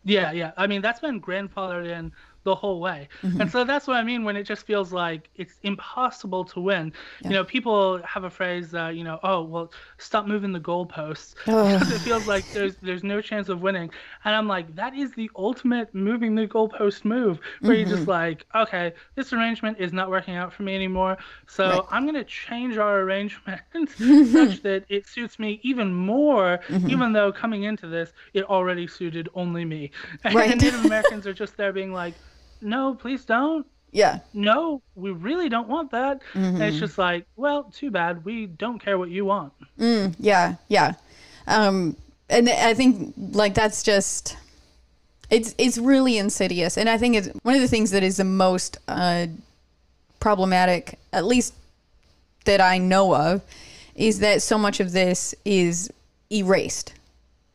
Yeah, 0.03 0.31
yeah. 0.31 0.51
I 0.57 0.67
mean, 0.67 0.81
that's 0.81 0.99
been 0.99 1.21
grandfathered 1.21 1.87
in 1.87 2.11
the 2.43 2.55
whole 2.55 2.79
way. 2.81 3.07
Mm-hmm. 3.23 3.39
And 3.39 3.49
so 3.49 3.63
that's 3.63 3.87
what 3.87 3.97
I 3.97 4.03
mean 4.03 4.23
when 4.23 4.35
it 4.35 4.43
just 4.43 4.65
feels 4.65 4.91
like 4.93 5.29
it's 5.35 5.59
impossible 5.63 6.45
to 6.45 6.59
win. 6.61 6.93
You 7.27 7.35
know, 7.35 7.43
people 7.43 8.01
have 8.03 8.23
a 8.23 8.29
phrase, 8.29 8.73
uh, 8.73 8.87
you 8.89 9.03
know, 9.03 9.19
oh 9.23 9.43
well, 9.43 9.71
stop 9.97 10.27
moving 10.27 10.51
the 10.53 10.59
goalposts. 10.59 11.35
Because 11.71 11.89
it 11.91 12.01
feels 12.01 12.25
like 12.27 12.51
there's 12.53 12.77
there's 12.81 13.03
no 13.03 13.21
chance 13.21 13.49
of 13.49 13.61
winning. 13.61 13.91
And 14.23 14.35
I'm 14.35 14.47
like, 14.47 14.75
that 14.75 14.93
is 14.95 15.13
the 15.13 15.29
ultimate 15.35 15.93
moving 15.93 16.35
the 16.35 16.47
goalpost 16.47 17.05
move, 17.05 17.39
where 17.65 17.75
you're 17.77 17.85
Mm-hmm. 17.85 17.87
just 17.87 18.07
like, 18.07 18.45
okay, 18.55 18.93
this 19.15 19.33
arrangement 19.33 19.77
is 19.79 19.93
not 19.93 20.09
working 20.09 20.35
out 20.35 20.53
for 20.53 20.63
me 20.63 20.75
anymore. 20.75 21.17
So 21.47 21.85
Right. 21.85 21.89
I'm 21.91 22.05
gonna 22.05 22.23
change 22.23 22.77
our 22.77 23.01
arrangement 23.01 23.95
such 24.21 24.61
that 24.63 24.85
it 24.89 25.05
suits 25.07 25.39
me 25.39 25.59
even 25.63 25.93
more, 25.93 26.59
Mm-hmm. 26.69 26.99
even 26.99 27.13
though 27.13 27.31
coming 27.31 27.63
into 27.63 27.87
this 27.87 28.13
it 28.33 28.43
already 28.45 28.87
suited 28.87 29.29
only 29.33 29.65
me. 29.65 29.91
And 30.23 30.35
Right. 30.35 30.59
Native 30.59 30.79
Americans 30.81 31.27
are 31.27 31.33
just 31.33 31.57
there 31.57 31.73
being 31.73 31.93
like, 31.93 32.19
no, 32.61 32.95
please 32.95 33.25
don't. 33.25 33.65
Yeah. 33.91 34.19
No, 34.33 34.81
we 34.95 35.11
really 35.11 35.49
don't 35.49 35.67
want 35.67 35.91
that. 35.91 36.21
Mm-hmm. 36.33 36.61
it's 36.61 36.77
just 36.77 36.97
like, 36.97 37.25
well, 37.35 37.63
too 37.63 37.89
bad. 37.89 38.23
We 38.23 38.45
don't 38.45 38.79
care 38.79 38.97
what 38.97 39.09
you 39.09 39.25
want. 39.25 39.53
Yeah, 39.77 40.55
yeah. 40.67 40.93
Um, 41.47 41.95
and 42.29 42.49
I 42.49 42.73
think 42.75 43.15
like 43.17 43.55
that's 43.55 43.81
just 43.81 44.37
it's 45.29 45.55
it's 45.57 45.77
really 45.77 46.17
insidious, 46.17 46.77
and 46.77 46.89
I 46.89 46.97
think 46.97 47.15
it's 47.15 47.29
one 47.43 47.55
of 47.55 47.61
the 47.61 47.67
things 47.67 47.91
that 47.91 48.03
is 48.03 48.17
the 48.17 48.23
most 48.23 48.77
uh, 48.87 49.27
problematic, 50.19 50.99
at 51.11 51.25
least 51.25 51.53
that 52.45 52.61
I 52.61 52.77
know 52.77 53.15
of, 53.15 53.41
is 53.95 54.19
that 54.19 54.41
so 54.41 54.57
much 54.57 54.79
of 54.79 54.91
this 54.91 55.33
is 55.45 55.91
erased 56.31 56.93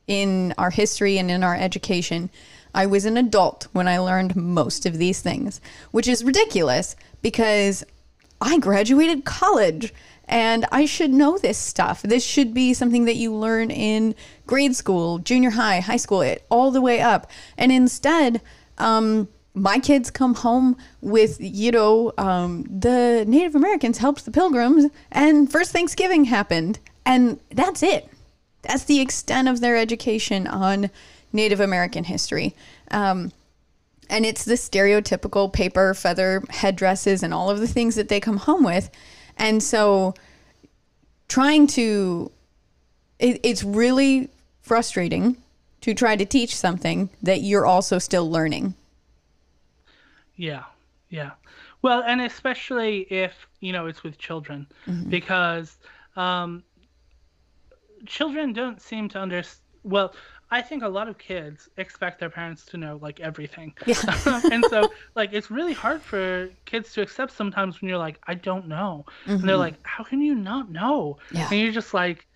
in 0.07 0.55
our 0.59 0.71
history 0.71 1.19
and 1.19 1.31
in 1.31 1.43
our 1.43 1.55
education. 1.55 2.31
I 2.75 2.87
was 2.87 3.05
an 3.05 3.17
adult 3.17 3.69
when 3.73 3.89
I 3.89 3.99
learned 3.99 4.37
most 4.37 4.85
of 4.85 4.99
these 4.99 5.21
things, 5.21 5.61
which 5.93 6.09
is 6.09 6.25
ridiculous 6.25 6.97
because 7.23 7.85
I 8.41 8.59
graduated 8.59 9.25
college 9.25 9.95
and 10.27 10.67
I 10.73 10.87
should 10.87 11.13
know 11.13 11.39
this 11.39 11.59
stuff. 11.59 12.03
This 12.03 12.25
should 12.25 12.55
be 12.55 12.75
something 12.75 13.05
that 13.05 13.17
you 13.17 13.33
learn 13.33 13.71
in 13.71 14.15
grade 14.47 14.75
school, 14.75 15.19
junior 15.19 15.51
high, 15.51 15.81
high 15.81 15.97
school, 15.97 16.23
it, 16.23 16.45
all 16.51 16.71
the 16.71 16.81
way 16.81 17.01
up. 17.01 17.31
And 17.59 17.71
instead, 17.71 18.41
um, 18.79 19.29
my 19.55 19.79
kids 19.79 20.11
come 20.11 20.35
home 20.35 20.77
with, 21.01 21.37
you 21.41 21.71
know, 21.71 22.13
um, 22.19 22.65
the 22.65 23.25
Native 23.27 23.55
Americans 23.55 23.99
helped 23.99 24.25
the 24.25 24.31
Pilgrims, 24.31 24.91
and 25.13 25.51
first 25.51 25.71
Thanksgiving 25.71 26.25
happened, 26.25 26.81
and 27.07 27.39
that's 27.51 27.83
it. 27.83 28.09
That's 28.63 28.85
the 28.85 29.01
extent 29.01 29.49
of 29.49 29.61
their 29.61 29.77
education 29.77 30.47
on 30.47 30.91
Native 31.35 31.61
American 31.61 32.05
history. 32.05 32.55
Um, 32.91 33.33
and 34.09 34.25
it's 34.25 34.45
the 34.45 34.55
stereotypical 34.55 35.53
paper 35.53 35.93
feather 35.93 36.43
headdresses 36.49 37.23
and 37.23 37.35
all 37.35 37.51
of 37.51 37.61
the 37.61 37.67
things 37.67 37.97
that 37.97 38.09
they 38.09 38.21
come 38.21 38.39
home 38.39 38.65
with. 38.65 38.91
And 39.37 39.63
so 39.63 40.15
trying 41.29 41.67
to, 41.69 42.31
it, 43.19 43.41
it's 43.43 43.63
really 43.65 44.31
frustrating 44.63 45.37
to 45.81 45.93
try 45.93 46.17
to 46.17 46.25
teach 46.25 46.57
something 46.57 47.11
that 47.23 47.43
you're 47.43 47.67
also 47.67 47.99
still 47.99 48.31
learning. 48.31 48.75
Yeah, 50.37 50.65
yeah. 51.11 51.33
Well, 51.83 52.03
and 52.07 52.23
especially 52.23 53.01
if 53.11 53.47
you 53.61 53.73
know 53.73 53.87
it's 53.87 54.03
with 54.03 54.17
children, 54.17 54.67
because 55.11 55.77
um, 56.17 56.65
children 58.07 58.55
don't 58.55 58.81
seem 58.81 59.09
to 59.11 59.19
understand. 59.19 59.61
Well, 59.83 60.15
I 60.55 60.63
think 60.63 60.85
a 60.85 60.89
lot 60.89 61.09
of 61.09 61.19
kids 61.19 61.69
expect 61.79 62.21
their 62.21 62.31
parents 62.31 62.65
to 62.67 62.77
know 62.77 63.01
like 63.03 63.19
everything, 63.19 63.75
and 64.27 64.65
so 64.71 64.89
like 65.17 65.31
it's 65.33 65.51
really 65.51 65.73
hard 65.73 66.01
for 66.01 66.49
kids 66.65 66.93
to 66.93 67.03
accept 67.03 67.33
sometimes 67.33 67.81
when 67.81 67.89
you're 67.89 67.99
like, 67.99 68.21
I 68.29 68.35
don't 68.35 68.69
know, 68.69 69.05
and 69.27 69.41
they're 69.41 69.57
mm-hmm. 69.57 69.59
like, 69.59 69.75
How 69.83 70.05
can 70.05 70.21
you 70.21 70.37
not 70.37 70.71
know? 70.71 71.19
Yeah. 71.33 71.49
And 71.51 71.61
you're 71.61 71.73
just 71.73 71.93
like. 71.93 72.27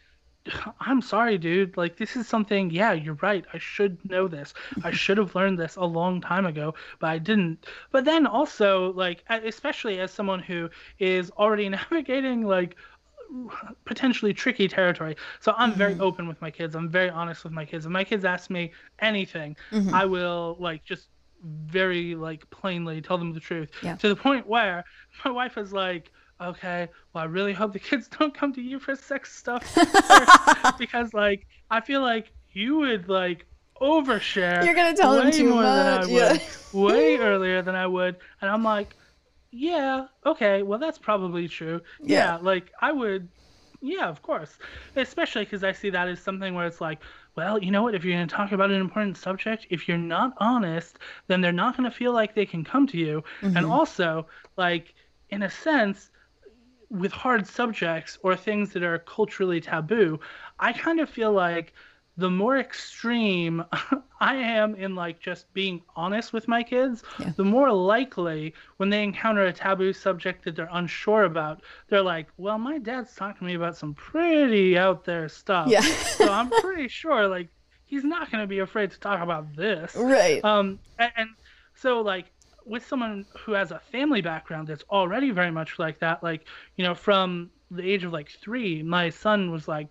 I'm 0.81 1.03
sorry, 1.03 1.37
dude. 1.37 1.77
Like, 1.77 1.99
this 1.99 2.17
is 2.17 2.27
something, 2.27 2.71
yeah, 2.71 2.95
you're 2.95 3.19
right. 3.21 3.45
I 3.53 3.59
should 3.59 3.99
know 4.09 4.29
this. 4.29 4.55
I 4.83 4.91
should 5.03 5.19
have 5.19 5.35
learned 5.35 5.59
this 5.59 5.77
a 5.77 5.85
long 5.85 6.23
time 6.23 6.47
ago, 6.47 6.75
but 7.01 7.11
I 7.11 7.19
didn't. 7.19 7.67
But 7.91 8.07
then 8.07 8.27
also, 8.27 8.95
like, 8.95 9.25
especially 9.29 10.01
as 10.01 10.11
someone 10.11 10.41
who 10.41 10.71
is 10.99 11.31
already 11.33 11.69
navigating, 11.69 12.47
like, 12.47 12.77
potentially 13.85 14.33
tricky 14.33 14.69
territory. 14.69 15.17
So 15.41 15.55
I'm 15.57 15.73
very 15.73 15.93
mm-hmm. 15.93 16.03
open 16.03 16.29
with 16.29 16.41
my 16.41 16.51
kids. 16.51 16.75
I'm 16.75 16.89
very 16.89 17.11
honest 17.11 17.45
with 17.45 17.53
my 17.53 17.65
kids. 17.65 17.87
If 17.87 17.93
my 17.93 18.05
kids 18.05 18.25
ask 18.25 18.51
me 18.51 18.73
anything, 19.01 19.57
mm-hmm. 19.71 19.95
I 19.95 20.05
will, 20.05 20.57
like, 20.59 20.85
just 20.85 21.09
very, 21.43 22.15
like, 22.15 22.49
plainly 22.51 23.01
tell 23.01 23.19
them 23.19 23.33
the 23.33 23.41
truth 23.41 23.71
Yeah. 23.83 23.97
to 23.97 24.09
the 24.09 24.17
point 24.17 24.47
where 24.47 24.85
my 25.25 25.31
wife 25.31 25.59
is 25.59 25.73
like, 25.73 26.11
okay, 26.41 26.89
well, 27.13 27.25
I 27.25 27.27
really 27.27 27.53
hope 27.53 27.73
the 27.73 27.79
kids 27.79 28.09
don't 28.19 28.35
come 28.35 28.53
to 28.55 28.63
you 28.63 28.79
for 28.79 28.95
sex 28.95 29.37
stuff 29.37 29.77
because 30.79 31.13
like 31.15 31.47
I 31.71 31.81
feel 31.81 32.01
like 32.01 32.33
you 32.53 32.79
would 32.79 33.09
like 33.09 33.45
overshare. 33.81 34.65
You're 34.65 34.75
gonna 34.75 34.97
tell 34.97 35.13
them 35.13 35.31
too 35.31 35.51
more 35.51 35.63
than 35.63 35.87
I 35.87 35.99
much, 36.01 36.09
yeah. 36.09 36.39
would, 36.73 36.89
way 36.89 37.17
earlier 37.19 37.63
than 37.63 37.75
I 37.75 37.87
would, 37.87 38.17
and 38.41 38.51
I'm 38.51 38.65
like, 38.65 38.95
yeah, 39.51 40.07
okay, 40.27 40.63
well 40.63 40.79
that's 40.79 40.99
probably 40.99 41.49
true. 41.49 41.81
Yeah. 42.03 42.19
Yeah, 42.19 42.39
like 42.43 42.73
I 42.81 42.93
would. 42.93 43.29
Yeah, 43.81 44.09
of 44.09 44.23
course. 44.23 44.59
Especially 44.97 45.45
because 45.45 45.63
I 45.63 45.71
see 45.71 45.91
that 45.91 46.09
as 46.09 46.21
something 46.21 46.53
where 46.53 46.67
it's 46.67 46.81
like, 46.81 46.99
well, 47.37 47.63
you 47.63 47.71
know 47.71 47.85
what? 47.85 47.95
If 47.95 48.05
you're 48.05 48.17
going 48.17 48.27
to 48.27 48.35
talk 48.35 48.51
about 48.51 48.73
an 48.73 48.81
important 48.81 49.17
subject, 49.17 49.69
if 49.71 49.87
you're 49.87 49.97
not 49.97 50.33
honest, 50.39 50.99
then 51.29 51.41
they're 51.41 51.53
not 51.53 51.77
going 51.77 51.89
to 51.89 51.97
feel 51.97 52.13
like 52.13 52.35
they 52.35 52.45
can 52.45 52.65
come 52.65 52.89
to 52.89 52.99
you. 52.99 53.23
And 53.41 53.55
mm-hmm. 53.55 53.71
also, 53.71 54.27
like, 54.57 54.95
in 55.31 55.45
a 55.45 55.51
sense, 55.51 56.11
with 56.91 57.13
hard 57.13 57.47
subjects 57.47 58.19
or 58.25 58.35
things 58.35 58.73
that 58.73 58.83
are 58.83 58.99
culturally 58.99 59.61
taboo, 59.61 60.19
I 60.59 60.73
kind 60.73 60.99
of 60.99 61.09
feel 61.09 61.33
like 61.33 61.73
the 62.19 62.29
more 62.31 62.59
extreme 62.59 63.65
I 64.21 64.35
am 64.35 64.75
in 64.75 64.95
like 64.97 65.21
just 65.21 65.53
being 65.55 65.81
honest 65.95 66.33
with 66.33 66.49
my 66.49 66.63
kids, 66.65 67.05
Yeah. 67.21 67.33
the 67.37 67.45
more 67.45 67.73
likely 67.73 68.53
when 68.79 68.91
they 68.91 69.03
encounter 69.05 69.45
a 69.47 69.53
taboo 69.53 69.93
subject 69.93 70.45
that 70.45 70.57
they're 70.57 70.69
unsure 70.73 71.23
about, 71.25 71.63
they're 71.89 72.03
like, 72.03 72.27
"Well, 72.37 72.59
my 72.59 72.79
dad's 72.79 73.15
talking 73.15 73.39
to 73.39 73.45
me 73.45 73.55
about 73.55 73.77
some 73.77 73.95
pretty 73.95 74.77
out 74.77 75.05
there 75.05 75.29
stuff." 75.29 75.69
Yeah. 75.69 75.81
so 75.81 76.31
I'm 76.31 76.51
pretty 76.61 76.89
sure 76.89 77.29
like 77.29 77.49
he's 77.87 78.05
not 78.05 78.31
going 78.31 78.43
to 78.43 78.49
be 78.49 78.59
afraid 78.59 78.91
to 78.91 78.99
talk 79.01 79.21
about 79.23 79.55
this. 79.57 79.95
Right. 79.97 80.45
Um, 80.45 80.79
and, 80.99 81.13
and 81.17 81.29
so 81.75 82.01
like 82.01 82.27
with 82.67 82.85
someone 82.87 83.25
who 83.39 83.53
has 83.53 83.71
a 83.71 83.79
family 83.93 84.21
background 84.21 84.67
that's 84.69 84.85
already 84.91 85.31
very 85.31 85.51
much 85.53 85.79
like 85.79 86.01
that, 86.01 86.23
like 86.23 86.47
you 86.77 86.85
know, 86.85 86.95
from 86.95 87.51
the 87.71 87.83
age 87.89 88.03
of 88.05 88.13
like 88.13 88.31
three, 88.43 88.83
my 88.83 89.11
son 89.11 89.51
was 89.51 89.69
like, 89.69 89.89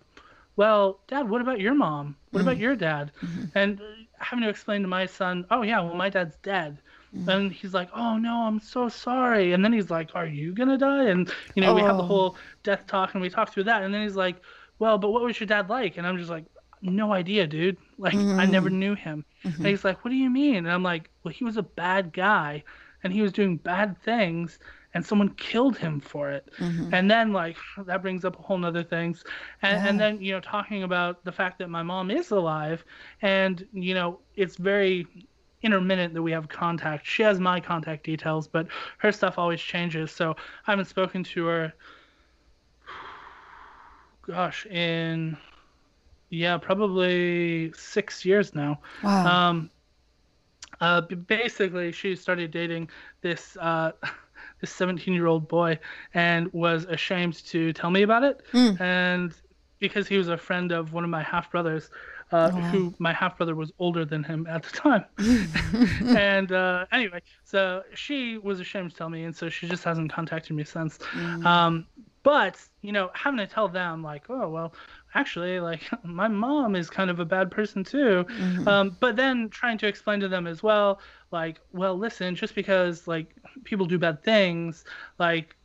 "Well, 0.58 1.00
Dad, 1.08 1.30
what 1.30 1.40
about 1.42 1.60
your 1.60 1.74
mom? 1.74 2.16
What 2.32 2.42
about 2.42 2.56
mm-hmm. 2.56 2.62
your 2.64 2.76
dad?" 2.76 3.12
Mm-hmm. 3.22 3.44
And 3.54 3.80
uh, 3.80 3.84
having 4.18 4.44
to 4.44 4.50
explain 4.50 4.82
to 4.82 4.88
my 4.88 5.06
son, 5.06 5.46
"Oh 5.50 5.62
yeah, 5.62 5.80
well 5.80 5.94
my 5.94 6.10
dad's 6.10 6.36
dead." 6.42 6.82
Mm-hmm. 7.16 7.30
And 7.30 7.52
he's 7.52 7.74
like, 7.74 7.90
"Oh 7.94 8.18
no, 8.18 8.34
I'm 8.46 8.60
so 8.60 8.88
sorry." 8.88 9.52
And 9.54 9.64
then 9.64 9.72
he's 9.72 9.90
like, 9.90 10.10
"Are 10.14 10.26
you 10.26 10.54
gonna 10.54 10.78
die?" 10.78 11.04
And 11.04 11.30
you 11.54 11.62
know, 11.62 11.74
we 11.74 11.82
have 11.82 11.96
the 11.98 12.02
Oh. 12.04 12.06
whole 12.12 12.36
death 12.64 12.86
talk, 12.86 13.14
and 13.14 13.22
we 13.22 13.30
talk 13.30 13.52
through 13.52 13.64
that. 13.64 13.82
And 13.84 13.94
then 13.94 14.02
he's 14.02 14.16
like, 14.16 14.36
"Well, 14.78 14.98
but 14.98 15.10
what 15.10 15.22
was 15.22 15.40
your 15.40 15.46
dad 15.46 15.70
like?" 15.70 15.96
And 15.98 16.06
I'm 16.06 16.18
just 16.18 16.30
like, 16.30 16.44
"No 16.82 17.12
idea, 17.12 17.46
dude. 17.46 17.78
Like, 17.98 18.24
I 18.38 18.46
never 18.46 18.70
knew 18.70 18.94
him." 18.94 19.24
And 19.44 19.66
he's 19.66 19.84
like, 19.84 20.04
"What 20.04 20.10
do 20.10 20.16
you 20.16 20.30
mean?" 20.30 20.58
And 20.66 20.72
I'm 20.72 20.82
like, 20.82 21.10
"Well, 21.24 21.32
he 21.34 21.44
was 21.44 21.56
a 21.56 21.62
bad 21.62 22.12
guy, 22.12 22.64
and 23.02 23.12
he 23.12 23.22
was 23.22 23.32
doing 23.32 23.56
bad 23.56 23.98
things." 24.02 24.58
And 24.98 25.06
someone 25.06 25.36
killed 25.36 25.78
him 25.78 26.00
for 26.00 26.30
it, 26.32 26.50
and 26.92 27.10
then 27.10 27.32
like 27.32 27.56
that 27.86 28.02
brings 28.02 28.24
up 28.24 28.38
a 28.38 28.42
whole 28.42 28.58
nother 28.58 28.84
things, 28.84 29.24
and, 29.62 29.80
and 29.88 30.00
then 30.00 30.20
you 30.22 30.32
know 30.34 30.40
talking 30.40 30.84
about 30.84 31.24
the 31.24 31.32
fact 31.32 31.58
that 31.60 31.70
my 31.70 31.82
mom 31.84 32.10
is 32.10 32.32
alive, 32.32 32.84
and 33.22 33.68
you 33.72 33.94
know 33.94 34.26
it's 34.36 34.56
very 34.56 35.06
intermittent 35.62 36.14
that 36.14 36.22
we 36.22 36.32
have 36.32 36.48
contact. 36.48 37.06
She 37.06 37.22
has 37.22 37.40
my 37.40 37.60
contact 37.60 38.04
details, 38.04 38.48
but 38.48 38.68
her 38.98 39.12
stuff 39.12 39.38
always 39.38 39.60
changes. 39.60 40.12
So 40.12 40.36
I 40.66 40.72
haven't 40.72 40.86
spoken 40.86 41.24
to 41.24 41.46
her. 41.46 41.74
Gosh, 44.26 44.66
in 44.66 45.38
yeah, 46.30 46.58
probably 46.58 47.72
six 47.74 48.24
years 48.24 48.54
now. 48.54 48.80
wow. 49.02 49.50
Um, 49.50 49.70
uh, 50.80 51.00
basically, 51.02 51.92
she 51.92 52.16
started 52.16 52.50
dating 52.50 52.90
this 53.22 53.56
uh, 53.60 53.92
this 54.60 54.70
17 54.72 55.14
year 55.14 55.26
old 55.26 55.48
boy 55.48 55.78
and 56.14 56.52
was 56.52 56.84
ashamed 56.84 57.34
to 57.46 57.72
tell 57.72 57.90
me 57.90 58.02
about 58.02 58.24
it. 58.24 58.40
And 58.80 59.32
because 59.78 60.08
he 60.08 60.16
was 60.16 60.28
a 60.28 60.36
friend 60.36 60.72
of 60.72 60.92
one 60.92 61.04
of 61.04 61.10
my 61.10 61.22
half 61.22 61.50
brothers, 61.50 61.90
uh, 62.30 62.50
who 62.50 62.94
my 62.98 63.12
half 63.12 63.36
brother 63.38 63.54
was 63.54 63.72
older 63.78 64.04
than 64.04 64.22
him 64.22 64.46
at 64.48 64.62
the 64.62 64.76
time. 64.76 65.04
and 66.16 66.52
uh, 66.52 66.84
anyway, 66.92 67.20
so 67.44 67.82
she 67.94 68.36
was 68.38 68.60
ashamed 68.60 68.90
to 68.90 68.96
tell 68.96 69.08
me, 69.08 69.24
and 69.24 69.34
so 69.34 69.48
she 69.48 69.66
just 69.66 69.82
hasn't 69.84 70.12
contacted 70.12 70.54
me 70.54 70.64
since. 70.64 70.98
Um, 71.46 71.86
but 72.22 72.56
you 72.82 72.92
know, 72.92 73.10
having 73.14 73.38
to 73.38 73.46
tell 73.46 73.68
them 73.68 74.02
like, 74.02 74.24
oh 74.28 74.48
well, 74.48 74.74
actually, 75.14 75.60
like 75.60 75.82
my 76.04 76.28
mom 76.28 76.76
is 76.76 76.90
kind 76.90 77.10
of 77.10 77.20
a 77.20 77.24
bad 77.24 77.50
person 77.50 77.84
too. 77.84 78.24
Mm-hmm. 78.28 78.68
Um, 78.68 78.96
but 79.00 79.16
then 79.16 79.48
trying 79.48 79.78
to 79.78 79.86
explain 79.86 80.20
to 80.20 80.28
them 80.28 80.46
as 80.46 80.62
well, 80.62 81.00
like, 81.30 81.60
well, 81.72 81.96
listen, 81.96 82.34
just 82.34 82.54
because 82.54 83.06
like 83.06 83.34
people 83.64 83.86
do 83.86 83.98
bad 83.98 84.22
things, 84.22 84.84
like 85.18 85.56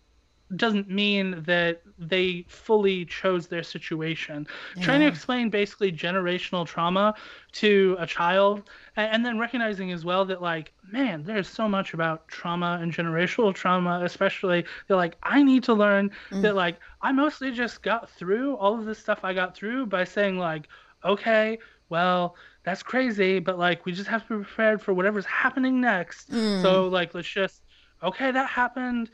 doesn't 0.55 0.89
mean 0.89 1.43
that 1.45 1.81
they 1.97 2.45
fully 2.47 3.05
chose 3.05 3.47
their 3.47 3.63
situation. 3.63 4.47
Yeah. 4.75 4.83
Trying 4.83 4.99
to 5.01 5.07
explain 5.07 5.49
basically 5.49 5.91
generational 5.91 6.65
trauma 6.65 7.15
to 7.53 7.95
a 7.99 8.07
child, 8.07 8.69
and, 8.95 9.25
then 9.25 9.39
recognizing 9.39 9.91
as 9.91 10.05
well 10.05 10.25
that, 10.25 10.41
like, 10.41 10.73
man, 10.91 11.23
there's 11.23 11.47
so 11.47 11.67
much 11.67 11.93
about 11.93 12.27
trauma 12.27 12.79
and 12.81 12.93
generational 12.93 13.53
trauma, 13.53 14.01
especially 14.03 14.65
that, 14.87 14.95
like, 14.95 15.15
I 15.23 15.43
need 15.43 15.63
to 15.63 15.73
learn 15.73 16.11
mm. 16.29 16.41
that, 16.41 16.55
like, 16.55 16.77
I 17.01 17.11
mostly 17.11 17.51
just 17.51 17.81
got 17.81 18.09
through 18.09 18.55
all 18.55 18.77
of 18.77 18.85
this 18.85 18.99
stuff 18.99 19.19
I 19.23 19.33
got 19.33 19.55
through 19.55 19.87
by 19.87 20.03
saying, 20.03 20.37
like, 20.37 20.67
okay, 21.03 21.57
well, 21.89 22.35
that's 22.63 22.81
crazy, 22.81 23.39
but 23.39 23.59
like, 23.59 23.85
we 23.85 23.91
just 23.91 24.09
have 24.09 24.25
to 24.27 24.39
be 24.39 24.43
prepared 24.45 24.81
for 24.81 24.93
whatever's 24.93 25.25
happening 25.25 25.81
next. 25.81 26.31
Mm. 26.31 26.61
So, 26.61 26.87
like, 26.87 27.13
let's 27.13 27.27
just 27.27 27.61
okay, 28.03 28.31
that 28.31 28.49
happened 28.49 29.09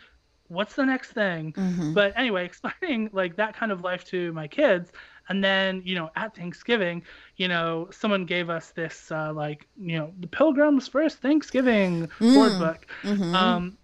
what's 0.50 0.76
the 0.76 0.86
next 0.86 1.12
thing? 1.12 1.54
Mm-hmm. 1.54 1.94
But 1.94 2.14
anyway, 2.16 2.46
explaining 2.52 3.10
like 3.14 3.36
that 3.38 3.56
kind 3.56 3.72
of 3.72 3.82
life 3.82 4.04
to 4.06 4.34
my 4.34 4.48
kids. 4.48 4.92
And 5.30 5.44
then, 5.44 5.84
you 5.86 5.94
know, 5.94 6.10
at 6.16 6.36
Thanksgiving, 6.36 7.04
you 7.38 7.48
know, 7.48 7.88
someone 7.92 8.26
gave 8.26 8.50
us 8.50 8.72
this, 8.72 9.12
uh, 9.12 9.32
like, 9.32 9.68
you 9.80 9.98
know, 9.98 10.12
the 10.20 10.28
Pilgrim's 10.28 10.88
First 10.88 11.20
Thanksgiving 11.20 12.08
mm. 12.20 12.34
board 12.34 12.58
book. 12.58 12.88
Mm-hmm. 13.04 13.36
Um, 13.36 13.78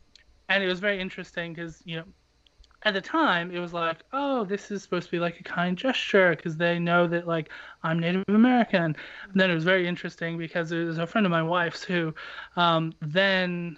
and 0.49 0.63
it 0.63 0.67
was 0.67 0.79
very 0.79 0.99
interesting 0.99 1.53
because, 1.53 1.83
you 1.85 1.97
know, 1.97 2.05
at 2.85 2.93
the 2.93 3.01
time 3.01 3.51
it 3.51 3.59
was 3.59 3.73
like 3.73 3.97
oh 4.13 4.45
this 4.45 4.69
is 4.69 4.83
supposed 4.83 5.07
to 5.07 5.11
be 5.11 5.19
like 5.19 5.39
a 5.39 5.43
kind 5.43 5.75
gesture 5.75 6.35
because 6.35 6.55
they 6.55 6.77
know 6.77 7.07
that 7.07 7.27
like 7.27 7.49
i'm 7.83 7.99
native 7.99 8.23
american 8.27 8.95
and 9.31 9.33
then 9.33 9.49
it 9.49 9.55
was 9.55 9.63
very 9.63 9.87
interesting 9.87 10.37
because 10.37 10.71
it 10.71 10.85
was 10.85 10.99
a 10.99 11.07
friend 11.07 11.25
of 11.25 11.31
my 11.31 11.41
wife's 11.41 11.83
who 11.83 12.13
um, 12.55 12.93
then 13.01 13.75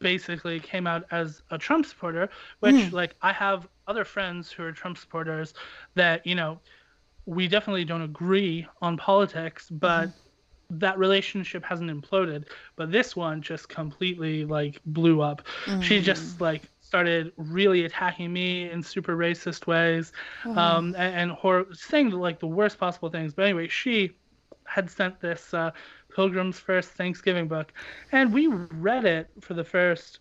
basically 0.00 0.60
came 0.60 0.86
out 0.86 1.04
as 1.10 1.42
a 1.50 1.58
Trump 1.58 1.86
supporter, 1.86 2.28
which 2.60 2.74
mm. 2.74 2.92
like 2.92 3.14
I 3.22 3.32
have 3.32 3.68
other 3.86 4.04
friends 4.04 4.50
who 4.50 4.62
are 4.64 4.72
Trump 4.72 4.98
supporters 4.98 5.54
that, 5.94 6.26
you 6.26 6.34
know, 6.34 6.58
we 7.24 7.48
definitely 7.48 7.84
don't 7.84 8.02
agree 8.02 8.66
on 8.80 8.96
politics, 8.96 9.68
but 9.70 10.08
mm. 10.08 10.12
that 10.70 10.98
relationship 10.98 11.64
hasn't 11.64 11.90
imploded. 11.90 12.44
But 12.76 12.92
this 12.92 13.16
one 13.16 13.42
just 13.42 13.68
completely 13.68 14.44
like 14.44 14.80
blew 14.86 15.20
up. 15.22 15.42
Mm. 15.64 15.82
She 15.82 16.00
just 16.00 16.40
like 16.40 16.62
started 16.80 17.32
really 17.36 17.84
attacking 17.84 18.32
me 18.32 18.70
in 18.70 18.82
super 18.82 19.16
racist 19.16 19.66
ways, 19.66 20.12
um, 20.44 20.94
and, 20.96 21.14
and 21.16 21.30
hor- 21.32 21.66
saying 21.72 22.10
like 22.10 22.38
the 22.38 22.46
worst 22.46 22.78
possible 22.78 23.10
things. 23.10 23.34
But 23.34 23.46
anyway, 23.46 23.66
she 23.68 24.12
had 24.64 24.90
sent 24.90 25.20
this 25.20 25.52
uh, 25.54 25.70
Pilgrim's 26.16 26.58
First 26.58 26.92
Thanksgiving 26.92 27.46
book, 27.46 27.74
and 28.10 28.32
we 28.32 28.46
read 28.46 29.04
it 29.04 29.28
for 29.42 29.52
the 29.52 29.62
first 29.62 30.20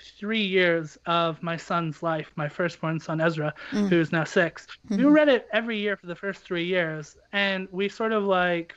three 0.00 0.44
years 0.44 0.96
of 1.06 1.42
my 1.42 1.56
son's 1.56 2.00
life, 2.00 2.30
my 2.36 2.48
firstborn 2.48 3.00
son 3.00 3.20
Ezra, 3.20 3.52
mm. 3.72 3.88
who's 3.88 4.12
now 4.12 4.22
6 4.22 4.66
mm-hmm. 4.66 4.96
We 4.96 5.10
read 5.10 5.28
it 5.28 5.48
every 5.52 5.78
year 5.78 5.96
for 5.96 6.06
the 6.06 6.14
first 6.14 6.42
three 6.42 6.64
years, 6.64 7.16
and 7.32 7.66
we 7.72 7.88
sort 7.88 8.12
of 8.12 8.22
like 8.22 8.76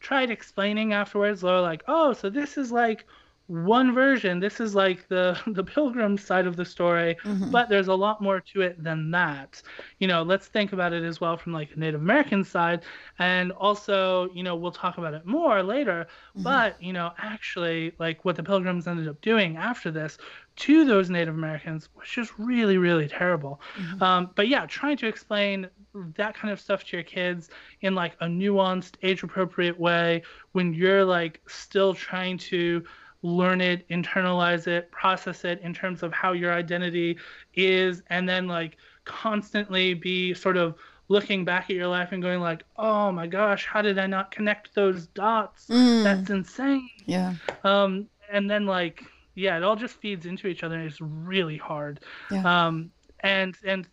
tried 0.00 0.30
explaining 0.30 0.92
afterwards. 0.92 1.42
Were 1.42 1.60
like, 1.60 1.82
"Oh, 1.88 2.12
so 2.12 2.28
this 2.28 2.58
is 2.58 2.70
like 2.70 3.06
one 3.50 3.92
version. 3.92 4.38
This 4.38 4.60
is 4.60 4.76
like 4.76 5.08
the 5.08 5.38
the 5.46 5.64
pilgrim 5.64 6.16
side 6.16 6.46
of 6.46 6.56
the 6.56 6.64
story, 6.64 7.16
mm-hmm. 7.24 7.50
but 7.50 7.68
there's 7.68 7.88
a 7.88 7.94
lot 7.94 8.22
more 8.22 8.40
to 8.40 8.60
it 8.62 8.82
than 8.82 9.10
that. 9.10 9.60
You 9.98 10.06
know, 10.06 10.22
let's 10.22 10.46
think 10.46 10.72
about 10.72 10.92
it 10.92 11.02
as 11.02 11.20
well 11.20 11.36
from 11.36 11.52
like 11.52 11.74
the 11.74 11.80
Native 11.80 12.00
American 12.00 12.44
side, 12.44 12.82
and 13.18 13.50
also, 13.52 14.30
you 14.32 14.44
know, 14.44 14.54
we'll 14.54 14.70
talk 14.70 14.98
about 14.98 15.14
it 15.14 15.26
more 15.26 15.62
later. 15.62 16.06
Mm-hmm. 16.30 16.44
But 16.44 16.80
you 16.80 16.92
know, 16.92 17.10
actually, 17.18 17.92
like 17.98 18.24
what 18.24 18.36
the 18.36 18.44
pilgrims 18.44 18.86
ended 18.86 19.08
up 19.08 19.20
doing 19.20 19.56
after 19.56 19.90
this 19.90 20.16
to 20.56 20.84
those 20.84 21.10
Native 21.10 21.34
Americans 21.34 21.88
was 21.96 22.08
just 22.08 22.32
really, 22.38 22.78
really 22.78 23.08
terrible. 23.08 23.60
Mm-hmm. 23.76 24.02
Um, 24.02 24.30
but 24.36 24.46
yeah, 24.46 24.66
trying 24.66 24.96
to 24.98 25.06
explain 25.06 25.68
that 26.16 26.34
kind 26.34 26.52
of 26.52 26.60
stuff 26.60 26.84
to 26.84 26.96
your 26.96 27.04
kids 27.04 27.48
in 27.80 27.94
like 27.94 28.12
a 28.20 28.26
nuanced, 28.26 28.94
age-appropriate 29.02 29.78
way 29.78 30.22
when 30.52 30.72
you're 30.74 31.04
like 31.04 31.40
still 31.48 31.94
trying 31.94 32.38
to 32.38 32.84
learn 33.22 33.60
it, 33.60 33.88
internalize 33.88 34.66
it, 34.66 34.90
process 34.90 35.44
it 35.44 35.60
in 35.62 35.74
terms 35.74 36.02
of 36.02 36.12
how 36.12 36.32
your 36.32 36.52
identity 36.52 37.18
is, 37.54 38.02
and 38.08 38.28
then 38.28 38.46
like 38.46 38.76
constantly 39.04 39.94
be 39.94 40.34
sort 40.34 40.56
of 40.56 40.74
looking 41.08 41.44
back 41.44 41.64
at 41.64 41.76
your 41.76 41.88
life 41.88 42.12
and 42.12 42.22
going 42.22 42.40
like, 42.40 42.62
oh 42.76 43.10
my 43.10 43.26
gosh, 43.26 43.66
how 43.66 43.82
did 43.82 43.98
I 43.98 44.06
not 44.06 44.30
connect 44.30 44.74
those 44.74 45.08
dots? 45.08 45.66
Mm. 45.66 46.04
That's 46.04 46.30
insane. 46.30 46.88
Yeah. 47.04 47.34
Um, 47.64 48.06
and 48.32 48.48
then 48.48 48.64
like, 48.64 49.02
yeah, 49.34 49.56
it 49.56 49.64
all 49.64 49.76
just 49.76 49.96
feeds 49.96 50.24
into 50.24 50.46
each 50.46 50.62
other 50.62 50.76
and 50.76 50.86
it's 50.86 51.00
really 51.00 51.56
hard. 51.56 52.00
Yeah. 52.30 52.66
Um, 52.66 52.92
and 53.20 53.56
and 53.64 53.88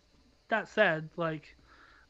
that 0.48 0.68
said, 0.68 1.10
like 1.16 1.56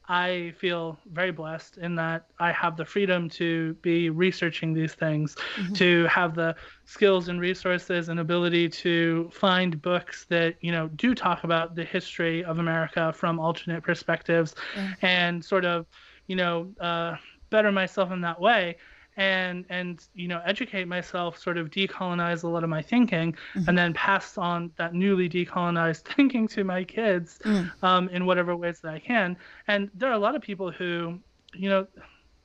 I 0.09 0.55
feel 0.59 0.99
very 1.13 1.31
blessed 1.31 1.77
in 1.77 1.95
that 1.97 2.27
I 2.39 2.51
have 2.53 2.77
the 2.77 2.85
freedom 2.85 3.29
to 3.31 3.75
be 3.83 4.09
researching 4.09 4.73
these 4.73 4.95
things, 4.95 5.37
mm-hmm. 5.57 5.75
to 5.75 6.07
have 6.07 6.35
the 6.35 6.57
skills 6.87 7.29
and 7.29 7.39
resources 7.41 8.09
and 8.09 8.19
ability 8.19 8.71
to 8.71 9.29
find 9.33 9.81
books 9.83 10.25
that, 10.31 10.57
you 10.63 10.73
know, 10.73 10.89
do 10.89 11.15
talk 11.15 11.45
about 11.45 11.75
the 11.75 11.85
history 11.85 12.43
of 12.43 12.59
America 12.59 13.13
from 13.13 13.39
alternate 13.39 13.83
perspectives 13.83 14.55
mm-hmm. 14.75 14.93
and 15.05 15.45
sort 15.45 15.67
of, 15.67 15.87
you 16.27 16.37
know, 16.37 16.73
uh, 16.81 17.15
better 17.51 17.71
myself 17.71 18.11
in 18.11 18.23
that 18.23 18.41
way 18.41 18.77
and 19.19 19.67
and 19.69 20.07
you 20.15 20.29
know 20.29 20.41
educate 20.47 20.87
myself 20.87 21.37
sort 21.37 21.59
of 21.59 21.71
decolonize 21.71 22.45
a 22.45 22.49
lot 22.49 22.65
of 22.65 22.71
my 22.71 22.81
thinking 22.81 23.33
mm-hmm. 23.33 23.69
and 23.69 23.77
then 23.77 23.93
pass 23.93 24.39
on 24.39 24.71
that 24.77 24.95
newly 24.95 25.29
decolonized 25.29 26.03
thinking 26.17 26.49
to 26.49 26.65
my 26.65 26.83
kids 26.83 27.39
mm. 27.45 27.71
um, 27.83 28.09
in 28.11 28.25
whatever 28.25 28.57
ways 28.57 28.81
that 28.81 28.95
i 28.95 28.99
can 28.99 29.37
and 29.67 29.91
there 29.95 30.09
are 30.09 30.15
a 30.15 30.19
lot 30.19 30.35
of 30.35 30.41
people 30.41 30.71
who 30.71 31.19
you 31.53 31.69
know 31.69 31.87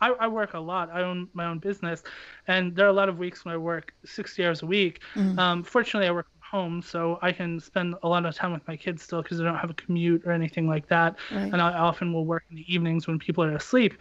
I, 0.02 0.10
I, 0.20 0.28
work 0.28 0.54
a 0.54 0.60
lot. 0.60 0.90
I 0.92 1.02
own 1.02 1.30
my 1.34 1.46
own 1.46 1.60
business, 1.60 2.04
and 2.50 2.76
there 2.76 2.86
are 2.86 2.90
a 2.90 2.94
lot 2.94 3.08
of 3.08 3.20
weeks 3.20 3.46
when 3.46 3.54
I 3.54 3.58
work 3.58 3.94
60 4.04 4.46
hours 4.46 4.62
a 4.62 4.66
week. 4.66 5.00
Mm. 5.16 5.40
Um, 5.40 5.64
fortunately, 5.64 6.10
I 6.10 6.12
work 6.12 6.28
from 6.30 6.60
home, 6.60 6.82
so 6.82 7.20
I 7.22 7.32
can 7.32 7.58
spend 7.62 7.96
a 8.04 8.10
lot 8.10 8.26
of 8.26 8.36
time 8.36 8.52
with 8.52 8.68
my 8.68 8.76
kids 8.76 9.02
still 9.02 9.22
because 9.22 9.40
I 9.40 9.46
don't 9.46 9.56
have 9.56 9.70
a 9.70 9.76
commute 9.76 10.24
or 10.26 10.34
anything 10.34 10.68
like 10.68 10.90
that. 10.90 11.16
Right. 11.32 11.44
And 11.44 11.62
I 11.62 11.72
often 11.72 12.12
will 12.12 12.26
work 12.26 12.44
in 12.50 12.58
the 12.58 12.74
evenings 12.74 13.08
when 13.08 13.18
people 13.18 13.46
are 13.46 13.56
asleep. 13.56 13.94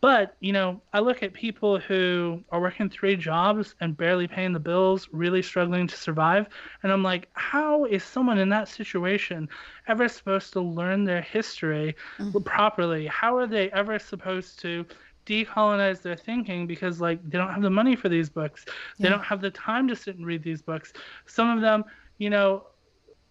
But, 0.00 0.36
you 0.38 0.52
know, 0.52 0.80
I 0.92 1.00
look 1.00 1.24
at 1.24 1.32
people 1.32 1.78
who 1.78 2.42
are 2.50 2.60
working 2.60 2.88
three 2.88 3.16
jobs 3.16 3.74
and 3.80 3.96
barely 3.96 4.28
paying 4.28 4.52
the 4.52 4.60
bills, 4.60 5.08
really 5.10 5.42
struggling 5.42 5.88
to 5.88 5.96
survive, 5.96 6.46
and 6.82 6.92
I'm 6.92 7.02
like, 7.02 7.28
how 7.32 7.84
is 7.84 8.04
someone 8.04 8.38
in 8.38 8.48
that 8.50 8.68
situation 8.68 9.48
ever 9.88 10.08
supposed 10.08 10.52
to 10.52 10.60
learn 10.60 11.04
their 11.04 11.22
history 11.22 11.96
mm-hmm. 12.18 12.38
properly? 12.42 13.06
How 13.06 13.36
are 13.36 13.48
they 13.48 13.72
ever 13.72 13.98
supposed 13.98 14.60
to 14.60 14.86
decolonize 15.28 16.00
their 16.00 16.16
thinking 16.16 16.66
because 16.66 17.00
like 17.00 17.22
they 17.28 17.36
don't 17.36 17.52
have 17.52 17.62
the 17.62 17.70
money 17.70 17.94
for 17.94 18.08
these 18.08 18.30
books. 18.30 18.64
They 18.98 19.10
don't 19.10 19.22
have 19.22 19.42
the 19.42 19.50
time 19.50 19.86
to 19.88 19.94
sit 19.94 20.16
and 20.16 20.24
read 20.24 20.42
these 20.42 20.62
books. 20.62 20.94
Some 21.26 21.50
of 21.50 21.60
them, 21.60 21.84
you 22.16 22.30
know, 22.30 22.66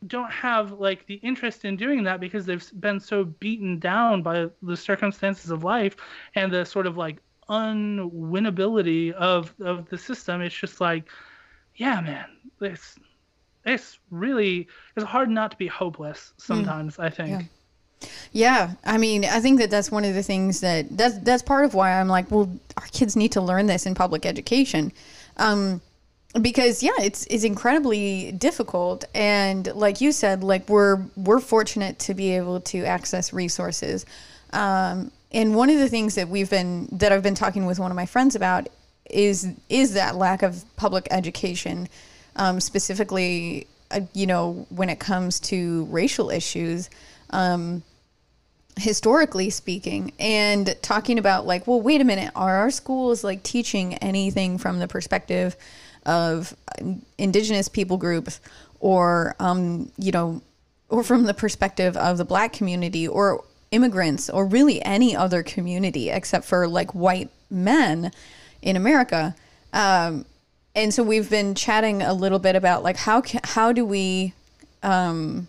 don't 0.06 0.32
have 0.32 0.74
like 0.74 1.06
the 1.08 1.16
interest 1.16 1.66
in 1.66 1.76
doing 1.76 2.04
that 2.04 2.20
because 2.20 2.46
they've 2.46 2.72
been 2.80 3.00
so 3.00 3.24
beaten 3.24 3.80
down 3.80 4.22
by 4.22 4.48
the 4.62 4.78
circumstances 4.78 5.50
of 5.50 5.64
life 5.64 5.96
and 6.36 6.52
the 6.52 6.64
sort 6.64 6.86
of 6.86 6.98
like 6.98 7.18
unwinnability 7.50 9.12
of 9.14 9.54
of 9.62 9.90
the 9.90 9.98
system 9.98 10.42
it's 10.42 10.54
just 10.54 10.80
like 10.82 11.10
yeah 11.76 12.02
man 12.02 12.26
it's 12.62 12.96
it's 13.66 14.00
really 14.12 14.68
it's 14.96 15.06
hard 15.06 15.30
not 15.30 15.52
to 15.52 15.58
be 15.58 15.68
hopeless 15.68 16.34
sometimes 16.38 16.98
mm. 16.98 17.04
i 17.04 17.10
think 17.10 17.30
yeah. 17.30 17.42
Yeah, 18.32 18.74
I 18.84 19.00
mean, 19.00 19.26
I 19.26 19.40
think 19.40 19.60
that 19.60 19.72
that's 19.72 19.90
one 19.90 20.06
of 20.06 20.14
the 20.14 20.22
things 20.22 20.60
that 20.60 20.86
that's 20.96 21.18
that's 21.20 21.42
part 21.42 21.66
of 21.66 21.74
why 21.74 22.00
I'm 22.00 22.08
like, 22.08 22.30
well, 22.30 22.48
our 22.78 22.86
kids 22.92 23.16
need 23.16 23.32
to 23.32 23.42
learn 23.42 23.66
this 23.66 23.88
in 23.88 23.96
public 23.96 24.24
education. 24.24 24.92
Um, 25.38 25.82
because 26.42 26.84
yeah 26.84 26.92
it's 27.00 27.26
it's 27.28 27.44
incredibly 27.44 28.32
difficult. 28.32 29.06
And 29.14 29.68
like 29.76 30.02
you 30.02 30.12
said 30.12 30.44
like 30.44 30.68
we're 30.70 31.02
we're 31.16 31.40
fortunate 31.40 32.00
to 32.00 32.14
be 32.14 32.32
able 32.36 32.62
to 32.62 32.84
access 32.86 33.34
resources. 33.34 34.06
Um, 34.54 35.12
and 35.32 35.56
one 35.56 35.70
of 35.70 35.78
the 35.78 35.90
things 35.90 36.16
that 36.16 36.30
we've 36.30 36.50
been 36.50 36.88
that 36.94 37.12
I've 37.12 37.24
been 37.24 37.36
talking 37.36 37.66
with 37.66 37.80
one 37.80 37.92
of 37.92 37.96
my 37.96 38.06
friends 38.06 38.36
about 38.36 38.68
is 39.10 39.48
is 39.70 39.94
that 39.94 40.16
lack 40.16 40.44
of 40.44 40.64
public 40.76 41.08
education 41.12 41.88
um, 42.36 42.60
specifically 42.60 43.68
uh, 43.92 44.02
you 44.14 44.28
know 44.28 44.66
when 44.70 44.90
it 44.90 45.00
comes 45.00 45.40
to 45.40 45.86
racial 45.86 46.30
issues 46.30 46.90
um, 47.32 47.84
historically 48.78 49.50
speaking. 49.50 50.14
And 50.20 50.76
talking 50.82 51.20
about 51.20 51.46
like 51.46 51.68
well 51.68 51.82
wait 51.82 52.02
a 52.02 52.06
minute 52.06 52.32
are 52.36 52.58
our 52.58 52.72
schools 52.72 53.24
like 53.24 53.44
teaching 53.44 53.96
anything 53.96 54.58
from 54.58 54.80
the 54.80 54.88
perspective 54.88 55.56
of 56.08 56.56
indigenous 57.18 57.68
people 57.68 57.98
groups 57.98 58.40
or 58.80 59.36
um, 59.40 59.92
you 59.98 60.12
know 60.12 60.42
or 60.90 61.04
from 61.04 61.26
the 61.26 61.34
perspective 61.34 61.96
of 61.98 62.18
the 62.18 62.26
black 62.26 62.54
community 62.54 63.08
or 63.08 63.44
immigrants 63.72 64.30
or 64.30 64.46
really 64.46 64.82
any 64.84 65.16
other 65.16 65.44
community 65.44 66.10
except 66.10 66.46
for 66.46 66.68
like 66.68 66.96
white 66.96 67.30
men 67.50 68.12
in 68.62 68.76
America. 68.76 69.36
Um, 69.74 70.26
and 70.74 70.94
so 70.94 71.04
we've 71.04 71.30
been 71.30 71.56
chatting 71.56 72.02
a 72.02 72.14
little 72.14 72.40
bit 72.40 72.56
about 72.56 72.84
like 72.84 72.98
how 72.98 73.22
ca- 73.22 73.42
how 73.44 73.74
do 73.74 73.86
we 73.86 74.34
um, 74.84 75.48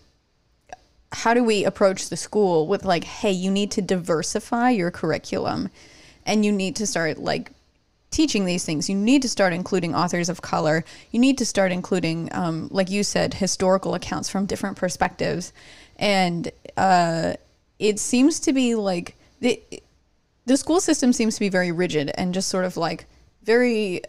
how 1.13 1.35
do 1.35 1.45
we 1.45 1.65
approach 1.65 2.09
the 2.09 2.17
school 2.17 2.67
with 2.67 2.85
like 2.85 3.05
hey 3.05 3.31
you 3.31 3.51
need 3.51 3.71
to 3.73 3.83
diversify 3.83 4.71
your 4.71 4.91
curriculum 4.91 5.71
and 6.27 6.45
you 6.45 6.53
need 6.53 6.77
to 6.77 6.87
start 6.87 7.19
like 7.19 7.53
teaching 8.11 8.45
these 8.45 8.65
things. 8.65 8.89
You 8.89 8.97
need 8.97 9.23
to 9.23 9.29
start 9.29 9.53
including 9.53 9.95
authors 9.95 10.29
of 10.29 10.43
color. 10.43 10.85
You 11.11 11.21
need 11.21 11.39
to 11.39 11.47
start 11.47 11.73
including 11.73 12.29
um, 12.33 12.69
like 12.71 12.91
you 12.91 13.03
said 13.03 13.35
historical 13.35 13.95
accounts 13.95 14.29
from 14.29 14.47
different 14.47 14.77
perspectives. 14.77 15.53
And 15.97 16.51
uh, 16.77 17.35
it 17.79 17.99
seems 17.99 18.41
to 18.41 18.53
be 18.53 18.75
like 18.75 19.17
the 19.41 19.63
the 20.47 20.57
school 20.57 20.81
system 20.81 21.13
seems 21.13 21.35
to 21.35 21.41
be 21.41 21.51
very 21.51 21.71
rigid 21.71 22.11
and 22.17 22.33
just 22.33 22.49
sort 22.49 22.65
of 22.65 22.77
like 22.77 23.07
very 23.43 24.01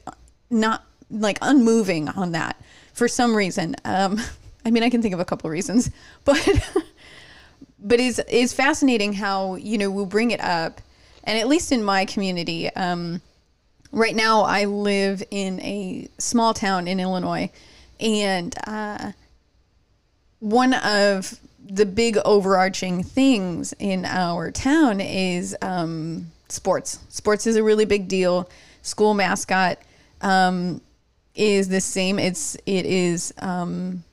not 0.50 0.86
like 1.12 1.38
unmoving 1.42 2.08
on 2.10 2.32
that 2.32 2.62
for 2.94 3.08
some 3.08 3.36
reason. 3.36 3.76
Um, 3.86 4.20
I 4.66 4.72
mean, 4.72 4.84
I 4.84 4.90
can 4.90 5.02
think 5.02 5.14
of 5.14 5.20
a 5.20 5.26
couple 5.26 5.50
reasons, 5.50 5.90
but 6.26 6.38
but 7.80 8.00
it's 8.00 8.20
it's 8.30 8.54
fascinating 8.54 9.14
how 9.14 9.56
you 9.56 9.78
know 9.78 9.90
we'll 9.92 10.06
bring 10.06 10.32
it 10.32 10.42
up, 10.42 10.82
and 11.24 11.38
at 11.38 11.48
least 11.48 11.72
in 11.72 11.84
my 11.84 12.06
community, 12.06 12.70
um, 12.76 13.22
right 13.92 14.16
now 14.16 14.42
I 14.42 14.66
live 14.66 15.24
in 15.32 15.60
a 15.62 16.08
small 16.18 16.54
town 16.54 16.88
in 16.88 17.00
Illinois, 17.00 17.52
and 18.00 18.56
uh, 18.68 19.12
one 20.40 20.74
of 20.74 21.40
the 21.70 21.86
big 21.86 22.18
overarching 22.26 23.04
things 23.04 23.74
in 23.80 24.06
our 24.06 24.52
town 24.52 25.02
is 25.02 25.56
um, 25.62 26.32
sports. 26.48 27.00
Sports 27.10 27.46
is 27.48 27.56
a 27.56 27.64
really 27.64 27.86
big 27.86 28.08
deal. 28.08 28.50
School 28.82 29.14
mascot 29.14 29.80
um, 30.22 30.82
is 31.36 31.70
the 31.70 31.82
same. 31.82 32.20
It's 32.20 32.56
it 32.66 32.86
is 32.86 33.34
um, 33.40 34.04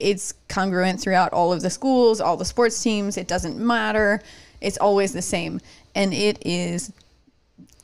it's 0.00 0.34
congruent 0.48 1.00
throughout 1.00 1.32
all 1.32 1.52
of 1.52 1.62
the 1.62 1.70
schools, 1.70 2.20
all 2.20 2.36
the 2.36 2.44
sports 2.44 2.82
teams. 2.82 3.16
It 3.16 3.28
doesn't 3.28 3.58
matter. 3.58 4.22
It's 4.60 4.78
always 4.78 5.12
the 5.12 5.22
same, 5.22 5.60
and 5.94 6.12
it 6.12 6.38
is 6.46 6.92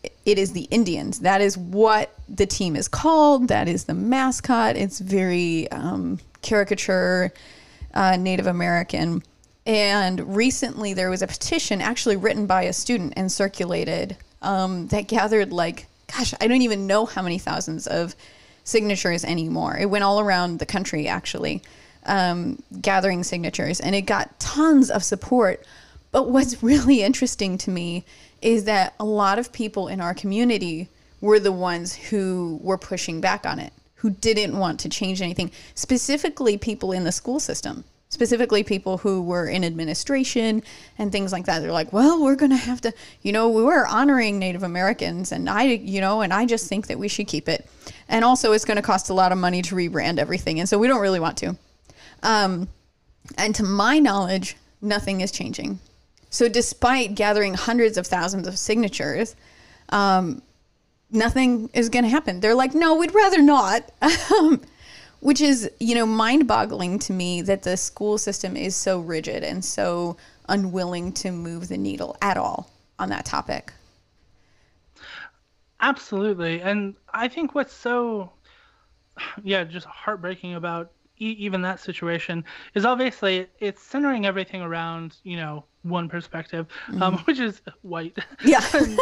it 0.02 0.38
is 0.38 0.52
the 0.52 0.68
Indians. 0.70 1.20
That 1.20 1.40
is 1.40 1.56
what 1.56 2.14
the 2.28 2.46
team 2.46 2.76
is 2.76 2.88
called. 2.88 3.48
That 3.48 3.68
is 3.68 3.84
the 3.84 3.94
mascot. 3.94 4.76
It's 4.76 4.98
very 4.98 5.70
um, 5.70 6.18
caricature 6.42 7.32
uh, 7.94 8.16
Native 8.16 8.46
American. 8.46 9.22
And 9.66 10.36
recently 10.36 10.94
there 10.94 11.10
was 11.10 11.22
a 11.22 11.26
petition 11.26 11.80
actually 11.80 12.16
written 12.16 12.46
by 12.46 12.62
a 12.62 12.72
student 12.72 13.14
and 13.16 13.30
circulated 13.30 14.16
um, 14.40 14.88
that 14.88 15.08
gathered 15.08 15.52
like, 15.52 15.86
gosh, 16.16 16.32
I 16.40 16.46
don't 16.46 16.62
even 16.62 16.86
know 16.86 17.06
how 17.06 17.22
many 17.22 17.38
thousands 17.38 17.86
of 17.86 18.14
signatures 18.64 19.24
anymore. 19.24 19.76
It 19.78 19.86
went 19.86 20.04
all 20.04 20.20
around 20.20 20.58
the 20.58 20.66
country 20.66 21.08
actually, 21.08 21.62
um, 22.06 22.62
gathering 22.80 23.24
signatures, 23.24 23.80
and 23.80 23.94
it 23.94 24.02
got 24.02 24.38
tons 24.38 24.90
of 24.90 25.02
support. 25.02 25.64
But 26.12 26.28
what's 26.28 26.62
really 26.62 27.02
interesting 27.02 27.58
to 27.58 27.70
me 27.70 28.04
is 28.42 28.64
that 28.64 28.94
a 29.00 29.04
lot 29.04 29.38
of 29.38 29.52
people 29.52 29.88
in 29.88 30.00
our 30.00 30.14
community 30.14 30.88
were 31.20 31.40
the 31.40 31.52
ones 31.52 31.94
who 31.94 32.58
were 32.62 32.78
pushing 32.78 33.20
back 33.20 33.44
on 33.44 33.58
it 33.58 33.72
who 33.98 34.10
didn't 34.10 34.56
want 34.56 34.80
to 34.80 34.88
change 34.88 35.20
anything, 35.20 35.50
specifically 35.74 36.56
people 36.56 36.92
in 36.92 37.04
the 37.04 37.10
school 37.10 37.40
system, 37.40 37.84
specifically 38.10 38.62
people 38.62 38.98
who 38.98 39.22
were 39.22 39.48
in 39.48 39.64
administration 39.64 40.62
and 40.98 41.10
things 41.10 41.32
like 41.32 41.46
that. 41.46 41.60
They're 41.60 41.72
like, 41.72 41.92
well, 41.92 42.22
we're 42.22 42.36
going 42.36 42.52
to 42.52 42.56
have 42.56 42.80
to, 42.82 42.92
you 43.22 43.32
know, 43.32 43.48
we 43.48 43.62
were 43.62 43.86
honoring 43.86 44.38
Native 44.38 44.62
Americans 44.62 45.32
and 45.32 45.50
I, 45.50 45.64
you 45.64 46.00
know, 46.00 46.20
and 46.20 46.32
I 46.32 46.46
just 46.46 46.68
think 46.68 46.86
that 46.86 46.98
we 46.98 47.08
should 47.08 47.26
keep 47.26 47.48
it. 47.48 47.68
And 48.08 48.24
also, 48.24 48.52
it's 48.52 48.64
going 48.64 48.76
to 48.76 48.82
cost 48.82 49.10
a 49.10 49.14
lot 49.14 49.32
of 49.32 49.38
money 49.38 49.62
to 49.62 49.74
rebrand 49.74 50.18
everything. 50.18 50.60
And 50.60 50.68
so 50.68 50.78
we 50.78 50.86
don't 50.86 51.00
really 51.00 51.20
want 51.20 51.36
to. 51.38 51.56
Um, 52.22 52.68
and 53.36 53.54
to 53.56 53.64
my 53.64 53.98
knowledge, 53.98 54.56
nothing 54.80 55.22
is 55.22 55.32
changing. 55.32 55.80
So, 56.38 56.48
despite 56.48 57.16
gathering 57.16 57.54
hundreds 57.54 57.98
of 57.98 58.06
thousands 58.06 58.46
of 58.46 58.56
signatures, 58.56 59.34
um, 59.88 60.40
nothing 61.10 61.68
is 61.74 61.88
going 61.88 62.04
to 62.04 62.08
happen. 62.08 62.38
They're 62.38 62.54
like, 62.54 62.76
no, 62.76 62.94
we'd 62.94 63.12
rather 63.12 63.42
not. 63.42 63.90
Which 65.20 65.40
is, 65.40 65.68
you 65.80 65.96
know, 65.96 66.06
mind 66.06 66.46
boggling 66.46 67.00
to 67.00 67.12
me 67.12 67.42
that 67.42 67.64
the 67.64 67.76
school 67.76 68.18
system 68.18 68.56
is 68.56 68.76
so 68.76 69.00
rigid 69.00 69.42
and 69.42 69.64
so 69.64 70.16
unwilling 70.48 71.10
to 71.14 71.32
move 71.32 71.66
the 71.66 71.76
needle 71.76 72.16
at 72.22 72.36
all 72.36 72.70
on 73.00 73.08
that 73.08 73.24
topic. 73.24 73.72
Absolutely. 75.80 76.62
And 76.62 76.94
I 77.12 77.26
think 77.26 77.56
what's 77.56 77.74
so, 77.74 78.30
yeah, 79.42 79.64
just 79.64 79.86
heartbreaking 79.86 80.54
about 80.54 80.92
even 81.16 81.62
that 81.62 81.80
situation 81.80 82.44
is 82.74 82.84
obviously 82.84 83.48
it's 83.58 83.82
centering 83.82 84.24
everything 84.24 84.62
around, 84.62 85.16
you 85.24 85.36
know, 85.36 85.64
one 85.88 86.08
perspective, 86.08 86.66
um, 86.88 86.94
mm-hmm. 86.94 87.02
um, 87.02 87.18
which 87.20 87.40
is 87.40 87.60
white. 87.82 88.18
Yeah. 88.44 88.64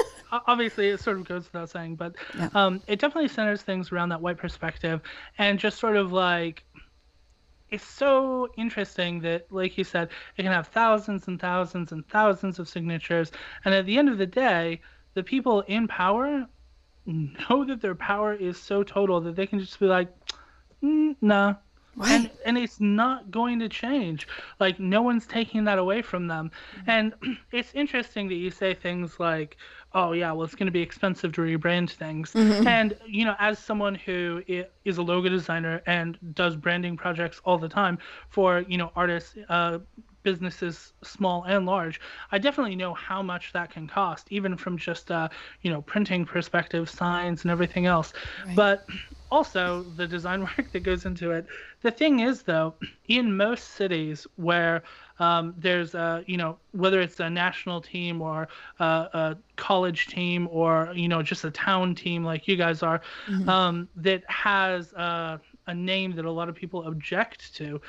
obviously, 0.46 0.88
it 0.88 1.00
sort 1.00 1.18
of 1.18 1.24
goes 1.24 1.44
without 1.44 1.70
saying, 1.70 1.96
but 1.96 2.14
yeah. 2.36 2.48
um, 2.54 2.80
it 2.86 2.98
definitely 2.98 3.28
centers 3.28 3.62
things 3.62 3.92
around 3.92 4.10
that 4.10 4.20
white 4.20 4.38
perspective 4.38 5.00
and 5.38 5.58
just 5.58 5.78
sort 5.78 5.96
of 5.96 6.12
like 6.12 6.64
it's 7.70 7.84
so 7.84 8.48
interesting 8.56 9.20
that, 9.20 9.46
like 9.50 9.76
you 9.76 9.84
said, 9.84 10.08
it 10.36 10.42
can 10.42 10.52
have 10.52 10.68
thousands 10.68 11.26
and 11.26 11.40
thousands 11.40 11.92
and 11.92 12.06
thousands 12.08 12.58
of 12.58 12.68
signatures, 12.68 13.32
and 13.64 13.74
at 13.74 13.86
the 13.86 13.98
end 13.98 14.08
of 14.08 14.18
the 14.18 14.26
day, 14.26 14.80
the 15.14 15.22
people 15.22 15.62
in 15.62 15.88
power 15.88 16.46
know 17.06 17.64
that 17.64 17.80
their 17.80 17.94
power 17.94 18.34
is 18.34 18.60
so 18.60 18.82
total 18.82 19.20
that 19.20 19.36
they 19.36 19.46
can 19.46 19.58
just 19.58 19.78
be 19.80 19.86
like, 19.86 20.08
mm, 20.82 21.16
nah, 21.20 21.54
Right. 21.96 22.10
And 22.12 22.30
and 22.44 22.58
it's 22.58 22.78
not 22.78 23.30
going 23.30 23.58
to 23.60 23.68
change. 23.68 24.28
Like 24.60 24.78
no 24.78 25.00
one's 25.00 25.26
taking 25.26 25.64
that 25.64 25.78
away 25.78 26.02
from 26.02 26.26
them. 26.26 26.50
Mm-hmm. 26.80 26.90
And 26.90 27.38
it's 27.52 27.72
interesting 27.74 28.28
that 28.28 28.34
you 28.34 28.50
say 28.50 28.74
things 28.74 29.18
like, 29.18 29.56
"Oh 29.94 30.12
yeah, 30.12 30.32
well 30.32 30.44
it's 30.44 30.54
going 30.54 30.66
to 30.66 30.72
be 30.72 30.82
expensive 30.82 31.32
to 31.32 31.40
rebrand 31.40 31.90
things." 31.90 32.32
Mm-hmm. 32.32 32.66
And 32.66 32.96
you 33.06 33.24
know, 33.24 33.34
as 33.38 33.58
someone 33.58 33.94
who 33.94 34.42
is 34.84 34.98
a 34.98 35.02
logo 35.02 35.30
designer 35.30 35.80
and 35.86 36.18
does 36.34 36.54
branding 36.54 36.98
projects 36.98 37.40
all 37.44 37.56
the 37.56 37.68
time 37.68 37.98
for 38.28 38.64
you 38.68 38.76
know 38.76 38.92
artists, 38.94 39.34
uh, 39.48 39.78
businesses 40.30 40.92
small 41.04 41.44
and 41.44 41.66
large 41.66 42.00
i 42.32 42.38
definitely 42.38 42.74
know 42.74 42.92
how 42.92 43.22
much 43.22 43.52
that 43.52 43.70
can 43.70 43.86
cost 43.86 44.26
even 44.30 44.56
from 44.56 44.76
just 44.76 45.10
uh, 45.12 45.28
you 45.62 45.70
know 45.70 45.80
printing 45.82 46.24
perspective 46.24 46.90
signs 46.90 47.44
and 47.44 47.50
everything 47.52 47.86
else 47.86 48.12
right. 48.44 48.56
but 48.56 48.86
also 49.30 49.82
the 49.96 50.06
design 50.06 50.40
work 50.58 50.72
that 50.72 50.82
goes 50.82 51.04
into 51.04 51.30
it. 51.30 51.46
The 51.82 51.90
thing 51.90 52.20
is, 52.20 52.42
though, 52.42 52.74
in 53.08 53.36
most 53.36 53.74
cities 53.74 54.26
where 54.36 54.82
um, 55.18 55.54
there's 55.56 55.94
a, 55.94 56.24
you 56.26 56.36
know, 56.36 56.58
whether 56.72 57.00
it's 57.00 57.20
a 57.20 57.30
national 57.30 57.80
team 57.80 58.20
or 58.20 58.48
a, 58.78 58.84
a, 58.84 59.36
college 59.56 60.06
team 60.08 60.48
or, 60.50 60.92
you 60.94 61.08
know, 61.08 61.22
just 61.22 61.44
a 61.44 61.50
town 61.50 61.94
team 61.94 62.22
like 62.24 62.46
you 62.46 62.56
guys 62.56 62.82
are, 62.82 63.00
mm-hmm. 63.26 63.48
um, 63.48 63.88
that 63.96 64.22
has 64.30 64.92
a, 64.92 65.40
a 65.66 65.74
name 65.74 66.12
that 66.12 66.24
a 66.24 66.30
lot 66.30 66.48
of 66.48 66.54
people 66.54 66.86
object 66.86 67.54
to, 67.56 67.80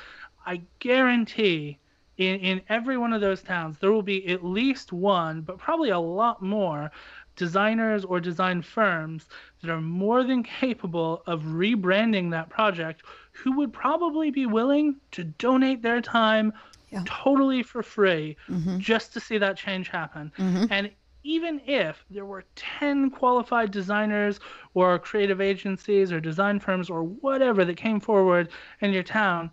I 0.46 0.62
guarantee 0.78 1.78
in, 2.18 2.40
in 2.40 2.60
every 2.68 2.98
one 2.98 3.12
of 3.12 3.20
those 3.20 3.42
towns, 3.42 3.78
there 3.78 3.92
will 3.92 4.02
be 4.02 4.26
at 4.28 4.44
least 4.44 4.92
one, 4.92 5.40
but 5.40 5.58
probably 5.58 5.90
a 5.90 5.98
lot 5.98 6.42
more 6.42 6.90
designers 7.36 8.04
or 8.04 8.18
design 8.18 8.60
firms 8.60 9.26
that 9.62 9.70
are 9.70 9.80
more 9.80 10.24
than 10.24 10.42
capable 10.42 11.22
of 11.26 11.42
rebranding 11.42 12.32
that 12.32 12.50
project 12.50 13.02
who 13.32 13.56
would 13.56 13.72
probably 13.72 14.30
be 14.30 14.44
willing 14.44 14.96
to 15.12 15.22
donate 15.22 15.80
their 15.80 16.00
time 16.00 16.52
yeah. 16.90 17.02
totally 17.06 17.62
for 17.62 17.82
free 17.82 18.36
mm-hmm. 18.48 18.78
just 18.78 19.12
to 19.12 19.20
see 19.20 19.38
that 19.38 19.56
change 19.56 19.88
happen. 19.88 20.32
Mm-hmm. 20.36 20.64
And 20.70 20.90
even 21.22 21.60
if 21.66 22.04
there 22.10 22.24
were 22.24 22.44
10 22.56 23.10
qualified 23.10 23.70
designers 23.70 24.40
or 24.74 24.98
creative 24.98 25.40
agencies 25.40 26.10
or 26.10 26.20
design 26.20 26.58
firms 26.58 26.90
or 26.90 27.04
whatever 27.04 27.64
that 27.64 27.76
came 27.76 28.00
forward 28.00 28.48
in 28.80 28.92
your 28.92 29.02
town, 29.02 29.50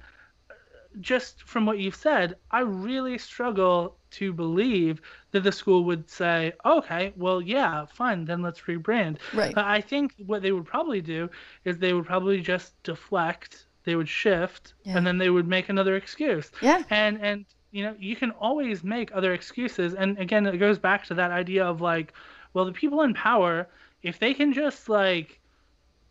just 1.01 1.43
from 1.43 1.65
what 1.65 1.79
you've 1.79 1.95
said, 1.95 2.35
I 2.51 2.61
really 2.61 3.17
struggle 3.17 3.97
to 4.11 4.31
believe 4.31 5.01
that 5.31 5.43
the 5.43 5.51
school 5.51 5.83
would 5.85 6.09
say, 6.09 6.53
okay, 6.65 7.13
well, 7.15 7.41
yeah, 7.41 7.85
fine, 7.85 8.25
then 8.25 8.41
let's 8.41 8.61
rebrand. 8.61 9.17
Right. 9.33 9.53
I 9.57 9.81
think 9.81 10.13
what 10.25 10.41
they 10.41 10.51
would 10.51 10.65
probably 10.65 11.01
do 11.01 11.29
is 11.65 11.77
they 11.77 11.93
would 11.93 12.05
probably 12.05 12.41
just 12.41 12.81
deflect, 12.83 13.65
they 13.83 13.95
would 13.95 14.09
shift, 14.09 14.73
yeah. 14.83 14.97
and 14.97 15.05
then 15.05 15.17
they 15.17 15.29
would 15.29 15.47
make 15.47 15.69
another 15.69 15.95
excuse. 15.95 16.51
Yeah. 16.61 16.83
And 16.89 17.19
and 17.21 17.45
you 17.71 17.83
know, 17.83 17.95
you 17.99 18.15
can 18.15 18.31
always 18.31 18.85
make 18.85 19.13
other 19.13 19.33
excuses. 19.33 19.95
And 19.95 20.17
again, 20.17 20.45
it 20.45 20.57
goes 20.57 20.79
back 20.79 21.05
to 21.07 21.13
that 21.15 21.31
idea 21.31 21.65
of 21.65 21.81
like, 21.81 22.13
well, 22.53 22.63
the 22.63 22.71
people 22.71 23.01
in 23.01 23.13
power, 23.13 23.67
if 24.01 24.17
they 24.17 24.33
can 24.33 24.53
just 24.53 24.87
like 24.87 25.41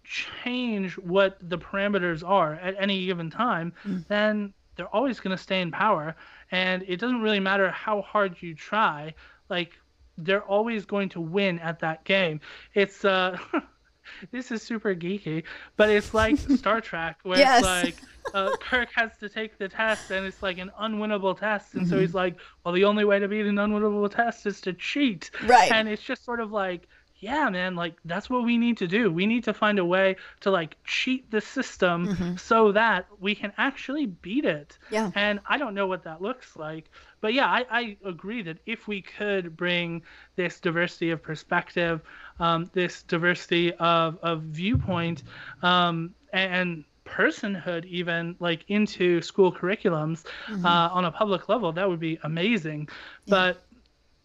change 0.05 0.99
what 0.99 1.39
the 1.41 1.57
parameters 1.57 2.23
are 2.23 2.53
at 2.55 2.77
any 2.79 3.07
given 3.07 3.31
time, 3.31 3.73
mm. 3.87 4.07
then 4.09 4.53
they're 4.77 4.95
always 4.95 5.21
going 5.21 5.37
to 5.37 5.43
stay 5.43 5.61
in 5.61 5.71
power 5.71 6.17
and 6.51 6.83
it 6.87 6.99
doesn't 7.01 7.21
really 7.23 7.41
matter 7.41 7.71
how 7.71 8.03
hard 8.03 8.37
you 8.41 8.55
try. 8.55 9.15
Like 9.49 9.73
they're 10.19 10.43
always 10.45 10.85
going 10.85 11.09
to 11.11 11.21
win 11.21 11.59
at 11.61 11.81
that 11.81 12.05
game. 12.05 12.41
It's 12.75 13.05
uh 13.05 13.37
this 14.31 14.51
is 14.53 14.63
super 14.63 14.95
geeky, 14.95 15.45
but 15.77 15.89
it's 15.91 16.13
like 16.15 16.39
Star 16.57 16.81
Trek 16.81 17.19
where 17.23 17.39
Yes. 17.39 17.59
it's 17.59 17.67
like 17.67 17.97
uh, 18.35 18.57
Kirk 18.59 18.89
has 18.95 19.11
to 19.21 19.29
take 19.29 19.59
the 19.59 19.69
test 19.69 20.11
and 20.11 20.25
it's 20.27 20.43
like 20.43 20.59
an 20.59 20.71
unwinnable 20.81 21.39
test, 21.39 21.75
and 21.75 21.87
so 21.87 21.99
he's 21.99 22.15
like, 22.15 22.37
well, 22.65 22.73
the 22.75 22.85
only 22.85 23.05
way 23.05 23.19
to 23.19 23.29
beat 23.29 23.45
an 23.47 23.57
unwinnable 23.57 24.11
test 24.11 24.47
is 24.47 24.61
to 24.63 24.73
cheat, 24.73 25.31
Right. 25.47 25.71
And 25.71 25.89
it's 25.89 26.03
just 26.03 26.25
sort 26.25 26.41
of 26.41 26.51
like. 26.51 26.89
Yeah, 27.25 27.49
man, 27.49 27.75
like 27.75 27.95
that's 28.05 28.29
what 28.29 28.45
we 28.45 28.59
need 28.59 28.77
to 28.79 28.87
do. 28.87 29.11
We 29.11 29.27
need 29.27 29.45
to 29.45 29.55
find 29.55 29.79
a 29.79 29.85
way 29.85 30.17
to 30.41 30.51
like 30.51 30.77
cheat 30.85 31.31
the 31.31 31.41
system 31.41 32.37
so 32.37 32.73
that 32.73 33.07
we 33.19 33.35
can 33.35 33.53
actually 33.57 34.07
beat 34.07 34.45
it. 34.45 34.79
Yeah. 34.91 35.11
And 35.15 35.41
I 35.47 35.57
don't 35.59 35.75
know 35.75 35.87
what 35.87 36.05
that 36.05 36.21
looks 36.21 36.57
like. 36.57 36.91
But 37.21 37.33
yeah, 37.33 37.47
I, 37.47 37.65
I 37.71 37.97
agree 38.05 38.43
that 38.43 38.59
if 38.67 38.87
we 38.87 39.01
could 39.01 39.57
bring 39.57 40.03
this 40.37 40.61
diversity 40.61 41.11
of 41.11 41.23
perspective, 41.23 42.03
um, 42.39 42.71
this 42.75 43.03
diversity 43.03 43.73
of, 43.75 44.19
of 44.23 44.43
viewpoint, 44.43 45.23
um, 45.63 46.15
and 46.33 46.85
personhood 47.07 47.85
even 47.87 48.35
like 48.41 48.65
into 48.69 49.23
school 49.23 49.53
curriculums 49.53 50.25
uh, 50.65 50.89
on 50.93 51.05
a 51.05 51.11
public 51.11 51.49
level, 51.49 51.73
that 51.73 51.89
would 51.89 52.01
be 52.01 52.19
amazing. 52.23 52.89
But 53.27 53.63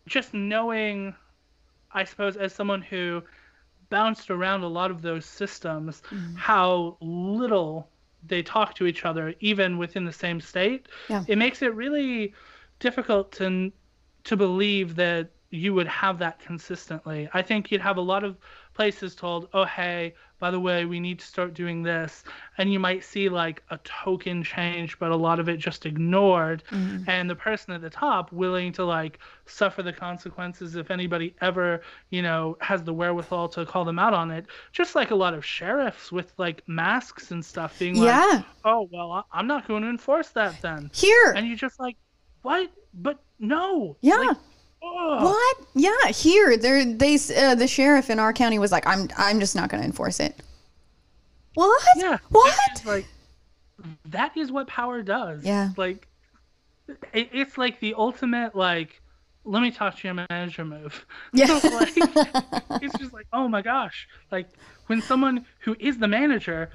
just 0.07 0.33
knowing, 0.33 1.15
I 1.91 2.03
suppose, 2.03 2.37
as 2.37 2.53
someone 2.53 2.81
who 2.81 3.23
bounced 3.89 4.29
around 4.29 4.63
a 4.63 4.67
lot 4.67 4.91
of 4.91 5.01
those 5.01 5.25
systems, 5.25 6.01
mm-hmm. 6.09 6.35
how 6.35 6.97
little 7.01 7.89
they 8.27 8.43
talk 8.43 8.75
to 8.75 8.85
each 8.85 9.05
other, 9.05 9.33
even 9.39 9.77
within 9.77 10.05
the 10.05 10.13
same 10.13 10.41
state, 10.41 10.87
Yeah. 11.07 11.23
it 11.27 11.37
makes 11.37 11.61
it 11.61 11.73
really 11.73 12.33
difficult 12.79 13.31
to 13.33 13.71
to 14.25 14.35
believe 14.37 14.95
that 14.95 15.29
you 15.49 15.73
would 15.73 15.87
have 15.87 16.19
that 16.19 16.39
consistently. 16.39 17.29
I 17.33 17.41
think 17.41 17.71
you'd 17.71 17.81
have 17.81 17.97
a 17.97 18.01
lot 18.01 18.23
of 18.23 18.37
places 18.79 19.13
told, 19.13 19.49
"Oh, 19.53 19.65
hey, 19.65 20.13
by 20.39 20.51
the 20.51 20.59
way, 20.59 20.85
we 20.85 21.01
need 21.01 21.19
to 21.19 21.25
start 21.25 21.53
doing 21.53 21.83
this," 21.83 22.23
and 22.57 22.71
you 22.71 22.79
might 22.79 23.03
see 23.03 23.27
like 23.27 23.61
a 23.71 23.77
token 23.79 24.41
change, 24.41 24.97
but 24.99 25.11
a 25.11 25.15
lot 25.17 25.37
of 25.37 25.49
it 25.49 25.57
just 25.57 25.85
ignored, 25.85 26.63
mm-hmm. 26.71 27.03
and 27.09 27.29
the 27.29 27.35
person 27.35 27.73
at 27.73 27.81
the 27.81 27.89
top 27.89 28.31
willing 28.31 28.71
to 28.71 28.85
like 28.85 29.19
suffer 29.45 29.83
the 29.83 29.91
consequences 29.91 30.77
if 30.77 30.91
anybody 30.91 31.35
ever, 31.41 31.81
you 32.09 32.21
know, 32.21 32.55
has 32.61 32.81
the 32.81 32.93
wherewithal 32.93 33.49
to 33.49 33.65
call 33.65 33.83
them 33.83 33.99
out 33.99 34.13
on 34.13 34.31
it. 34.31 34.45
Just 34.71 34.95
like 34.95 35.11
a 35.11 35.15
lot 35.15 35.33
of 35.33 35.43
sheriffs 35.43 36.09
with 36.09 36.31
like 36.37 36.63
masks 36.65 37.31
and 37.31 37.43
stuff 37.43 37.77
being 37.77 37.97
Yeah. 37.97 38.25
like, 38.31 38.45
"Oh, 38.63 38.87
well, 38.93 39.11
I- 39.11 39.23
I'm 39.39 39.47
not 39.47 39.67
going 39.67 39.83
to 39.83 39.89
enforce 39.89 40.29
that 40.29 40.61
then." 40.61 40.89
Here. 40.93 41.33
and 41.35 41.45
you're 41.45 41.57
just 41.57 41.81
like, 41.81 41.97
what? 42.43 42.71
But 42.93 43.19
no. 43.39 43.97
Yeah. 43.99 44.15
Like, 44.15 44.37
ugh. 44.83 45.23
What? 45.23 45.57
Yeah, 45.75 46.07
here 46.07 46.57
there 46.57 46.85
they 46.85 47.15
uh, 47.35 47.55
the 47.55 47.67
sheriff 47.67 48.09
in 48.09 48.19
our 48.19 48.33
county 48.33 48.59
was 48.59 48.71
like, 48.71 48.85
I'm 48.87 49.09
I'm 49.17 49.39
just 49.39 49.55
not 49.55 49.69
going 49.69 49.81
to 49.81 49.85
enforce 49.85 50.19
it. 50.19 50.35
What? 51.55 51.83
Yeah. 51.95 52.17
What? 52.29 52.85
Like 52.85 53.05
that 54.05 54.35
is 54.37 54.51
what 54.51 54.67
power 54.67 55.01
does. 55.01 55.43
Yeah. 55.43 55.69
Like 55.77 56.07
it, 57.13 57.29
it's 57.33 57.57
like 57.57 57.79
the 57.79 57.93
ultimate 57.95 58.55
like 58.55 59.01
let 59.45 59.61
me 59.61 59.71
talk 59.71 59.97
to 59.97 60.07
your 60.07 60.25
manager 60.29 60.65
move. 60.65 61.05
Yeah. 61.33 61.53
like, 61.63 61.93
it's 62.81 62.97
just 62.99 63.13
like 63.13 63.27
oh 63.33 63.47
my 63.47 63.61
gosh. 63.61 64.07
Like 64.31 64.49
when 64.87 65.01
someone 65.01 65.45
who 65.59 65.75
is 65.79 65.97
the 65.97 66.07
manager 66.07 66.69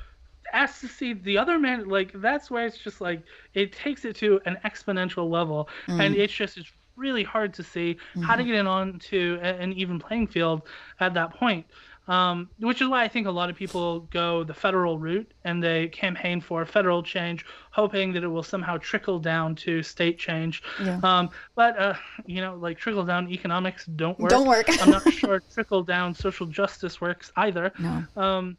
asks 0.52 0.80
to 0.82 0.88
see 0.88 1.12
the 1.14 1.36
other 1.38 1.58
man 1.58 1.88
like 1.88 2.12
that's 2.16 2.50
where 2.50 2.66
it's 2.66 2.78
just 2.78 3.00
like 3.00 3.22
it 3.54 3.72
takes 3.72 4.04
it 4.04 4.14
to 4.16 4.40
an 4.44 4.56
exponential 4.64 5.28
level 5.28 5.68
Mm. 5.88 6.04
and 6.04 6.14
it's 6.14 6.32
just 6.32 6.56
it's 6.58 6.70
really 6.96 7.24
hard 7.24 7.54
to 7.54 7.62
see 7.62 7.96
how 8.20 8.34
Mm-hmm. 8.34 8.38
to 8.38 8.44
get 8.44 8.54
it 8.54 8.66
onto 8.66 9.38
an 9.42 9.72
even 9.72 9.98
playing 9.98 10.26
field 10.28 10.62
at 11.00 11.14
that 11.14 11.34
point 11.34 11.66
um, 12.06 12.50
which 12.58 12.82
is 12.82 12.88
why 12.88 13.02
I 13.02 13.08
think 13.08 13.26
a 13.26 13.30
lot 13.30 13.48
of 13.48 13.56
people 13.56 14.00
go 14.00 14.44
the 14.44 14.52
federal 14.52 14.98
route 14.98 15.32
and 15.44 15.62
they 15.62 15.88
campaign 15.88 16.38
for 16.42 16.66
federal 16.66 17.02
change, 17.02 17.46
hoping 17.70 18.12
that 18.12 18.22
it 18.22 18.28
will 18.28 18.42
somehow 18.42 18.76
trickle 18.76 19.18
down 19.18 19.54
to 19.56 19.82
state 19.82 20.18
change. 20.18 20.62
Yeah. 20.82 21.00
Um, 21.02 21.30
but 21.56 21.78
uh, 21.78 21.94
you 22.26 22.42
know, 22.42 22.56
like 22.56 22.76
trickle 22.76 23.04
down 23.06 23.30
economics 23.30 23.86
don't 23.86 24.20
work. 24.20 24.28
Don't 24.28 24.46
work. 24.46 24.68
I'm 24.82 24.90
not 24.90 25.10
sure 25.10 25.40
trickle 25.54 25.82
down 25.82 26.12
social 26.12 26.46
justice 26.46 27.00
works 27.00 27.32
either. 27.36 27.72
No. 27.78 28.04
Um, 28.16 28.58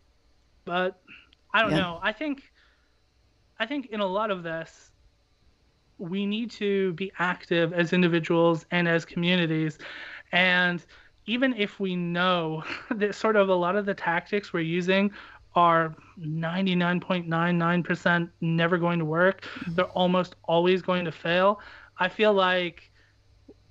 but 0.65 0.99
I 1.53 1.61
don't 1.61 1.69
Yeah. 1.69 1.77
know. 1.77 1.99
I 2.01 2.13
think, 2.13 2.41
I 3.59 3.65
think 3.67 3.87
in 3.91 3.99
a 3.99 4.07
lot 4.07 4.31
of 4.31 4.41
this, 4.41 4.91
we 5.97 6.25
need 6.25 6.51
to 6.51 6.93
be 6.93 7.11
active 7.19 7.73
as 7.73 7.93
individuals 7.93 8.65
and 8.71 8.87
as 8.87 9.05
communities, 9.05 9.77
and 10.31 10.83
even 11.25 11.53
if 11.55 11.79
we 11.79 11.95
know 11.95 12.63
that 12.91 13.15
sort 13.15 13.35
of 13.35 13.49
a 13.49 13.55
lot 13.55 13.75
of 13.75 13.85
the 13.85 13.93
tactics 13.93 14.53
we're 14.53 14.61
using 14.61 15.11
are 15.55 15.95
99.99% 16.19 18.29
never 18.41 18.77
going 18.77 18.99
to 18.99 19.05
work, 19.05 19.41
mm-hmm. 19.41 19.75
they're 19.75 19.85
almost 19.85 20.35
always 20.43 20.81
going 20.81 21.05
to 21.05 21.11
fail. 21.11 21.61
I 21.97 22.09
feel 22.09 22.33
like 22.33 22.91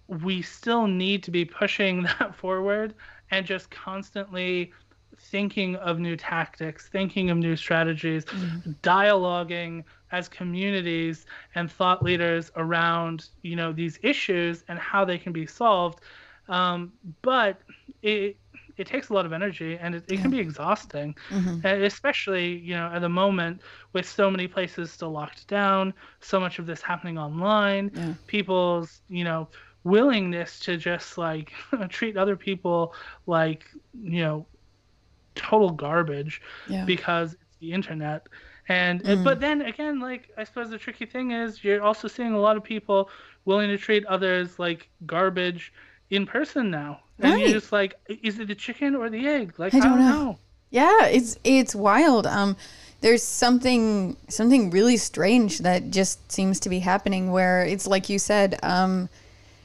we 0.09 0.43
still 0.43 0.87
need 0.87 1.22
to 1.25 1.31
be 1.31 1.45
pushing 1.45 2.03
that 2.18 2.35
forward 2.35 2.95
and 3.31 3.45
just 3.45 3.70
constantly 3.70 4.72
thinking 5.18 5.77
of 5.77 5.99
new 5.99 6.16
tactics, 6.16 6.89
thinking 6.89 7.31
of 7.31 7.39
new 7.39 7.57
strategies, 7.57 8.25
mm-hmm. 8.25 8.72
dialoguing 8.83 9.85
as 10.14 10.28
communities 10.28 11.26
and 11.54 11.70
thought 11.70 12.02
leaders 12.02 12.50
around 12.56 13.28
you 13.42 13.56
know 13.56 13.72
these 13.72 13.98
issues 14.02 14.64
and 14.68 14.78
how 14.78 15.04
they 15.04 15.18
can 15.18 15.32
be 15.32 15.46
solved. 15.46 16.00
Um, 16.48 16.92
but 17.22 17.60
it 18.02 18.38
it 18.76 18.86
takes 18.86 19.08
a 19.10 19.14
lot 19.14 19.26
of 19.26 19.32
energy 19.32 19.78
and 19.78 19.94
it, 19.94 20.04
it 20.08 20.20
can 20.20 20.30
be 20.30 20.38
exhausting, 20.40 21.16
and 21.62 21.82
especially 21.84 22.58
you 22.58 22.74
know 22.74 22.90
at 22.92 23.00
the 23.00 23.08
moment 23.08 23.62
with 23.92 24.06
so 24.06 24.30
many 24.30 24.48
places 24.48 24.92
still 24.92 25.10
locked 25.10 25.48
down, 25.48 25.94
so 26.20 26.40
much 26.40 26.58
of 26.58 26.66
this 26.66 26.82
happening 26.82 27.18
online, 27.18 27.92
Yeah. 27.92 28.14
people's 28.26 29.02
you 29.08 29.24
know 29.24 29.48
willingness 29.84 30.60
to 30.60 30.76
just 30.76 31.18
like 31.18 31.52
treat 31.90 32.16
other 32.16 32.36
people 32.36 32.94
like 33.26 33.66
you 33.92 34.22
know 34.22 34.48
total 35.34 35.70
garbage 35.70 36.40
Yeah. 36.66 36.86
because 36.86 37.34
it's 37.34 37.56
the 37.60 37.72
internet 37.72 38.26
and 38.68 39.06
uh, 39.08 39.16
but 39.16 39.40
then 39.40 39.62
again 39.62 40.00
like 40.00 40.30
i 40.38 40.44
suppose 40.44 40.70
the 40.70 40.78
tricky 40.78 41.06
thing 41.06 41.32
is 41.32 41.62
you're 41.62 41.82
also 41.82 42.08
seeing 42.08 42.32
a 42.32 42.38
lot 42.40 42.56
of 42.56 42.64
people 42.64 43.10
willing 43.44 43.68
to 43.68 43.76
treat 43.76 44.04
others 44.06 44.58
like 44.58 44.88
garbage 45.06 45.72
in 46.10 46.26
person 46.26 46.70
now 46.70 47.00
and 47.20 47.32
Right. 47.32 47.40
you're 47.40 47.48
just 47.60 47.72
like 47.72 47.94
is 48.08 48.38
it 48.38 48.48
the 48.48 48.54
chicken 48.54 48.94
or 48.94 49.10
the 49.10 49.26
egg 49.26 49.54
like 49.58 49.74
I 49.74 49.78
i 49.78 49.80
don't 49.80 49.98
don't, 49.98 49.98
know. 49.98 50.24
know. 50.24 50.38
Yeah, 50.70 51.06
it's 51.06 51.38
it's 51.44 51.72
wild. 51.72 52.26
Um, 52.26 52.56
there's 53.00 53.22
something 53.22 54.16
something 54.28 54.70
really 54.70 54.96
strange 54.96 55.58
that 55.60 55.90
just 55.92 56.32
seems 56.32 56.58
to 56.60 56.68
be 56.68 56.80
happening 56.80 57.30
where 57.30 57.64
it's 57.64 57.86
like 57.86 58.08
you 58.08 58.18
said. 58.18 58.58
Um, 58.62 59.08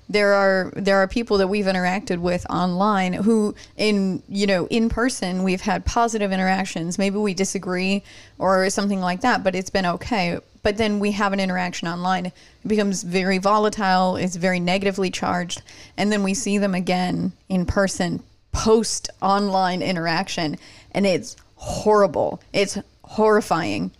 there 0.09 0.33
are 0.33 0.73
there 0.75 0.97
are 0.97 1.07
people 1.07 1.37
that 1.37 1.47
we've 1.47 1.65
interacted 1.65 2.17
with 2.17 2.45
online 2.49 3.13
who 3.13 3.53
in 3.77 4.23
you 4.27 4.47
know 4.47 4.65
in 4.67 4.89
person 4.89 5.43
we've 5.43 5.61
had 5.61 5.85
positive 5.85 6.31
interactions. 6.31 6.97
Maybe 6.97 7.17
we 7.17 7.33
disagree 7.35 8.03
or 8.39 8.69
something 8.71 8.99
like 8.99 9.21
that 9.21 9.43
but 9.43 9.55
it's 9.55 9.69
been 9.69 9.85
okay. 9.85 10.39
But 10.61 10.77
then 10.77 10.99
we 10.99 11.11
have 11.11 11.31
an 11.31 11.39
interaction 11.39 11.87
online. 11.87 12.25
It 12.25 12.33
becomes 12.67 13.03
very 13.03 13.37
volatile. 13.37 14.17
It's 14.17 14.35
very 14.35 14.59
negatively 14.59 15.09
charged. 15.09 15.61
And 15.95 16.11
then 16.11 16.21
we 16.21 16.33
see 16.33 16.57
them 16.57 16.75
again 16.75 17.31
in 17.47 17.65
person 17.65 18.21
post 18.51 19.09
online 19.21 19.81
interaction. 19.81 20.57
And 20.91 21.05
it's 21.05 21.37
horrible. 21.55 22.41
It's 22.51 22.77
horrifying. 23.03 23.91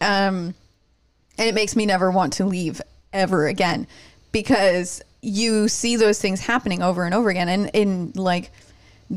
Um 0.00 0.54
and 1.38 1.48
it 1.48 1.54
makes 1.54 1.74
me 1.74 1.86
never 1.86 2.10
want 2.10 2.34
to 2.34 2.46
leave 2.46 2.80
ever 3.12 3.46
again 3.46 3.86
because 4.32 5.02
you 5.26 5.68
see 5.68 5.96
those 5.96 6.20
things 6.20 6.40
happening 6.40 6.82
over 6.82 7.04
and 7.04 7.14
over 7.14 7.28
again 7.30 7.48
and 7.48 7.70
in 7.72 8.12
like 8.14 8.50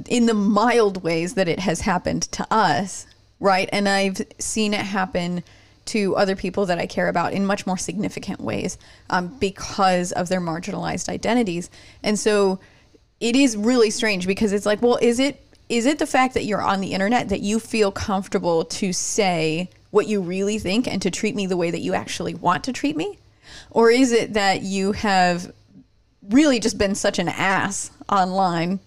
in 0.08 0.26
the 0.26 0.34
mild 0.34 1.04
ways 1.04 1.36
that 1.36 1.48
it 1.48 1.60
has 1.60 1.82
happened 1.82 2.24
to 2.24 2.46
us 2.52 3.06
right? 3.40 3.70
And 3.72 3.88
i've 3.88 4.22
seen 4.40 4.74
it 4.74 4.82
happen 4.82 5.44
to 5.86 6.16
other 6.16 6.36
people 6.36 6.66
that 6.68 6.78
i 6.78 6.86
care 6.86 7.08
about 7.08 7.34
in 7.34 7.46
much 7.46 7.66
more 7.66 7.78
significant 7.78 8.42
ways 8.42 8.78
um, 9.10 9.28
because 9.40 10.12
of 10.12 10.30
their 10.30 10.42
marginalized 10.42 11.10
identities. 11.10 11.70
And 12.04 12.20
so 12.20 12.60
it 13.20 13.36
is 13.36 13.58
really 13.58 13.90
strange 13.90 14.28
because 14.28 14.52
it's 14.52 14.66
like 14.66 14.82
well 14.82 15.00
is 15.02 15.20
it 15.20 15.44
is 15.70 15.86
it 15.86 16.00
the 16.00 16.08
fact 16.08 16.34
that 16.34 16.46
you're 16.46 16.62
on 16.62 16.82
the 16.82 16.94
internet 16.94 17.30
that 17.30 17.42
you 17.42 17.60
feel 17.60 17.92
comfortable 17.92 18.66
to 18.66 18.92
say 18.92 19.70
what 19.92 20.08
you 20.08 20.22
really 20.22 20.58
think 20.58 20.88
and 20.88 21.02
to 21.02 21.12
treat 21.12 21.36
me 21.36 21.46
the 21.46 21.58
way 21.58 21.72
that 21.72 21.80
you 21.80 21.94
actually 21.94 22.34
want 22.34 22.64
to 22.64 22.74
treat 22.74 22.96
me? 22.96 23.20
Or 23.72 23.92
is 23.92 24.12
it 24.12 24.34
that 24.34 24.62
you 24.62 24.94
have 24.94 25.52
really 26.30 26.60
just 26.60 26.78
been 26.78 26.96
such 26.96 27.20
an 27.20 27.30
ass 27.30 27.92
online 28.10 28.80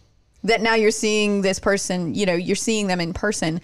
that 0.45 0.61
now 0.61 0.75
you're 0.75 0.91
seeing 0.91 1.43
this 1.43 1.59
person, 1.59 2.15
you 2.15 2.27
know, 2.27 2.35
you're 2.35 2.57
seeing 2.57 2.89
them 2.89 3.01
in 3.01 3.13
person 3.13 3.61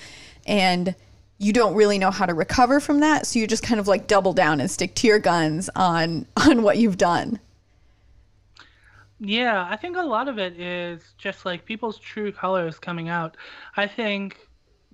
and 0.46 0.94
you 1.38 1.52
don't 1.52 1.74
really 1.74 1.98
know 1.98 2.10
how 2.10 2.26
to 2.26 2.34
recover 2.34 2.80
from 2.80 3.00
that, 3.00 3.26
so 3.26 3.38
you 3.38 3.46
just 3.46 3.62
kind 3.62 3.80
of 3.80 3.86
like 3.86 4.08
double 4.08 4.32
down 4.32 4.60
and 4.60 4.70
stick 4.70 4.94
to 4.96 5.06
your 5.06 5.20
guns 5.20 5.70
on 5.76 6.26
on 6.36 6.62
what 6.62 6.78
you've 6.78 6.98
done. 6.98 7.38
Yeah, 9.20 9.66
I 9.68 9.76
think 9.76 9.96
a 9.96 10.02
lot 10.02 10.28
of 10.28 10.38
it 10.38 10.58
is 10.60 11.14
just 11.18 11.44
like 11.44 11.64
people's 11.64 11.98
true 11.98 12.30
colors 12.30 12.78
coming 12.78 13.08
out. 13.08 13.36
I 13.76 13.86
think 13.86 14.36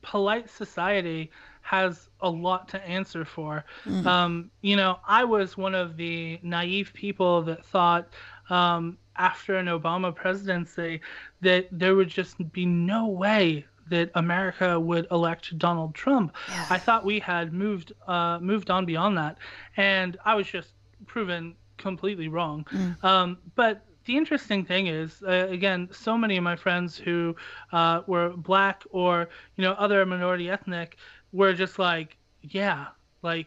polite 0.03 0.49
society 0.49 1.31
has 1.61 2.09
a 2.21 2.29
lot 2.29 2.69
to 2.69 2.83
answer 2.87 3.25
for. 3.25 3.65
Mm. 3.87 4.07
Um, 4.07 4.51
you 4.61 4.77
know, 4.77 4.99
I 5.07 5.25
was 5.25 5.57
one 5.57 5.75
of 5.75 5.97
the 5.97 6.39
naive 6.43 6.93
people 6.95 7.43
that 7.43 7.65
thought 7.67 8.09
um, 8.51 8.99
after 9.17 9.57
an 9.57 9.67
Obama 9.67 10.15
presidency 10.15 11.01
that 11.41 11.69
there 11.71 11.95
would 11.95 12.09
just 12.09 12.37
be 12.53 12.67
no 12.67 13.07
way 13.07 13.65
that 13.89 14.11
America 14.15 14.79
would 14.81 15.07
elect 15.11 15.57
Donald 15.59 15.95
Trump. 15.95 16.35
Yeah. 16.49 16.67
I 16.71 16.79
thought 16.79 17.05
we 17.05 17.19
had 17.21 17.53
moved 17.53 17.93
uh, 18.07 18.39
moved 18.41 18.71
on 18.71 18.87
beyond 18.87 19.17
that, 19.19 19.39
and 19.77 20.17
I 20.25 20.35
was 20.35 20.47
just 20.47 20.71
proven 21.07 21.55
completely 21.77 22.29
wrong. 22.29 22.65
Mm. 22.71 23.05
Um, 23.05 23.39
but 23.55 23.85
the 24.07 24.17
interesting 24.17 24.65
thing 24.65 24.87
is, 24.87 25.23
uh, 25.27 25.49
again, 25.49 25.89
so 25.93 26.17
many 26.17 26.37
of 26.37 26.45
my 26.45 26.57
friends 26.57 26.97
who 26.97 27.35
uh, 27.73 28.03
were 28.07 28.31
black 28.31 28.85
or 28.91 29.29
you 29.57 29.63
know 29.63 29.73
other 29.73 30.05
minority 30.07 30.51
ethnic 30.51 30.97
were 31.33 31.53
just 31.53 31.79
like, 31.79 32.17
yeah, 32.43 32.87
like 33.23 33.47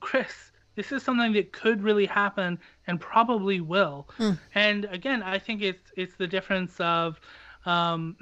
Chris, 0.00 0.52
this 0.74 0.92
is 0.92 1.02
something 1.02 1.32
that 1.32 1.52
could 1.52 1.82
really 1.82 2.06
happen 2.06 2.58
and 2.88 3.00
probably 3.00 3.60
will. 3.60 4.08
Mm. 4.18 4.38
And 4.54 4.84
again, 4.86 5.22
I 5.22 5.38
think 5.38 5.62
it's 5.62 5.92
it's 5.96 6.16
the 6.16 6.26
difference 6.26 6.74
of, 6.80 7.20
um, 7.66 8.16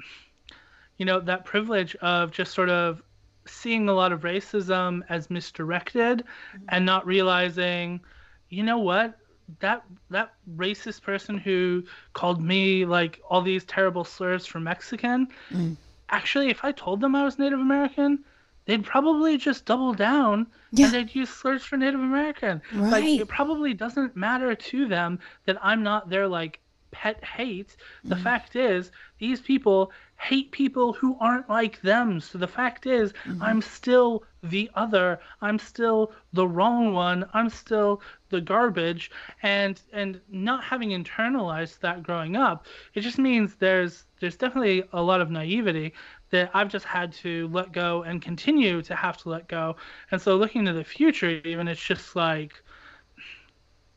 you 0.97 1.05
know, 1.05 1.19
that 1.21 1.45
privilege 1.45 1.95
of 1.95 2.31
just 2.31 2.53
sort 2.53 2.69
of 2.69 3.01
seeing 3.47 3.87
a 3.87 3.93
lot 3.93 4.11
of 4.11 4.21
racism 4.21 5.01
as 5.09 5.29
misdirected 5.29 6.19
mm-hmm. 6.19 6.65
and 6.69 6.85
not 6.85 7.07
realizing, 7.07 8.01
you 8.49 8.61
know 8.61 8.77
what, 8.77 9.17
that 9.59 9.83
that 10.09 10.33
racist 10.57 11.01
person 11.01 11.37
who 11.37 11.83
called 12.11 12.41
me 12.41 12.85
like 12.85 13.21
all 13.29 13.41
these 13.41 13.63
terrible 13.63 14.03
slurs 14.03 14.45
for 14.45 14.59
Mexican, 14.59 15.27
mm. 15.49 15.77
actually, 16.09 16.49
if 16.49 16.65
I 16.65 16.73
told 16.73 16.99
them 16.99 17.15
I 17.15 17.23
was 17.23 17.39
Native 17.39 17.59
American, 17.59 18.25
they'd 18.67 18.85
probably 18.85 19.37
just 19.37 19.65
double 19.65 19.93
down 19.93 20.45
yeah. 20.71 20.85
and 20.85 20.93
they'd 20.93 21.15
use 21.15 21.29
slurs 21.29 21.63
for 21.63 21.77
Native 21.77 21.99
American. 21.99 22.61
Right. 22.73 22.91
Like 22.91 23.21
it 23.21 23.27
probably 23.27 23.73
doesn't 23.73 24.15
matter 24.15 24.53
to 24.53 24.87
them 24.87 25.19
that 25.45 25.57
I'm 25.65 25.81
not 25.81 26.09
their 26.09 26.27
like 26.27 26.59
pet 26.91 27.23
hate. 27.23 27.75
The 28.03 28.15
mm. 28.15 28.23
fact 28.23 28.55
is, 28.55 28.91
these 29.19 29.41
people 29.41 29.91
hate 30.19 30.51
people 30.51 30.93
who 30.93 31.15
aren't 31.19 31.49
like 31.49 31.81
them. 31.81 32.19
So 32.19 32.37
the 32.37 32.47
fact 32.47 32.85
is, 32.85 33.13
mm-hmm. 33.13 33.41
I'm 33.41 33.61
still 33.61 34.23
the 34.41 34.69
other. 34.75 35.19
I'm 35.41 35.59
still 35.59 36.11
the 36.33 36.47
wrong 36.47 36.93
one. 36.93 37.25
I'm 37.33 37.49
still 37.49 38.01
the 38.29 38.41
garbage. 38.41 39.11
And 39.43 39.79
and 39.93 40.19
not 40.29 40.63
having 40.63 40.89
internalized 40.89 41.79
that 41.81 42.03
growing 42.03 42.35
up, 42.35 42.65
it 42.93 43.01
just 43.01 43.17
means 43.17 43.55
there's 43.55 44.05
there's 44.19 44.37
definitely 44.37 44.83
a 44.93 45.01
lot 45.01 45.21
of 45.21 45.29
naivety 45.29 45.93
that 46.29 46.51
I've 46.53 46.69
just 46.69 46.85
had 46.85 47.13
to 47.13 47.47
let 47.49 47.71
go 47.71 48.03
and 48.03 48.21
continue 48.21 48.81
to 48.81 48.95
have 48.95 49.17
to 49.17 49.29
let 49.29 49.47
go. 49.47 49.75
And 50.11 50.21
so 50.21 50.35
looking 50.35 50.65
to 50.65 50.73
the 50.73 50.83
future 50.83 51.29
even 51.45 51.67
it's 51.67 51.83
just 51.83 52.15
like 52.15 52.61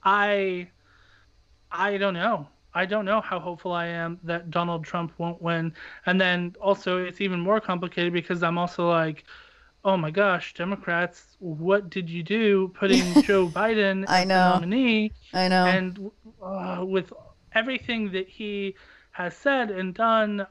I 0.05 0.69
I 1.73 1.97
don't 1.99 2.15
know. 2.15 2.49
I 2.75 2.87
don't 2.87 3.05
know 3.05 3.21
how 3.21 3.41
hopeful 3.41 3.73
I 3.73 3.87
am 3.87 4.19
that 4.25 4.51
Donald 4.51 4.85
Trump 4.85 5.13
won't 5.19 5.43
win. 5.43 5.73
And 6.07 6.21
then 6.21 6.55
also, 6.61 6.99
it's 6.99 7.21
even 7.21 7.41
more 7.41 7.61
complicated 7.61 8.13
because 8.13 8.43
I'm 8.43 8.59
also 8.59 8.89
like, 8.89 9.25
oh 9.85 9.97
my 9.97 10.11
gosh, 10.11 10.55
Democrats, 10.55 11.37
what 11.41 11.91
did 11.91 12.09
you 12.09 12.23
do 12.23 12.69
putting 12.69 13.23
Joe 13.23 13.49
Biden 13.49 14.05
I 14.09 14.25
know. 14.25 14.35
as 14.35 14.61
the 14.61 14.67
nominee? 14.67 15.13
I 15.33 15.49
know. 15.49 15.67
And 15.67 16.11
uh, 16.43 16.85
with 16.87 17.13
everything 17.55 18.13
that 18.13 18.29
he 18.29 18.77
has 19.13 19.37
said 19.37 19.71
and 19.71 19.93
done, 19.95 20.47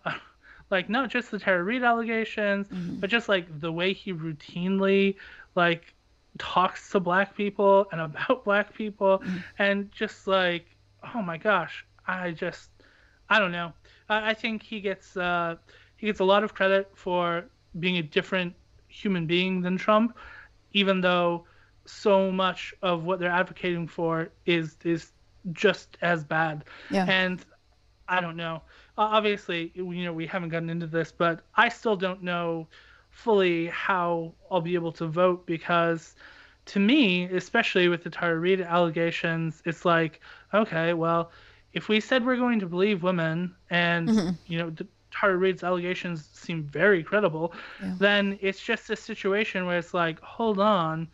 like 0.69 0.89
not 0.89 1.09
just 1.09 1.31
the 1.31 1.39
Tara 1.39 1.63
Reade 1.63 1.83
allegations, 1.83 2.67
mm-hmm. 2.67 2.95
but 2.95 3.09
just 3.09 3.29
like 3.29 3.59
the 3.59 3.71
way 3.71 3.93
he 3.93 4.13
routinely 4.13 5.15
like 5.55 5.93
talks 6.37 6.91
to 6.91 6.99
black 6.99 7.35
people 7.35 7.87
and 7.91 8.01
about 8.01 8.43
black 8.45 8.73
people, 8.73 9.19
mm-hmm. 9.19 9.37
and 9.57 9.91
just 9.91 10.27
like, 10.27 10.65
oh 11.15 11.21
my 11.21 11.37
gosh, 11.37 11.85
I 12.07 12.31
just, 12.31 12.69
I 13.29 13.39
don't 13.39 13.51
know. 13.51 13.73
I, 14.09 14.31
I 14.31 14.33
think 14.33 14.63
he 14.63 14.79
gets 14.79 15.17
uh, 15.17 15.55
he 15.97 16.07
gets 16.07 16.19
a 16.19 16.25
lot 16.25 16.43
of 16.43 16.53
credit 16.53 16.91
for 16.93 17.45
being 17.79 17.97
a 17.97 18.03
different 18.03 18.53
human 18.87 19.25
being 19.25 19.61
than 19.61 19.77
Trump, 19.77 20.17
even 20.73 21.01
though 21.01 21.45
so 21.85 22.31
much 22.31 22.73
of 22.81 23.03
what 23.03 23.19
they're 23.19 23.31
advocating 23.31 23.87
for 23.87 24.29
is 24.45 24.77
is 24.83 25.11
just 25.53 25.97
as 26.01 26.23
bad. 26.23 26.63
Yeah. 26.89 27.05
And 27.07 27.43
I 28.07 28.21
don't 28.21 28.35
know. 28.35 28.61
Obviously, 28.99 29.71
you 29.75 30.03
know, 30.03 30.13
we 30.13 30.27
haven't 30.27 30.49
gotten 30.49 30.69
into 30.69 30.85
this, 30.85 31.11
but 31.11 31.39
I 31.55 31.69
still 31.69 31.95
don't 31.95 32.21
know 32.21 32.67
fully 33.11 33.67
how 33.67 34.33
I'll 34.51 34.61
be 34.61 34.75
able 34.75 34.91
to 34.93 35.07
vote 35.07 35.45
because 35.45 36.15
to 36.65 36.79
me, 36.79 37.23
especially 37.25 37.87
with 37.87 38.03
the 38.03 38.09
Tara 38.09 38.37
Reade 38.37 38.61
allegations, 38.61 39.63
it's 39.65 39.85
like, 39.85 40.19
okay, 40.53 40.93
well, 40.93 41.31
if 41.73 41.87
we 41.87 41.99
said 41.99 42.25
we're 42.25 42.35
going 42.35 42.59
to 42.59 42.65
believe 42.65 43.01
women 43.01 43.55
and 43.69 44.09
mm-hmm. 44.09 44.29
you 44.47 44.59
know 44.59 44.69
the 44.69 44.85
Tara 45.11 45.37
Reade's 45.37 45.63
allegations 45.63 46.27
seem 46.33 46.63
very 46.63 47.01
credible, 47.01 47.53
yeah. 47.81 47.95
then 47.99 48.37
it's 48.41 48.59
just 48.59 48.89
a 48.89 48.95
situation 48.95 49.65
where 49.65 49.77
it's 49.77 49.93
like, 49.93 50.19
hold 50.19 50.59
on, 50.59 51.07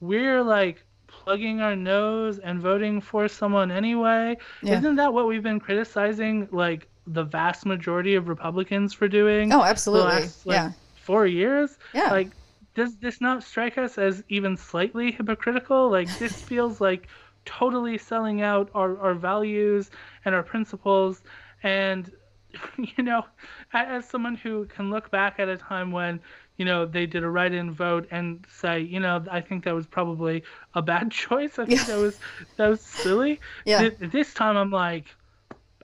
we're 0.00 0.42
like 0.42 0.84
plugging 1.06 1.60
our 1.60 1.76
nose 1.76 2.38
and 2.38 2.60
voting 2.60 3.00
for 3.00 3.28
someone 3.28 3.70
anyway. 3.70 4.36
Yeah. 4.62 4.78
Isn't 4.78 4.96
that 4.96 5.12
what 5.12 5.26
we've 5.26 5.42
been 5.42 5.60
criticizing 5.60 6.48
like 6.50 6.88
the 7.12 7.24
vast 7.24 7.66
majority 7.66 8.14
of 8.14 8.28
Republicans 8.28 8.92
for 8.92 9.08
doing? 9.08 9.52
Oh, 9.52 9.62
absolutely. 9.62 10.10
Last, 10.10 10.46
like, 10.46 10.54
yeah. 10.54 10.72
Four 10.94 11.26
years. 11.26 11.76
Yeah. 11.92 12.10
Like, 12.10 12.30
does 12.74 12.96
this 12.96 13.20
not 13.20 13.42
strike 13.42 13.78
us 13.78 13.98
as 13.98 14.22
even 14.28 14.56
slightly 14.56 15.10
hypocritical? 15.10 15.90
Like, 15.90 16.08
this 16.18 16.40
feels 16.50 16.80
like 16.80 17.08
totally 17.44 17.98
selling 17.98 18.42
out 18.42 18.70
our, 18.74 18.98
our 18.98 19.14
values 19.14 19.90
and 20.24 20.34
our 20.34 20.42
principles. 20.42 21.22
And, 21.62 22.10
you 22.76 23.02
know, 23.02 23.24
as 23.72 24.08
someone 24.08 24.36
who 24.36 24.66
can 24.66 24.90
look 24.90 25.10
back 25.10 25.38
at 25.38 25.48
a 25.48 25.56
time 25.56 25.90
when, 25.90 26.20
you 26.58 26.64
know, 26.64 26.84
they 26.84 27.06
did 27.06 27.24
a 27.24 27.28
write 27.28 27.54
in 27.54 27.72
vote 27.72 28.06
and 28.10 28.46
say, 28.50 28.80
you 28.80 29.00
know, 29.00 29.24
I 29.30 29.40
think 29.40 29.64
that 29.64 29.74
was 29.74 29.86
probably 29.86 30.44
a 30.74 30.82
bad 30.82 31.10
choice. 31.24 31.58
I 31.58 31.64
think 31.64 31.80
yeah. 31.80 31.86
that 31.86 31.98
was 31.98 32.18
that 32.56 32.68
was 32.68 32.80
silly. 32.80 33.40
Yeah. 33.64 33.88
This 33.98 34.34
time 34.34 34.56
I'm 34.56 34.70
like, 34.70 35.06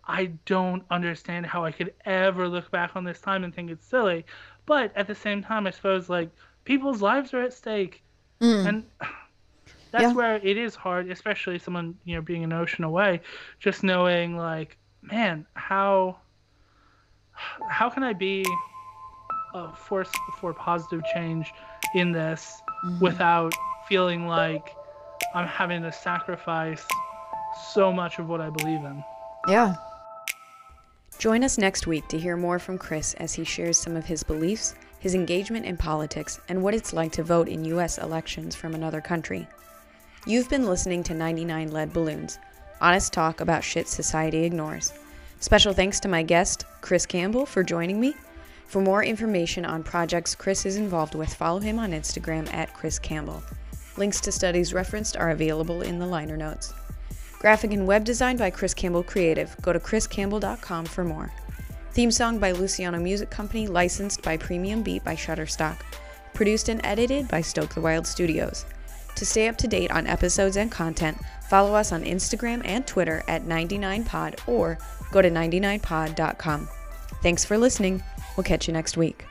I 0.07 0.27
don't 0.45 0.85
understand 0.91 1.47
how 1.47 1.65
I 1.65 1.73
could 1.73 1.93
ever 2.05 2.49
look 2.49 2.71
back 2.71 2.93
on 2.95 3.05
this 3.05 3.21
time 3.21 3.45
and 3.45 3.55
think 3.55 3.71
it's 3.71 3.87
silly. 3.87 4.25
But 4.65 4.93
at 4.97 5.07
the 5.07 5.15
same 5.15 5.43
time, 5.43 5.67
I 5.67 5.71
suppose 5.71 6.09
like 6.09 6.31
people's 6.65 7.03
lives 7.03 7.35
are 7.35 7.43
at 7.43 7.53
stake. 7.53 8.03
Mm. 8.41 8.67
And 8.69 8.85
that's 9.91 10.05
yeah. 10.05 10.13
where 10.13 10.37
it 10.37 10.57
is 10.57 10.75
hard, 10.75 11.11
especially 11.11 11.59
someone 11.59 11.97
you 12.05 12.15
know 12.15 12.23
being 12.23 12.45
an 12.45 12.53
ocean 12.53 12.85
away, 12.85 13.21
just 13.59 13.83
knowing 13.83 14.37
like, 14.37 14.77
man, 15.03 15.47
how 15.55 16.19
how 17.69 17.91
can 17.91 18.03
I 18.03 18.13
be 18.13 18.45
a 19.55 19.75
force 19.75 20.11
for 20.39 20.53
positive 20.53 21.03
change 21.15 21.53
in 21.95 22.13
this 22.13 22.61
mm-hmm. 22.85 23.03
without 23.03 23.55
feeling 23.89 24.27
like 24.27 24.75
I'm 25.35 25.47
having 25.47 25.83
to 25.83 25.93
sacrifice 25.93 26.85
so 27.73 27.93
much 27.93 28.19
of 28.19 28.29
what 28.29 28.41
I 28.41 28.51
believe 28.51 28.85
in. 28.85 29.03
Yeah. 29.49 29.77
Join 31.19 31.43
us 31.45 31.57
next 31.57 31.87
week 31.87 32.07
to 32.09 32.19
hear 32.19 32.37
more 32.37 32.59
from 32.59 32.77
Chris 32.77 33.15
as 33.15 33.33
he 33.33 33.43
shares 33.43 33.79
some 33.79 33.97
of 33.97 34.05
his 34.05 34.23
beliefs, 34.23 34.75
his 34.99 35.15
engagement 35.15 35.65
in 35.65 35.79
politics, 35.79 36.39
and 36.51 36.63
what 36.63 36.75
it's 36.75 36.93
like 36.93 37.13
to 37.13 37.23
vote 37.23 37.49
in 37.49 37.65
U.S. 37.65 37.97
elections 37.97 38.55
from 38.55 38.75
another 38.75 39.01
country. 39.01 39.47
You've 40.27 40.51
been 40.51 40.67
listening 40.67 41.03
to 41.05 41.15
99 41.15 41.73
Lead 41.73 41.93
Balloons, 41.95 42.39
honest 42.83 43.15
talk 43.15 43.41
about 43.41 43.65
shit 43.65 43.89
society 43.89 44.45
ignores. 44.45 44.93
Special 45.41 45.73
thanks 45.73 46.01
to 46.01 46.09
my 46.09 46.23
guest, 46.23 46.67
Chris 46.83 47.07
Campbell, 47.07 47.47
for 47.47 47.63
joining 47.63 47.99
me. 47.99 48.15
For 48.67 48.83
more 48.83 49.03
information 49.03 49.65
on 49.65 49.83
projects 49.83 50.35
Chris 50.35 50.67
is 50.67 50.77
involved 50.77 51.15
with, 51.15 51.33
follow 51.33 51.61
him 51.61 51.79
on 51.79 51.93
Instagram 51.93 52.53
at 52.53 52.75
Chris 52.75 52.99
Campbell. 52.99 53.43
Links 53.97 54.21
to 54.21 54.33
studies 54.33 54.75
referenced 54.75 55.17
are 55.17 55.31
available 55.31 55.81
in 55.81 55.99
the 55.99 56.07
liner 56.07 56.37
notes. 56.37 56.75
Graphic 57.39 57.73
and 57.73 57.87
web 57.87 58.05
design 58.05 58.37
by 58.37 58.51
Chris 58.51 58.75
Campbell 58.75 59.03
Creative. 59.03 59.55
Go 59.63 59.73
to 59.73 59.79
chriscampbell.com 59.79 60.87
for 60.87 61.05
more. 61.05 61.33
Theme 61.93 62.11
song 62.11 62.39
by 62.39 62.53
Luciano 62.53 62.99
Music 62.99 63.31
Company, 63.31 63.67
licensed 63.67 64.23
by 64.23 64.37
Premium 64.37 64.83
Beat 64.83 65.05
by 65.05 65.15
Shutterstock. 65.15 65.81
Produced 66.35 66.69
and 66.69 66.85
edited 66.85 67.29
by 67.29 67.41
Stoke 67.41 67.75
the 67.75 67.81
Wild 67.81 68.07
Studios. 68.07 68.67
To 69.15 69.25
stay 69.25 69.49
up 69.49 69.57
to 69.59 69.69
date 69.69 69.91
on 69.91 70.07
episodes 70.07 70.57
and 70.57 70.71
content, 70.71 71.19
follow 71.49 71.75
us 71.75 71.93
on 71.93 72.05
Instagram 72.05 72.61
and 72.67 72.87
Twitter 72.87 73.23
at 73.29 73.45
99pod 73.45 74.47
or 74.47 74.79
go 75.11 75.23
to 75.23 75.31
99pod.com. 75.31 76.69
Thanks 77.23 77.45
for 77.45 77.57
listening. 77.57 78.03
We'll 78.37 78.45
catch 78.45 78.67
you 78.67 78.75
next 78.75 78.97
week. 78.97 79.25